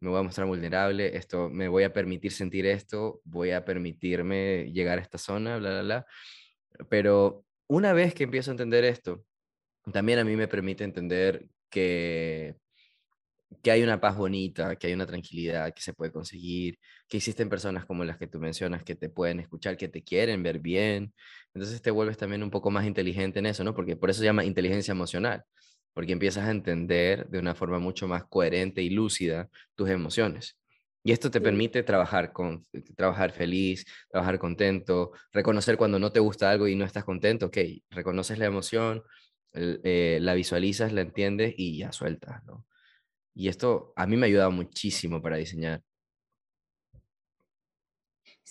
me 0.00 0.10
voy 0.10 0.20
a 0.20 0.22
mostrar 0.22 0.46
vulnerable, 0.46 1.16
esto, 1.16 1.48
me 1.48 1.68
voy 1.68 1.84
a 1.84 1.92
permitir 1.92 2.32
sentir 2.32 2.66
esto, 2.66 3.20
voy 3.24 3.50
a 3.52 3.64
permitirme 3.64 4.70
llegar 4.72 4.98
a 4.98 5.02
esta 5.02 5.18
zona, 5.18 5.58
bla, 5.58 5.70
bla, 5.70 5.82
bla. 5.82 6.06
Pero 6.88 7.44
una 7.68 7.92
vez 7.92 8.14
que 8.14 8.24
empiezo 8.24 8.50
a 8.50 8.54
entender 8.54 8.84
esto, 8.84 9.24
también 9.92 10.18
a 10.18 10.24
mí 10.24 10.36
me 10.36 10.48
permite 10.48 10.84
entender 10.84 11.48
que, 11.70 12.56
que 13.62 13.70
hay 13.70 13.82
una 13.82 14.00
paz 14.00 14.16
bonita, 14.16 14.76
que 14.76 14.88
hay 14.88 14.92
una 14.92 15.06
tranquilidad 15.06 15.72
que 15.74 15.82
se 15.82 15.94
puede 15.94 16.12
conseguir, 16.12 16.78
que 17.08 17.16
existen 17.18 17.48
personas 17.48 17.86
como 17.86 18.04
las 18.04 18.18
que 18.18 18.26
tú 18.26 18.38
mencionas 18.38 18.82
que 18.84 18.96
te 18.96 19.08
pueden 19.08 19.40
escuchar, 19.40 19.76
que 19.76 19.88
te 19.88 20.02
quieren 20.02 20.42
ver 20.42 20.58
bien. 20.60 21.14
Entonces 21.54 21.80
te 21.82 21.90
vuelves 21.90 22.18
también 22.18 22.42
un 22.42 22.50
poco 22.50 22.70
más 22.70 22.86
inteligente 22.86 23.38
en 23.38 23.46
eso, 23.46 23.64
¿no? 23.64 23.74
Porque 23.74 23.96
por 23.96 24.10
eso 24.10 24.20
se 24.20 24.26
llama 24.26 24.44
inteligencia 24.44 24.92
emocional 24.92 25.44
porque 25.96 26.12
empiezas 26.12 26.44
a 26.44 26.50
entender 26.50 27.26
de 27.30 27.38
una 27.38 27.54
forma 27.54 27.78
mucho 27.78 28.06
más 28.06 28.24
coherente 28.26 28.82
y 28.82 28.90
lúcida 28.90 29.48
tus 29.74 29.88
emociones. 29.88 30.58
Y 31.02 31.12
esto 31.12 31.30
te 31.30 31.40
permite 31.40 31.82
trabajar, 31.84 32.34
con, 32.34 32.66
trabajar 32.94 33.32
feliz, 33.32 33.86
trabajar 34.10 34.38
contento, 34.38 35.12
reconocer 35.32 35.78
cuando 35.78 35.98
no 35.98 36.12
te 36.12 36.20
gusta 36.20 36.50
algo 36.50 36.68
y 36.68 36.76
no 36.76 36.84
estás 36.84 37.02
contento, 37.04 37.46
ok, 37.46 37.56
reconoces 37.88 38.38
la 38.38 38.44
emoción, 38.44 39.04
eh, 39.54 40.18
la 40.20 40.34
visualizas, 40.34 40.92
la 40.92 41.00
entiendes 41.00 41.54
y 41.56 41.78
ya 41.78 41.92
sueltas, 41.92 42.44
¿no? 42.44 42.66
Y 43.34 43.48
esto 43.48 43.94
a 43.96 44.06
mí 44.06 44.18
me 44.18 44.26
ha 44.26 44.28
ayudado 44.28 44.50
muchísimo 44.50 45.22
para 45.22 45.38
diseñar. 45.38 45.82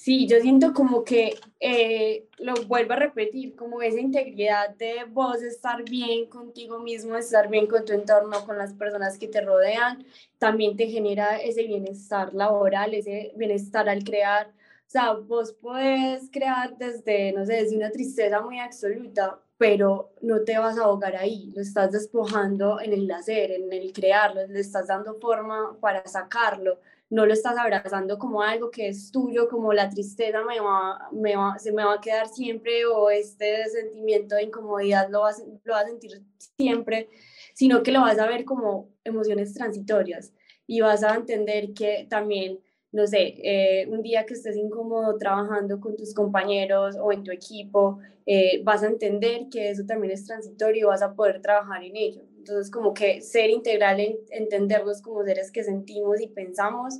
Sí, 0.05 0.27
yo 0.27 0.39
siento 0.39 0.71
como 0.71 1.03
que, 1.03 1.33
eh, 1.59 2.27
lo 2.37 2.53
vuelvo 2.67 2.93
a 2.93 2.97
repetir, 2.97 3.55
como 3.55 3.81
esa 3.81 3.99
integridad 3.99 4.75
de 4.75 5.03
vos 5.09 5.41
estar 5.41 5.83
bien 5.83 6.27
contigo 6.29 6.77
mismo, 6.77 7.15
estar 7.17 7.49
bien 7.49 7.65
con 7.65 7.85
tu 7.85 7.93
entorno, 7.93 8.45
con 8.45 8.55
las 8.59 8.75
personas 8.75 9.17
que 9.17 9.27
te 9.27 9.41
rodean, 9.41 10.05
también 10.37 10.77
te 10.77 10.85
genera 10.85 11.37
ese 11.37 11.63
bienestar 11.63 12.35
laboral, 12.35 12.93
ese 12.93 13.33
bienestar 13.35 13.89
al 13.89 14.03
crear. 14.03 14.49
O 14.49 14.89
sea, 14.91 15.13
vos 15.13 15.53
podés 15.53 16.29
crear 16.31 16.77
desde, 16.77 17.31
no 17.31 17.43
sé, 17.43 17.53
desde 17.53 17.75
una 17.75 17.89
tristeza 17.89 18.41
muy 18.41 18.59
absoluta, 18.59 19.39
pero 19.57 20.11
no 20.21 20.41
te 20.43 20.59
vas 20.59 20.77
a 20.77 20.83
ahogar 20.83 21.15
ahí, 21.15 21.51
lo 21.55 21.63
estás 21.63 21.91
despojando 21.91 22.79
en 22.79 22.93
el 22.93 23.09
hacer, 23.09 23.49
en 23.53 23.73
el 23.73 23.91
crearlo, 23.91 24.45
le 24.45 24.59
estás 24.59 24.85
dando 24.85 25.15
forma 25.19 25.75
para 25.79 26.05
sacarlo 26.07 26.77
no 27.15 27.25
lo 27.25 27.31
estás 27.31 27.57
abrazando 27.57 28.19
como 28.19 28.41
algo 28.41 28.69
que 28.69 28.89
es 28.89 29.09
tuyo, 29.09 29.47
como 29.47 29.71
la 29.71 29.89
tristeza 29.89 30.39
me 30.43 30.59
va, 30.59 31.57
se 31.57 31.71
me 31.71 31.85
va 31.85 31.93
a 31.93 32.01
quedar 32.01 32.27
siempre 32.27 32.85
o 32.85 33.09
este 33.09 33.69
sentimiento 33.69 34.35
de 34.35 34.43
incomodidad 34.43 35.07
lo 35.09 35.21
vas, 35.21 35.41
lo 35.63 35.75
a 35.75 35.85
sentir 35.85 36.21
siempre, 36.57 37.07
sino 37.53 37.83
que 37.83 37.93
lo 37.93 38.01
vas 38.01 38.19
a 38.19 38.27
ver 38.27 38.43
como 38.43 38.89
emociones 39.05 39.53
transitorias 39.53 40.33
y 40.67 40.81
vas 40.81 41.03
a 41.03 41.15
entender 41.15 41.73
que 41.73 42.05
también, 42.09 42.59
no 42.91 43.07
sé, 43.07 43.35
eh, 43.43 43.87
un 43.87 44.01
día 44.01 44.25
que 44.25 44.33
estés 44.33 44.57
incómodo 44.57 45.17
trabajando 45.17 45.79
con 45.79 45.95
tus 45.95 46.13
compañeros 46.13 46.97
o 46.99 47.13
en 47.13 47.23
tu 47.23 47.31
equipo, 47.31 47.99
eh, 48.25 48.61
vas 48.65 48.83
a 48.83 48.87
entender 48.87 49.47
que 49.49 49.69
eso 49.69 49.85
también 49.85 50.11
es 50.11 50.25
transitorio 50.25 50.81
y 50.81 50.89
vas 50.89 51.01
a 51.01 51.13
poder 51.13 51.41
trabajar 51.41 51.81
en 51.81 51.95
ello. 51.95 52.23
Entonces, 52.47 52.69
como 52.69 52.93
que 52.93 53.21
ser 53.21 53.49
integral, 53.49 53.99
en, 53.99 54.17
entendernos 54.29 55.01
como 55.01 55.23
seres 55.23 55.51
que 55.51 55.63
sentimos 55.63 56.21
y 56.21 56.27
pensamos 56.27 56.99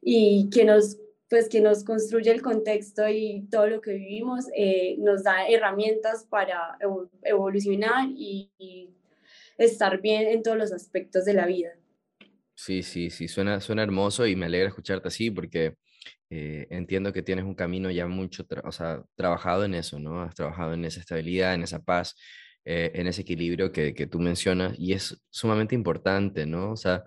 y 0.00 0.48
que 0.50 0.64
nos, 0.64 0.96
pues, 1.28 1.48
que 1.48 1.60
nos 1.60 1.82
construye 1.82 2.30
el 2.30 2.40
contexto 2.40 3.08
y 3.08 3.48
todo 3.50 3.66
lo 3.66 3.80
que 3.80 3.94
vivimos, 3.94 4.44
eh, 4.54 4.94
nos 4.98 5.24
da 5.24 5.48
herramientas 5.48 6.24
para 6.24 6.78
evolucionar 7.22 8.08
y, 8.10 8.94
estar 9.58 10.00
bien 10.00 10.26
en 10.28 10.42
todos 10.42 10.56
los 10.56 10.72
aspectos 10.72 11.26
de 11.26 11.34
la 11.34 11.44
vida. 11.44 11.72
Sí, 12.54 12.82
sí, 12.82 13.10
sí, 13.10 13.28
suena, 13.28 13.60
suena 13.60 13.82
hermoso 13.82 14.26
y 14.26 14.34
me 14.34 14.46
alegra 14.46 14.68
escucharte 14.68 15.08
así 15.08 15.30
porque 15.30 15.74
eh, 16.30 16.66
entiendo 16.70 17.12
que 17.12 17.20
tienes 17.22 17.44
un 17.44 17.54
camino 17.54 17.90
ya 17.90 18.06
mucho, 18.06 18.46
o 18.64 18.72
sea, 18.72 19.02
trabajado 19.16 19.66
en 19.66 19.74
eso, 19.74 19.98
¿no? 19.98 20.22
Has 20.22 20.34
trabajado 20.34 20.72
en 20.72 20.86
esa 20.86 21.00
estabilidad, 21.00 21.52
en 21.52 21.62
esa 21.62 21.82
paz, 21.82 22.16
eh, 22.64 22.92
en 22.94 23.06
ese 23.06 23.22
equilibrio 23.22 23.72
que, 23.72 23.94
que, 23.94 24.06
tú 24.06 24.20
mencionas 24.20 24.74
y 24.78 24.92
es 24.92 25.20
sumamente 25.30 25.74
importante, 25.74 26.46
¿no? 26.46 26.72
O 26.72 26.76
sea, 26.76 27.04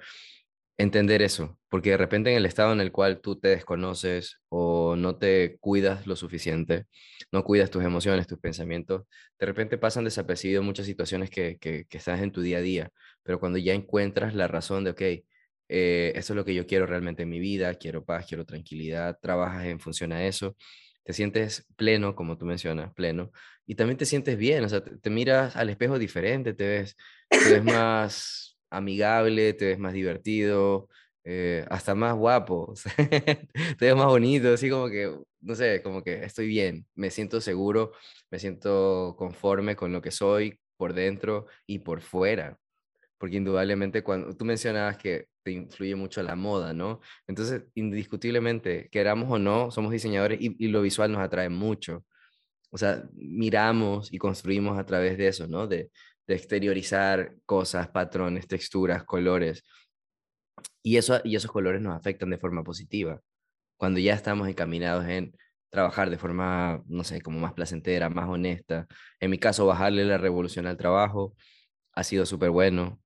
entender 0.77 1.21
eso, 1.21 1.59
porque 1.69 1.91
de 1.91 1.97
repente 1.97 2.31
en 2.31 2.37
el 2.37 2.45
estado 2.45 2.73
en 2.73 2.81
el 2.81 2.91
cual 2.91 3.21
tú 3.21 3.39
te 3.39 3.49
desconoces 3.49 4.39
o 4.49 4.95
no 4.95 5.17
te 5.17 5.57
cuidas 5.59 6.07
lo 6.07 6.15
suficiente, 6.15 6.85
no 7.31 7.43
cuidas 7.43 7.69
tus 7.69 7.83
emociones, 7.83 8.27
tus 8.27 8.39
pensamientos, 8.39 9.03
de 9.39 9.45
repente 9.45 9.77
pasan 9.77 10.03
desapercibidos 10.05 10.65
muchas 10.65 10.85
situaciones 10.85 11.29
que, 11.29 11.57
que, 11.59 11.85
estás 11.91 12.21
en 12.21 12.31
tu 12.31 12.41
día 12.41 12.57
a 12.57 12.61
día, 12.61 12.91
pero 13.23 13.39
cuando 13.39 13.59
ya 13.59 13.73
encuentras 13.73 14.33
la 14.35 14.47
razón 14.47 14.83
de, 14.83 14.91
ok, 14.91 15.01
eh, 15.69 16.13
eso 16.15 16.33
es 16.33 16.37
lo 16.37 16.45
que 16.45 16.53
yo 16.55 16.65
quiero 16.67 16.85
realmente 16.85 17.23
en 17.23 17.29
mi 17.29 17.39
vida, 17.39 17.73
quiero 17.75 18.03
paz, 18.05 18.25
quiero 18.27 18.45
tranquilidad, 18.45 19.17
trabajas 19.21 19.65
en 19.65 19.79
función 19.79 20.11
a 20.11 20.25
eso, 20.25 20.55
te 21.03 21.13
sientes 21.13 21.65
pleno, 21.75 22.15
como 22.15 22.37
tú 22.37 22.45
mencionas, 22.45 22.93
pleno, 22.93 23.31
y 23.65 23.75
también 23.75 23.97
te 23.97 24.05
sientes 24.05 24.37
bien, 24.37 24.63
o 24.63 24.69
sea, 24.69 24.83
te, 24.83 25.09
miras 25.09 25.55
al 25.55 25.69
espejo 25.69 25.99
diferente, 25.99 26.53
te 26.53 26.67
ves, 26.67 26.97
más 27.63 28.57
amigable, 28.69 29.53
te 29.53 29.65
ves 29.67 29.79
más 29.79 29.93
divertido, 29.93 30.89
eh, 31.23 31.65
hasta 31.69 31.95
más 31.95 32.15
guapo, 32.15 32.73
te 33.77 33.85
ves 33.85 33.95
más 33.95 34.07
bonito, 34.07 34.53
así 34.53 34.69
como 34.69 34.89
que, 34.89 35.15
no 35.41 35.55
sé, 35.55 35.81
como 35.83 36.03
que 36.03 36.23
estoy 36.23 36.47
bien, 36.47 36.85
me 36.95 37.11
siento 37.11 37.41
seguro, 37.41 37.93
me 38.31 38.39
siento 38.39 39.15
conforme 39.17 39.75
con 39.75 39.91
lo 39.93 40.01
que 40.01 40.11
soy 40.11 40.59
por 40.77 40.93
dentro 40.93 41.47
y 41.67 41.79
por 41.79 42.01
fuera 42.01 42.59
porque 43.23 43.37
indudablemente 43.37 44.03
cuando 44.03 44.35
tú 44.35 44.43
mencionabas 44.43 44.97
que 44.97 45.29
te 45.43 45.51
influye 45.51 45.95
mucho 45.95 46.23
la 46.23 46.35
moda, 46.35 46.73
¿no? 46.73 47.01
Entonces, 47.27 47.63
indiscutiblemente, 47.75 48.89
queramos 48.89 49.29
o 49.31 49.39
no, 49.39 49.71
somos 49.71 49.91
diseñadores 49.91 50.39
y, 50.41 50.67
lo 50.67 50.81
visual 50.81 51.11
nos 51.11 51.21
atrae 51.21 51.49
mucho. 51.49 52.05
O 52.71 52.77
sea, 52.77 53.03
miramos 53.13 54.11
y 54.11 54.17
construimos 54.17 54.79
a 54.79 54.85
través 54.85 55.17
de 55.17 55.27
eso, 55.27 55.47
¿no? 55.47 55.67
De, 55.67 55.91
de 56.27 56.35
exteriorizar 56.35 57.35
cosas, 57.45 57.89
patrones, 57.89 58.47
texturas, 58.47 59.03
colores. 59.03 59.63
Y, 60.81 60.97
eso, 60.97 61.19
y 61.23 61.35
esos 61.35 61.51
colores 61.51 61.81
nos 61.81 61.95
afectan 61.95 62.29
de 62.29 62.37
forma 62.37 62.63
positiva. 62.63 63.21
Cuando 63.77 63.99
ya 63.99 64.13
estamos 64.15 64.47
encaminados 64.47 65.05
en 65.07 65.35
trabajar 65.69 66.09
de 66.09 66.17
forma, 66.17 66.83
no 66.87 67.03
sé, 67.03 67.21
como 67.21 67.39
más 67.39 67.53
placentera, 67.53 68.09
más 68.09 68.29
honesta. 68.29 68.87
En 69.19 69.31
mi 69.31 69.39
caso, 69.39 69.65
bajarle 69.65 70.05
la 70.05 70.17
revolución 70.17 70.67
al 70.67 70.77
trabajo 70.77 71.35
ha 71.93 72.03
sido 72.03 72.25
súper 72.25 72.51
bueno 72.51 73.02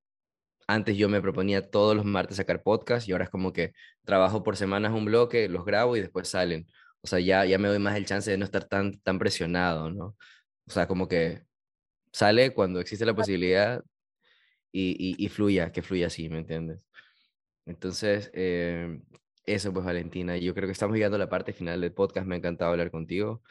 antes 0.67 0.97
yo 0.97 1.09
me 1.09 1.21
proponía 1.21 1.69
todos 1.69 1.95
los 1.95 2.05
martes 2.05 2.37
sacar 2.37 2.61
podcast 2.61 3.07
y 3.07 3.13
ahora 3.13 3.25
es 3.25 3.29
como 3.29 3.53
que 3.53 3.73
trabajo 4.03 4.43
por 4.43 4.57
semanas 4.57 4.93
un 4.93 5.05
bloque, 5.05 5.49
los 5.49 5.65
grabo 5.65 5.95
y 5.97 6.01
después 6.01 6.27
salen. 6.27 6.67
O 7.01 7.07
sea, 7.07 7.19
ya, 7.19 7.45
ya 7.45 7.57
me 7.57 7.69
doy 7.69 7.79
más 7.79 7.95
el 7.95 8.05
chance 8.05 8.29
de 8.29 8.37
no 8.37 8.45
estar 8.45 8.65
tan, 8.65 8.99
tan 9.01 9.19
presionado, 9.19 9.91
¿no? 9.91 10.17
O 10.67 10.71
sea, 10.71 10.87
como 10.87 11.07
que 11.07 11.43
sale 12.11 12.53
cuando 12.53 12.79
existe 12.81 13.05
la 13.05 13.15
posibilidad 13.15 13.83
y, 14.71 15.15
y, 15.17 15.29
fluya, 15.29 15.71
que 15.71 15.81
fluya 15.81 16.07
así, 16.07 16.29
¿me 16.29 16.39
entiendes? 16.39 16.85
Entonces, 17.65 18.31
eh, 18.33 18.99
eso 19.45 19.73
pues 19.73 19.85
Valentina, 19.85 20.37
yo 20.37 20.53
creo 20.53 20.67
que 20.67 20.73
estamos 20.73 20.95
llegando 20.95 21.15
a 21.15 21.19
la 21.19 21.29
parte 21.29 21.53
final 21.53 21.81
del 21.81 21.93
podcast, 21.93 22.27
me 22.27 22.35
ha 22.35 22.37
encantado 22.39 22.71
hablar 22.71 22.91
contigo, 22.91 23.41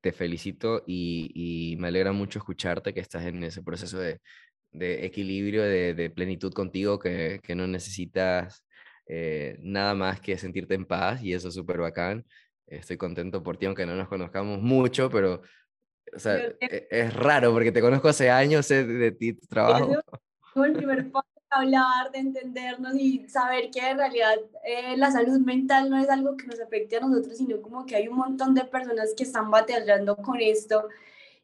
te 0.00 0.12
felicito 0.12 0.84
y, 0.86 1.30
y 1.34 1.76
me 1.76 1.88
alegra 1.88 2.12
mucho 2.12 2.38
escucharte 2.38 2.94
que 2.94 3.00
estás 3.00 3.24
en 3.24 3.42
ese 3.44 3.62
proceso 3.62 3.98
de, 3.98 4.20
de 4.70 5.04
equilibrio, 5.06 5.62
de, 5.62 6.12
plenitud 6.14 6.52
contigo, 6.52 6.98
que, 6.98 7.40
no 7.54 7.66
necesitas 7.66 8.64
eh, 9.06 9.56
nada 9.60 9.94
más 9.94 10.20
que 10.20 10.36
sentirte 10.36 10.74
en 10.74 10.86
paz 10.86 11.22
y 11.22 11.32
eso 11.32 11.48
es 11.48 11.54
súper 11.54 11.78
bacán. 11.78 12.24
Estoy 12.66 12.96
contento 12.98 13.42
por 13.42 13.56
ti, 13.56 13.66
aunque 13.66 13.86
no 13.86 13.94
nos 13.94 14.08
conozcamos 14.08 14.60
mucho, 14.60 15.10
pero 15.10 15.42
o 16.14 16.18
sea, 16.18 16.36
e, 16.36 16.88
es 16.90 17.14
raro 17.14 17.52
porque 17.52 17.72
te 17.72 17.80
conozco 17.80 18.08
hace 18.08 18.30
años, 18.30 18.66
sé 18.66 18.84
de, 18.84 19.12
ti, 19.12 19.34
tu 19.34 19.46
trabajo. 19.46 19.92
Es 19.92 20.62
el 20.64 20.72
primer 20.72 21.10
paso 21.12 21.28
hablar, 21.50 22.10
de 22.12 22.18
entendernos 22.18 22.94
y 22.94 23.26
saber 23.28 23.70
que 23.70 23.80
en 23.80 23.96
realidad 23.96 24.36
eh, 24.64 24.96
la 24.96 25.10
salud 25.10 25.38
mental 25.40 25.88
no 25.88 25.98
es 25.98 26.08
algo 26.10 26.36
que 26.36 26.46
nos 26.46 26.60
afecte 26.60 26.96
a 26.96 27.00
nosotros, 27.00 27.38
sino 27.38 27.60
como 27.62 27.86
que 27.86 27.96
hay 27.96 28.08
un 28.08 28.16
montón 28.16 28.54
de 28.54 28.64
personas 28.64 29.14
que 29.16 29.22
están 29.22 29.50
batallando 29.50 30.16
con 30.16 30.40
esto 30.40 30.88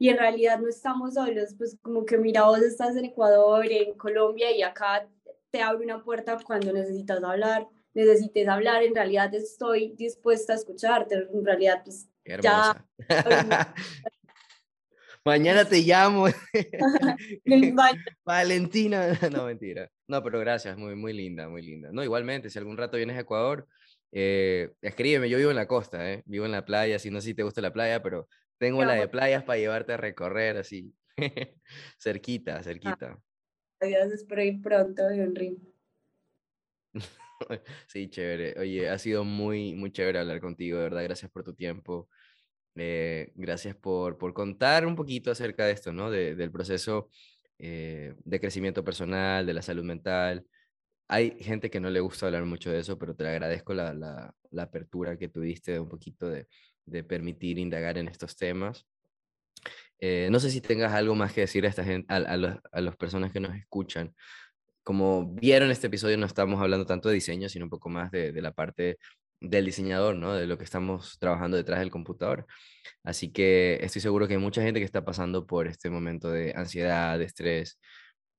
y 0.05 0.11
en 0.11 0.19
realidad 0.19 0.61
no 0.61 0.69
estamos 0.69 1.15
solos, 1.15 1.55
pues 1.57 1.79
como 1.81 2.05
que 2.05 2.19
mira, 2.19 2.45
vos 2.45 2.59
estás 2.59 2.95
en 2.95 3.07
Ecuador, 3.07 3.65
en 3.65 3.95
Colombia 3.95 4.55
y 4.55 4.61
acá 4.61 5.09
te 5.51 5.63
abre 5.63 5.83
una 5.83 6.05
puerta 6.05 6.37
cuando 6.45 6.75
necesitas 6.75 7.25
hablar, 7.25 7.67
necesites 7.95 8.47
hablar, 8.47 8.83
en 8.83 8.95
realidad 8.95 9.33
estoy 9.35 9.95
dispuesta 9.97 10.53
a 10.53 10.57
escucharte, 10.57 11.15
en 11.33 11.43
realidad 11.43 11.81
pues 11.83 12.07
ya... 12.43 12.85
Mañana 15.25 15.65
te 15.65 15.79
llamo. 15.79 16.27
Valentina. 18.27 19.19
No, 19.33 19.47
mentira. 19.47 19.89
No, 20.07 20.23
pero 20.23 20.39
gracias, 20.41 20.77
muy, 20.77 20.97
muy 20.97 21.15
linda, 21.15 21.49
muy 21.49 21.63
linda. 21.63 21.89
No, 21.93 22.05
igualmente, 22.05 22.51
si 22.51 22.59
algún 22.59 22.77
rato 22.77 22.99
vienes 22.99 23.17
a 23.17 23.21
Ecuador, 23.21 23.67
eh, 24.13 24.69
escríbeme, 24.83 25.31
yo 25.31 25.39
vivo 25.39 25.49
en 25.49 25.57
la 25.57 25.67
costa, 25.67 26.13
eh, 26.13 26.23
vivo 26.27 26.45
en 26.45 26.53
la 26.53 26.67
playa, 26.67 26.99
si 26.99 27.11
no 27.11 27.23
sé 27.23 27.29
si 27.29 27.35
te 27.35 27.43
gusta 27.43 27.63
la 27.63 27.73
playa, 27.73 28.03
pero 28.03 28.29
tengo 28.59 28.85
la 28.85 28.95
de 28.95 29.09
playas 29.09 29.45
para 29.45 29.59
llevarte 29.59 29.93
a 29.93 29.97
recorrer 29.97 30.57
así, 30.57 30.95
cerquita, 31.99 32.57
ah, 32.57 32.63
cerquita. 32.63 33.19
Adiós, 33.81 34.13
espero 34.13 34.43
ir 34.43 34.61
pronto, 34.61 35.09
Henry. 35.11 35.59
sí, 37.87 38.09
chévere. 38.09 38.55
Oye, 38.59 38.89
ha 38.89 38.99
sido 38.99 39.25
muy, 39.25 39.75
muy 39.75 39.91
chévere 39.91 40.19
hablar 40.19 40.41
contigo, 40.41 40.79
de 40.79 40.85
verdad. 40.85 41.03
Gracias 41.03 41.31
por 41.31 41.45
tu 41.45 41.55
tiempo. 41.55 42.09
Eh, 42.77 43.33
gracias 43.35 43.77
por, 43.77 44.19
por 44.19 44.35
contar 44.35 44.87
un 44.87 44.97
poquito 44.97 45.31
acerca 45.31 45.67
de 45.67 45.73
esto, 45.73 45.93
¿no? 45.93 46.11
del 46.11 46.51
proceso 46.51 47.09
eh, 47.59 48.15
de 48.25 48.41
crecimiento 48.41 48.83
personal, 48.83 49.47
de 49.47 49.55
la 49.55 49.63
salud 49.63 49.85
mental. 49.85 50.45
Hay 51.09 51.37
gente 51.41 51.71
que 51.71 51.81
no 51.81 51.91
le 51.91 52.01
gusta 52.01 52.27
hablar 52.27 52.45
mucho 52.45 52.71
de 52.71 52.81
eso, 52.81 52.99
pero 52.99 53.15
te 53.15 53.27
agradezco 53.27 53.75
la, 53.75 54.35
apertura 54.59 55.19
que 55.19 55.29
tuviste 55.29 55.79
un 55.79 55.89
poquito 55.89 56.29
de, 56.29 56.47
de 56.87 57.05
permitir 57.05 57.59
indagar 57.59 57.99
en 57.99 58.09
estos 58.09 58.37
temas. 58.37 58.87
Eh, 59.99 60.29
no 60.31 60.41
sé 60.41 60.51
si 60.51 60.61
tengas 60.61 60.93
algo 60.93 61.15
más 61.15 61.33
que 61.33 61.43
decir 61.43 61.65
a, 61.65 61.69
esta 61.69 61.83
a, 62.09 62.17
a, 62.17 62.81
las 62.81 62.97
personas 62.97 63.33
que 63.33 63.41
nos 63.41 63.55
escuchan. 63.55 64.15
Como 64.83 65.35
vieron 65.35 65.71
este 65.71 65.87
episodio, 65.87 66.19
no 66.19 66.27
estamos 66.27 66.61
hablando 66.61 66.87
tanto 66.87 67.09
de 67.09 67.15
diseño, 67.15 67.49
sino 67.49 67.67
un 67.67 67.71
poco 67.71 67.89
más 67.89 68.11
de, 68.11 68.33
de 68.33 68.43
la 68.43 68.53
parte 68.53 68.99
del 69.41 69.67
diseñador, 69.67 70.17
¿no? 70.17 70.35
De 70.35 70.47
lo 70.47 70.59
que 70.59 70.65
estamos 70.65 71.19
trabajando 71.19 71.57
detrás 71.57 71.81
del 71.81 71.91
computador. 71.91 72.47
Así 73.03 73.33
que 73.33 73.79
estoy 73.83 74.03
seguro 74.03 74.27
que 74.29 74.35
hay 74.35 74.41
mucha 74.41 74.63
gente 74.63 74.81
que 74.81 74.87
está 74.87 75.05
pasando 75.05 75.47
por 75.47 75.67
este 75.69 75.91
momento 75.91 76.31
de 76.31 76.53
ansiedad, 76.57 77.19
de 77.19 77.25
estrés, 77.25 77.79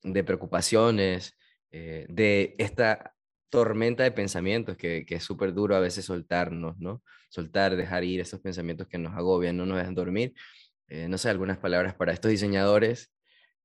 de 0.03 0.23
preocupaciones, 0.23 1.35
eh, 1.71 2.05
de 2.09 2.55
esta 2.57 3.13
tormenta 3.49 4.03
de 4.03 4.11
pensamientos 4.11 4.77
que, 4.77 5.05
que 5.05 5.15
es 5.15 5.23
súper 5.23 5.53
duro 5.53 5.75
a 5.75 5.79
veces 5.79 6.05
soltarnos, 6.05 6.77
¿no? 6.77 7.03
Soltar, 7.29 7.75
dejar 7.75 8.03
ir 8.03 8.19
esos 8.21 8.39
pensamientos 8.39 8.87
que 8.87 8.97
nos 8.97 9.15
agobian, 9.15 9.57
no 9.57 9.65
nos 9.65 9.77
dejan 9.77 9.95
dormir. 9.95 10.33
Eh, 10.87 11.07
no 11.07 11.17
sé, 11.17 11.29
algunas 11.29 11.57
palabras 11.57 11.95
para 11.95 12.13
estos 12.13 12.31
diseñadores 12.31 13.11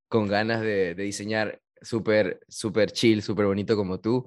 con 0.09 0.27
ganas 0.29 0.61
de, 0.61 0.95
de 0.95 1.03
diseñar 1.03 1.61
súper, 1.83 2.41
súper 2.49 2.93
chill, 2.93 3.23
súper 3.23 3.47
bonito 3.47 3.77
como 3.77 4.01
tú. 4.01 4.27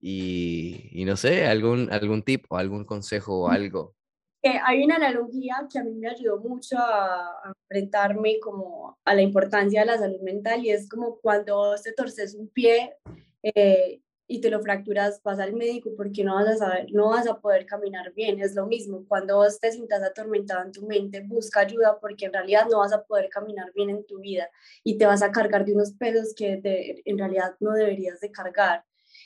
Y, 0.00 0.88
y, 0.92 1.04
no 1.04 1.16
sé, 1.16 1.46
algún, 1.46 1.92
algún 1.92 2.22
tip 2.22 2.44
o 2.48 2.56
algún 2.56 2.84
consejo 2.84 3.42
o 3.42 3.48
algo 3.48 3.94
eh, 4.42 4.58
hay 4.64 4.82
una 4.82 4.96
analogía 4.96 5.68
que 5.70 5.78
a 5.78 5.84
mí 5.84 5.94
me 5.94 6.08
ayudó 6.08 6.38
mucho 6.38 6.76
a, 6.78 7.54
enfrentarme 7.68 8.40
como 8.40 8.98
a 9.04 9.14
la 9.14 9.22
importancia 9.22 9.80
de 9.80 9.86
la 9.86 9.98
salud 9.98 10.20
mental 10.20 10.64
y 10.64 10.70
es 10.70 10.88
como 10.88 11.18
cuando 11.20 11.74
te 11.82 11.92
torces 11.92 12.34
un 12.34 12.48
pie 12.48 12.96
eh, 13.42 14.00
y 14.26 14.40
te 14.40 14.50
lo 14.50 14.60
fracturas, 14.60 15.22
vas 15.22 15.38
al 15.38 15.52
médico 15.52 15.90
porque 15.96 16.24
no 16.24 16.34
vas 16.34 16.48
a 16.48 16.56
saber, 16.56 16.86
no 16.92 17.10
vas 17.10 17.26
a 17.28 17.40
poder 17.40 17.66
caminar 17.66 18.12
bien. 18.14 18.40
Es 18.40 18.54
lo 18.54 18.66
mismo, 18.66 19.04
cuando 19.06 19.36
vos 19.36 19.60
te 19.60 19.70
sientas 19.70 20.02
atormentado 20.02 20.64
en 20.64 20.72
tu 20.72 20.86
mente, 20.86 21.20
busca 21.20 21.60
ayuda 21.60 21.98
porque 22.00 22.26
en 22.26 22.32
realidad 22.32 22.66
no 22.70 22.78
vas 22.78 22.92
a 22.92 23.04
poder 23.04 23.28
caminar 23.28 23.72
bien 23.74 23.90
en 23.90 24.04
tu 24.06 24.20
vida 24.20 24.48
y 24.82 24.98
te 24.98 25.06
vas 25.06 25.22
a 25.22 25.30
cargar 25.32 25.64
de 25.64 25.74
unos 25.74 25.92
pesos 25.92 26.34
que 26.34 26.60
en 27.04 27.18
realidad 27.18 27.54
no 27.60 27.72
deberías 27.72 28.20
de 28.20 28.32
cargar 28.32 28.84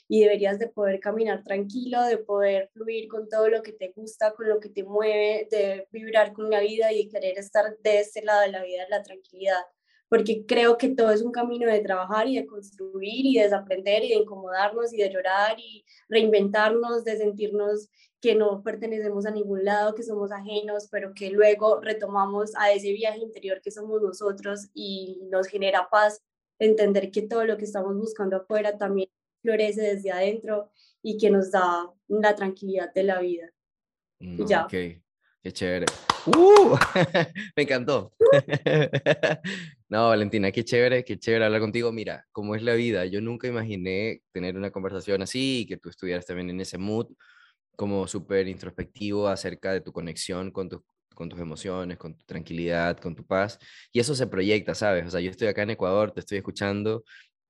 y 0.09 0.23
deberías 0.23 0.59
de 0.59 0.69
poder 0.69 1.01
caminar 1.01 1.43
tranquilo, 1.43 2.03
de 2.03 2.19
poder 2.19 2.71
fluir 2.73 3.09
con 3.09 3.29
todo 3.29 3.49
lo 3.49 3.63
que 3.63 3.73
te 3.73 3.93
gusta, 3.95 4.33
con 4.35 4.49
lo 4.49 4.61
que 4.61 4.69
te 4.69 4.85
mueve, 4.85 5.49
de 5.51 5.89
vibrar 5.91 6.33
con 6.33 6.51
la 6.51 6.61
vida 6.61 6.93
y 6.93 7.09
querer 7.09 7.39
estar 7.39 7.77
de 7.79 8.01
este 8.01 8.23
lado 8.23 8.43
de 8.43 8.53
la 8.53 8.63
vida, 8.63 8.85
en 8.85 8.91
la 8.91 9.03
tranquilidad. 9.03 9.63
Porque 10.09 10.47
creo 10.47 10.79
que 10.79 10.91
todo 10.91 11.11
es 11.11 11.23
un 11.23 11.33
camino 11.33 11.67
de 11.67 11.81
trabajar 11.81 12.29
y 12.29 12.37
de 12.37 12.47
construir 12.47 13.27
y 13.27 13.37
de 13.37 13.45
desaprender 13.45 14.05
y 14.05 14.11
de 14.11 14.15
incomodarnos 14.17 14.93
y 14.93 14.99
de 14.99 15.11
llorar 15.11 15.57
y 15.59 15.85
reinventarnos, 16.09 17.03
de 17.05 17.17
sentirnos 17.17 17.89
que 18.21 18.37
no 18.37 18.63
pertenecemos 18.63 19.27
a 19.27 19.33
ningún 19.33 19.65
lado, 19.65 19.95
que 19.97 20.05
somos 20.05 20.31
ajenos, 20.31 20.89
pero 20.91 21.13
que 21.13 21.31
luego 21.31 21.81
retomamos 21.81 22.53
a 22.57 22.73
ese 22.73 22.93
viaje 22.93 23.19
interior 23.19 23.61
que 23.61 23.73
somos 23.73 24.01
nosotros 24.01 24.69
y 24.75 25.21
nos 25.31 25.49
genera 25.49 25.89
paz 25.91 26.23
entender 26.61 27.11
que 27.11 27.23
todo 27.23 27.45
lo 27.45 27.57
que 27.57 27.65
estamos 27.65 27.97
buscando 27.97 28.37
afuera 28.37 28.79
también 28.79 29.09
florece 29.47 29.81
desde 29.83 30.11
adentro 30.11 30.73
y 31.03 31.17
que 31.19 31.31
nos 31.31 31.53
da 31.53 31.89
la 32.09 32.35
tranquilidad 32.35 32.93
de 32.93 33.03
la 33.05 33.21
vida. 33.21 33.53
Mm, 34.19 34.45
ya. 34.45 34.65
Ok, 34.65 34.71
qué 34.71 35.53
chévere. 35.53 35.87
¡Uh! 36.27 36.77
Me 37.57 37.63
encantó. 37.63 38.13
no, 39.89 40.09
Valentina, 40.09 40.51
qué 40.51 40.65
chévere, 40.65 41.05
qué 41.05 41.17
chévere 41.17 41.45
hablar 41.45 41.61
contigo. 41.61 41.93
Mira, 41.93 42.27
cómo 42.33 42.57
es 42.57 42.63
la 42.63 42.75
vida. 42.75 43.07
Yo 43.07 43.21
nunca 43.21 43.47
imaginé 43.47 44.23
tener 44.33 44.57
una 44.57 44.73
conversación 44.73 45.23
así 45.23 45.61
y 45.61 45.67
que 45.67 45.77
tú 45.77 45.91
estuvieras 45.91 46.27
también 46.27 46.51
en 46.51 46.61
ese 46.61 46.77
mood 46.77 47.07
como 47.77 48.09
súper 48.09 48.49
introspectivo 48.49 49.29
acerca 49.29 49.73
de 49.73 49.83
tu 49.83 49.93
conexión 49.93 50.51
con, 50.51 50.69
tu, 50.69 50.85
con 51.15 51.29
tus 51.29 51.39
emociones, 51.39 51.99
con 51.99 52.17
tu 52.17 52.25
tranquilidad, 52.25 52.99
con 52.99 53.15
tu 53.15 53.25
paz. 53.25 53.61
Y 53.93 54.01
eso 54.01 54.17
se 54.17 54.27
proyecta, 54.27 54.75
¿sabes? 54.75 55.07
O 55.07 55.11
sea, 55.11 55.21
yo 55.21 55.31
estoy 55.31 55.47
acá 55.47 55.63
en 55.63 55.71
Ecuador, 55.71 56.11
te 56.11 56.19
estoy 56.19 56.39
escuchando 56.39 57.05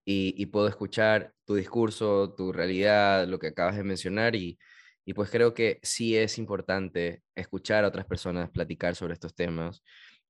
y, 0.09 0.47
puedo 0.47 0.69
escuchar 0.69 1.35
tu 1.45 1.57
discurso, 1.57 2.33
tu 2.35 2.53
realidad, 2.53 3.27
lo 3.27 3.39
que 3.41 3.49
acabas 3.49 3.77
de 3.77 3.85
mencionar 3.85 4.37
y, 4.37 4.59
pues 5.15 5.31
creo 5.31 5.55
que 5.55 5.81
sí 5.83 6.17
es 6.17 6.39
importante 6.39 7.23
escuchar 7.35 7.85
a 7.85 7.89
otras 7.89 8.07
personas 8.07 8.51
platicar 8.51 8.95
sobre 8.97 9.15
estos 9.15 9.35
temas. 9.35 9.83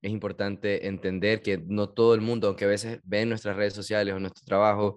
Es 0.02 0.12
importante 0.12 0.86
entender 0.86 1.42
que 1.42 1.58
no 1.58 1.90
todo 1.90 2.14
el 2.14 2.20
mundo, 2.22 2.48
aunque 2.48 2.64
a 2.66 2.68
veces 2.68 3.00
ven 3.04 3.28
nuestras 3.28 3.56
redes 3.56 3.74
sociales 3.74 4.14
o 4.14 4.20
nuestro 4.20 4.44
trabajo 4.44 4.96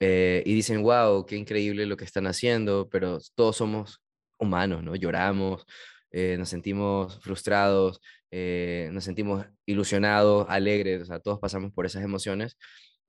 eh, 0.00 0.42
y 0.46 0.54
dicen, 0.54 0.82
wow, 0.82 1.26
qué 1.26 1.36
increíble 1.36 1.86
lo 1.86 1.96
que 1.96 2.04
están 2.04 2.26
haciendo, 2.26 2.88
pero 2.90 3.18
todos 3.34 3.56
somos 3.56 4.00
humanos, 4.38 4.82
¿no? 4.84 4.96
Lloramos, 4.96 5.64
eh, 6.10 6.36
nos 6.38 6.48
sentimos 6.48 7.20
frustrados, 7.20 8.00
eh, 8.30 8.90
nos 8.92 9.04
sentimos 9.04 9.46
ilusionados, 9.66 10.46
alegres, 10.48 11.02
o 11.02 11.06
sea, 11.06 11.20
todos 11.20 11.38
pasamos 11.40 11.72
por 11.72 11.86
esas 11.86 12.02
emociones 12.04 12.56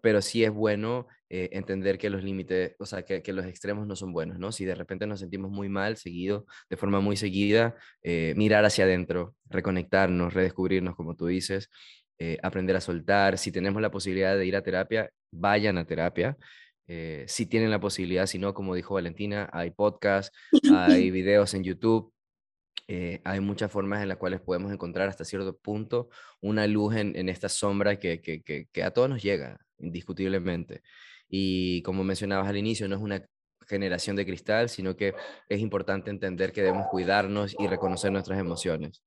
pero 0.05 0.21
sí 0.21 0.43
es 0.43 0.51
bueno 0.51 1.07
eh, 1.31 1.49
entender 1.53 1.97
que 1.97 2.11
los 2.11 2.23
límites, 2.23 2.75
o 2.77 2.85
sea, 2.85 3.01
que, 3.01 3.23
que, 3.23 3.33
los 3.33 3.47
extremos 3.47 3.87
no 3.87 3.95
son 3.95 4.13
buenos, 4.13 4.37
¿no? 4.37 4.51
Si 4.51 4.63
de 4.63 4.75
repente 4.75 5.07
nos 5.07 5.19
sentimos 5.19 5.49
muy 5.49 5.67
mal, 5.67 5.97
seguido, 5.97 6.45
de 6.69 6.77
forma 6.77 6.99
muy 6.99 7.17
seguida, 7.17 7.75
eh, 8.03 8.35
mirar 8.37 8.65
hacia 8.65 8.83
adentro, 8.85 9.33
reconectarnos, 9.49 10.35
redescubrirnos, 10.35 10.95
como 10.95 11.15
tú 11.15 11.25
dices, 11.25 11.71
eh, 12.19 12.37
aprender 12.43 12.75
a 12.75 12.81
soltar. 12.81 13.39
Si 13.39 13.51
tenemos 13.51 13.81
la 13.81 13.89
posibilidad 13.89 14.37
de 14.37 14.45
ir 14.45 14.55
a 14.55 14.61
terapia, 14.61 15.09
vayan 15.31 15.79
a 15.79 15.85
terapia. 15.87 16.37
si 17.25 17.47
tienen 17.47 17.71
la 17.71 17.79
posibilidad, 17.79 18.27
si 18.27 18.37
no, 18.37 18.53
como 18.53 18.75
dijo 18.75 18.93
Valentina, 18.93 19.49
hay 19.51 19.71
podcasts, 19.71 20.31
hay 20.71 21.09
videos 21.09 21.55
en 21.55 21.63
YouTube, 21.63 22.13
eh, 22.87 23.21
hay 23.23 23.39
muchas 23.39 23.71
formas 23.71 24.01
en 24.01 24.09
las 24.09 24.17
cuales 24.17 24.41
podemos 24.41 24.71
encontrar 24.71 25.09
hasta 25.09 25.25
cierto 25.25 25.57
punto 25.57 26.09
una 26.41 26.67
luz 26.67 26.95
en, 26.95 27.15
en 27.15 27.29
esta 27.29 27.49
sombra 27.49 27.97
que, 27.97 28.67
a 28.83 28.91
todos 28.91 29.09
nos 29.09 29.23
llega, 29.23 29.59
indiscutiblemente. 29.79 30.83
Y 31.27 31.81
como 31.81 32.03
mencionabas 32.03 32.47
al 32.47 32.57
inicio, 32.57 32.87
no 32.87 32.95
es 32.95 33.01
una 33.01 33.25
generación 33.67 34.15
de 34.15 34.25
cristal, 34.25 34.69
sino 34.69 34.95
que 34.95 35.15
es 35.49 35.59
importante 35.59 36.11
entender 36.11 36.51
que 36.51 36.61
debemos 36.61 36.85
cuidarnos 36.91 37.55
y 37.57 37.67
reconocer 37.67 38.11
nuestras 38.11 38.39
emociones. 38.39 39.03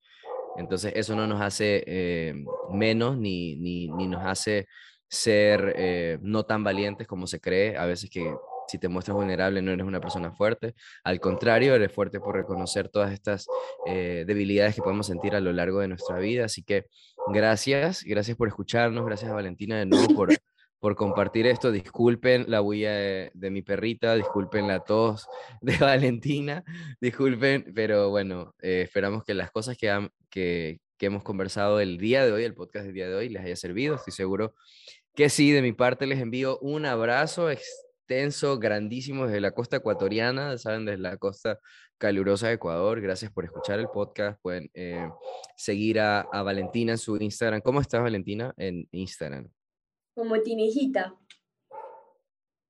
Entonces, 0.56 0.92
eso 0.96 1.14
no 1.14 1.28
nos 1.28 1.40
hace 1.40 1.84
eh, 1.86 2.34
menos 2.72 3.16
ni, 3.16 3.88
nos 3.88 4.24
hace 4.26 4.66
ser 5.08 5.72
eh, 5.76 6.18
no 6.20 6.44
tan 6.44 6.64
valientes 6.64 7.06
como 7.06 7.28
se 7.28 7.40
cree. 7.40 7.76
A 7.76 7.86
veces 7.86 8.10
que 8.10 8.34
si 8.68 8.78
te 8.78 8.88
muestras 8.88 9.16
vulnerable 9.16 9.62
no 9.62 9.72
eres 9.72 9.86
una 9.86 10.00
persona 10.00 10.30
fuerte. 10.30 10.74
Al 11.02 11.20
contrario, 11.20 11.74
eres 11.74 11.90
fuerte 11.90 12.20
por 12.20 12.36
reconocer 12.36 12.88
todas 12.88 13.12
estas 13.12 13.46
eh, 13.86 14.24
debilidades 14.26 14.74
que 14.74 14.82
podemos 14.82 15.06
sentir 15.06 15.34
a 15.34 15.40
lo 15.40 15.52
largo 15.52 15.80
de 15.80 15.88
nuestra 15.88 16.18
vida. 16.18 16.44
Así 16.44 16.62
que 16.62 16.84
gracias, 17.32 18.04
gracias 18.04 18.36
por 18.36 18.48
escucharnos, 18.48 19.04
gracias 19.06 19.30
a 19.30 19.34
Valentina 19.34 19.78
de 19.78 19.86
nuevo 19.86 20.14
por, 20.14 20.28
por 20.78 20.96
compartir 20.96 21.46
esto. 21.46 21.72
Disculpen 21.72 22.44
la 22.48 22.60
huella 22.60 22.92
de, 22.92 23.50
mi 23.50 23.62
perrita, 23.62 24.14
disculpen 24.14 24.68
la 24.68 24.80
tos 24.80 25.26
de 25.62 25.76
Valentina, 25.78 26.62
disculpen, 27.00 27.72
pero 27.74 28.10
bueno, 28.10 28.54
eh, 28.60 28.82
esperamos 28.82 29.24
que 29.24 29.34
las 29.34 29.50
cosas 29.50 29.76
que, 29.78 30.10
que, 30.28 30.78
que 30.98 31.06
hemos 31.06 31.22
conversado 31.22 31.80
el 31.80 31.96
día 31.96 32.26
de 32.26 32.32
hoy, 32.32 32.44
el 32.44 32.54
podcast 32.54 32.84
del 32.84 32.94
día 32.94 33.08
de 33.08 33.14
hoy, 33.14 33.28
les 33.30 33.42
haya 33.42 33.56
servido. 33.56 33.94
Estoy 33.94 34.12
seguro 34.12 34.54
que 35.14 35.30
sí, 35.30 35.50
de 35.50 35.62
mi 35.62 35.72
parte 35.72 36.06
les 36.06 36.20
envío 36.20 36.58
un 36.60 36.86
abrazo 36.86 37.50
extenso, 38.08 38.58
grandísimo 38.58 39.26
desde 39.26 39.38
la 39.38 39.50
costa 39.50 39.76
ecuatoriana, 39.76 40.56
saben, 40.56 40.86
desde 40.86 40.98
la 40.98 41.18
costa 41.18 41.60
calurosa 41.98 42.48
de 42.48 42.54
Ecuador. 42.54 43.02
Gracias 43.02 43.30
por 43.30 43.44
escuchar 43.44 43.78
el 43.80 43.88
podcast. 43.88 44.40
Pueden 44.40 44.70
eh, 44.72 45.10
seguir 45.56 46.00
a, 46.00 46.22
Valentina 46.32 46.92
en 46.92 46.98
su 46.98 47.18
Instagram. 47.18 47.60
¿Cómo 47.60 47.82
estás, 47.82 48.00
Valentina, 48.00 48.54
en 48.56 48.88
Instagram? 48.92 49.50
Como 50.14 50.40
Tinejita. 50.40 51.14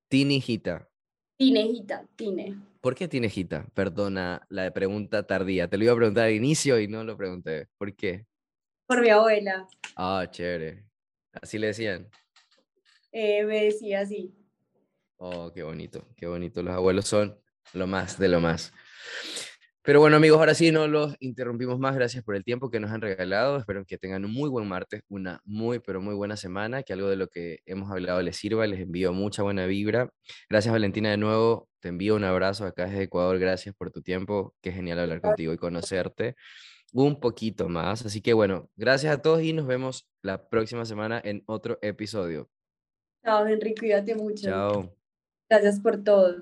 Tinejita. 0.09 0.89
Tinejita, 1.37 2.05
Tine. 2.17 2.59
¿Por 2.81 2.95
qué 2.95 3.07
Tinejita? 3.07 3.65
Perdona 3.73 4.45
la 4.49 4.69
pregunta 4.71 5.25
tardía. 5.25 5.69
Te 5.69 5.77
lo 5.77 5.85
iba 5.85 5.93
a 5.93 5.95
preguntar 5.95 6.25
al 6.25 6.33
inicio 6.33 6.77
y 6.81 6.89
no 6.89 7.05
lo 7.05 7.15
pregunté. 7.15 7.67
¿Por 7.77 7.95
qué? 7.95 8.25
Por 8.85 9.01
mi 9.01 9.09
abuela. 9.09 9.65
Ah, 9.95 10.27
chévere. 10.29 10.83
¿Así 11.31 11.57
le 11.57 11.67
decían? 11.67 12.09
Eh, 13.13 13.45
me 13.45 13.63
decía 13.63 14.01
así. 14.01 14.35
Oh, 15.21 15.51
qué 15.53 15.63
bonito, 15.63 16.07
qué 16.15 16.27
bonito. 16.27 16.63
Los 16.63 16.73
abuelos 16.73 17.05
son 17.05 17.37
lo 17.73 17.87
más 17.87 18.17
de 18.17 18.29
lo 18.29 18.39
más. 18.39 18.71
Pero 19.81 19.99
bueno, 19.99 20.15
amigos, 20.15 20.39
ahora 20.39 20.53
sí 20.53 20.71
no 20.71 20.87
los 20.87 21.15
interrumpimos 21.19 21.77
más. 21.77 21.93
Gracias 21.93 22.23
por 22.23 22.35
el 22.35 22.45
tiempo 22.45 22.69
que 22.69 22.79
nos 22.79 22.91
han 22.91 23.01
regalado. 23.01 23.57
Espero 23.57 23.83
que 23.85 23.97
tengan 23.97 24.23
un 24.23 24.31
muy 24.31 24.49
buen 24.49 24.67
martes, 24.67 25.01
una 25.09 25.41
muy, 25.43 25.79
pero 25.79 26.01
muy 26.01 26.15
buena 26.15 26.37
semana, 26.37 26.83
que 26.83 26.93
algo 26.93 27.09
de 27.09 27.17
lo 27.17 27.27
que 27.27 27.59
hemos 27.65 27.91
hablado 27.91 28.21
les 28.21 28.37
sirva. 28.37 28.65
Les 28.65 28.79
envío 28.79 29.11
mucha 29.11 29.43
buena 29.43 29.65
vibra. 29.65 30.09
Gracias, 30.49 30.71
Valentina, 30.71 31.09
de 31.09 31.17
nuevo. 31.17 31.67
Te 31.81 31.89
envío 31.89 32.15
un 32.15 32.23
abrazo 32.23 32.65
acá 32.65 32.85
desde 32.85 33.03
Ecuador. 33.03 33.39
Gracias 33.39 33.75
por 33.75 33.91
tu 33.91 34.01
tiempo. 34.01 34.55
Qué 34.61 34.71
genial 34.71 34.99
hablar 34.99 35.19
contigo 35.19 35.51
y 35.51 35.57
conocerte 35.57 36.35
un 36.93 37.19
poquito 37.19 37.67
más. 37.67 38.05
Así 38.05 38.21
que 38.21 38.33
bueno, 38.33 38.69
gracias 38.77 39.13
a 39.13 39.21
todos 39.21 39.41
y 39.43 39.51
nos 39.51 39.67
vemos 39.67 40.07
la 40.21 40.47
próxima 40.49 40.85
semana 40.85 41.21
en 41.23 41.43
otro 41.45 41.77
episodio. 41.81 42.49
Chao, 43.23 43.45
Enrique, 43.47 43.81
cuídate 43.81 44.15
mucho. 44.15 44.47
Chao. 44.47 44.98
Gracias 45.49 45.79
por 45.79 45.97
todo. 46.03 46.35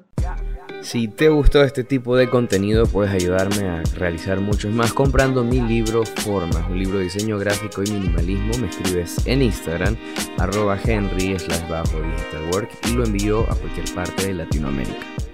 Si 0.81 1.07
te 1.07 1.29
gustó 1.29 1.63
este 1.63 1.83
tipo 1.83 2.15
de 2.17 2.29
contenido, 2.29 2.85
puedes 2.85 3.11
ayudarme 3.11 3.67
a 3.67 3.83
realizar 3.95 4.39
muchos 4.41 4.71
más 4.73 4.93
comprando 4.93 5.43
mi 5.43 5.61
libro 5.61 6.03
Formas, 6.05 6.69
un 6.69 6.77
libro 6.77 6.97
de 6.97 7.05
diseño 7.05 7.39
gráfico 7.39 7.81
y 7.83 7.89
minimalismo. 7.89 8.57
Me 8.59 8.67
escribes 8.67 9.25
en 9.25 9.41
Instagram, 9.41 9.95
arroba 10.37 10.77
henry 10.83 11.39
slash 11.39 11.67
bajo 11.69 12.01
digital 12.01 12.49
work 12.51 12.69
y 12.89 12.93
lo 12.93 13.05
envío 13.05 13.41
a 13.49 13.55
cualquier 13.55 13.93
parte 13.95 14.27
de 14.27 14.33
Latinoamérica. 14.33 15.26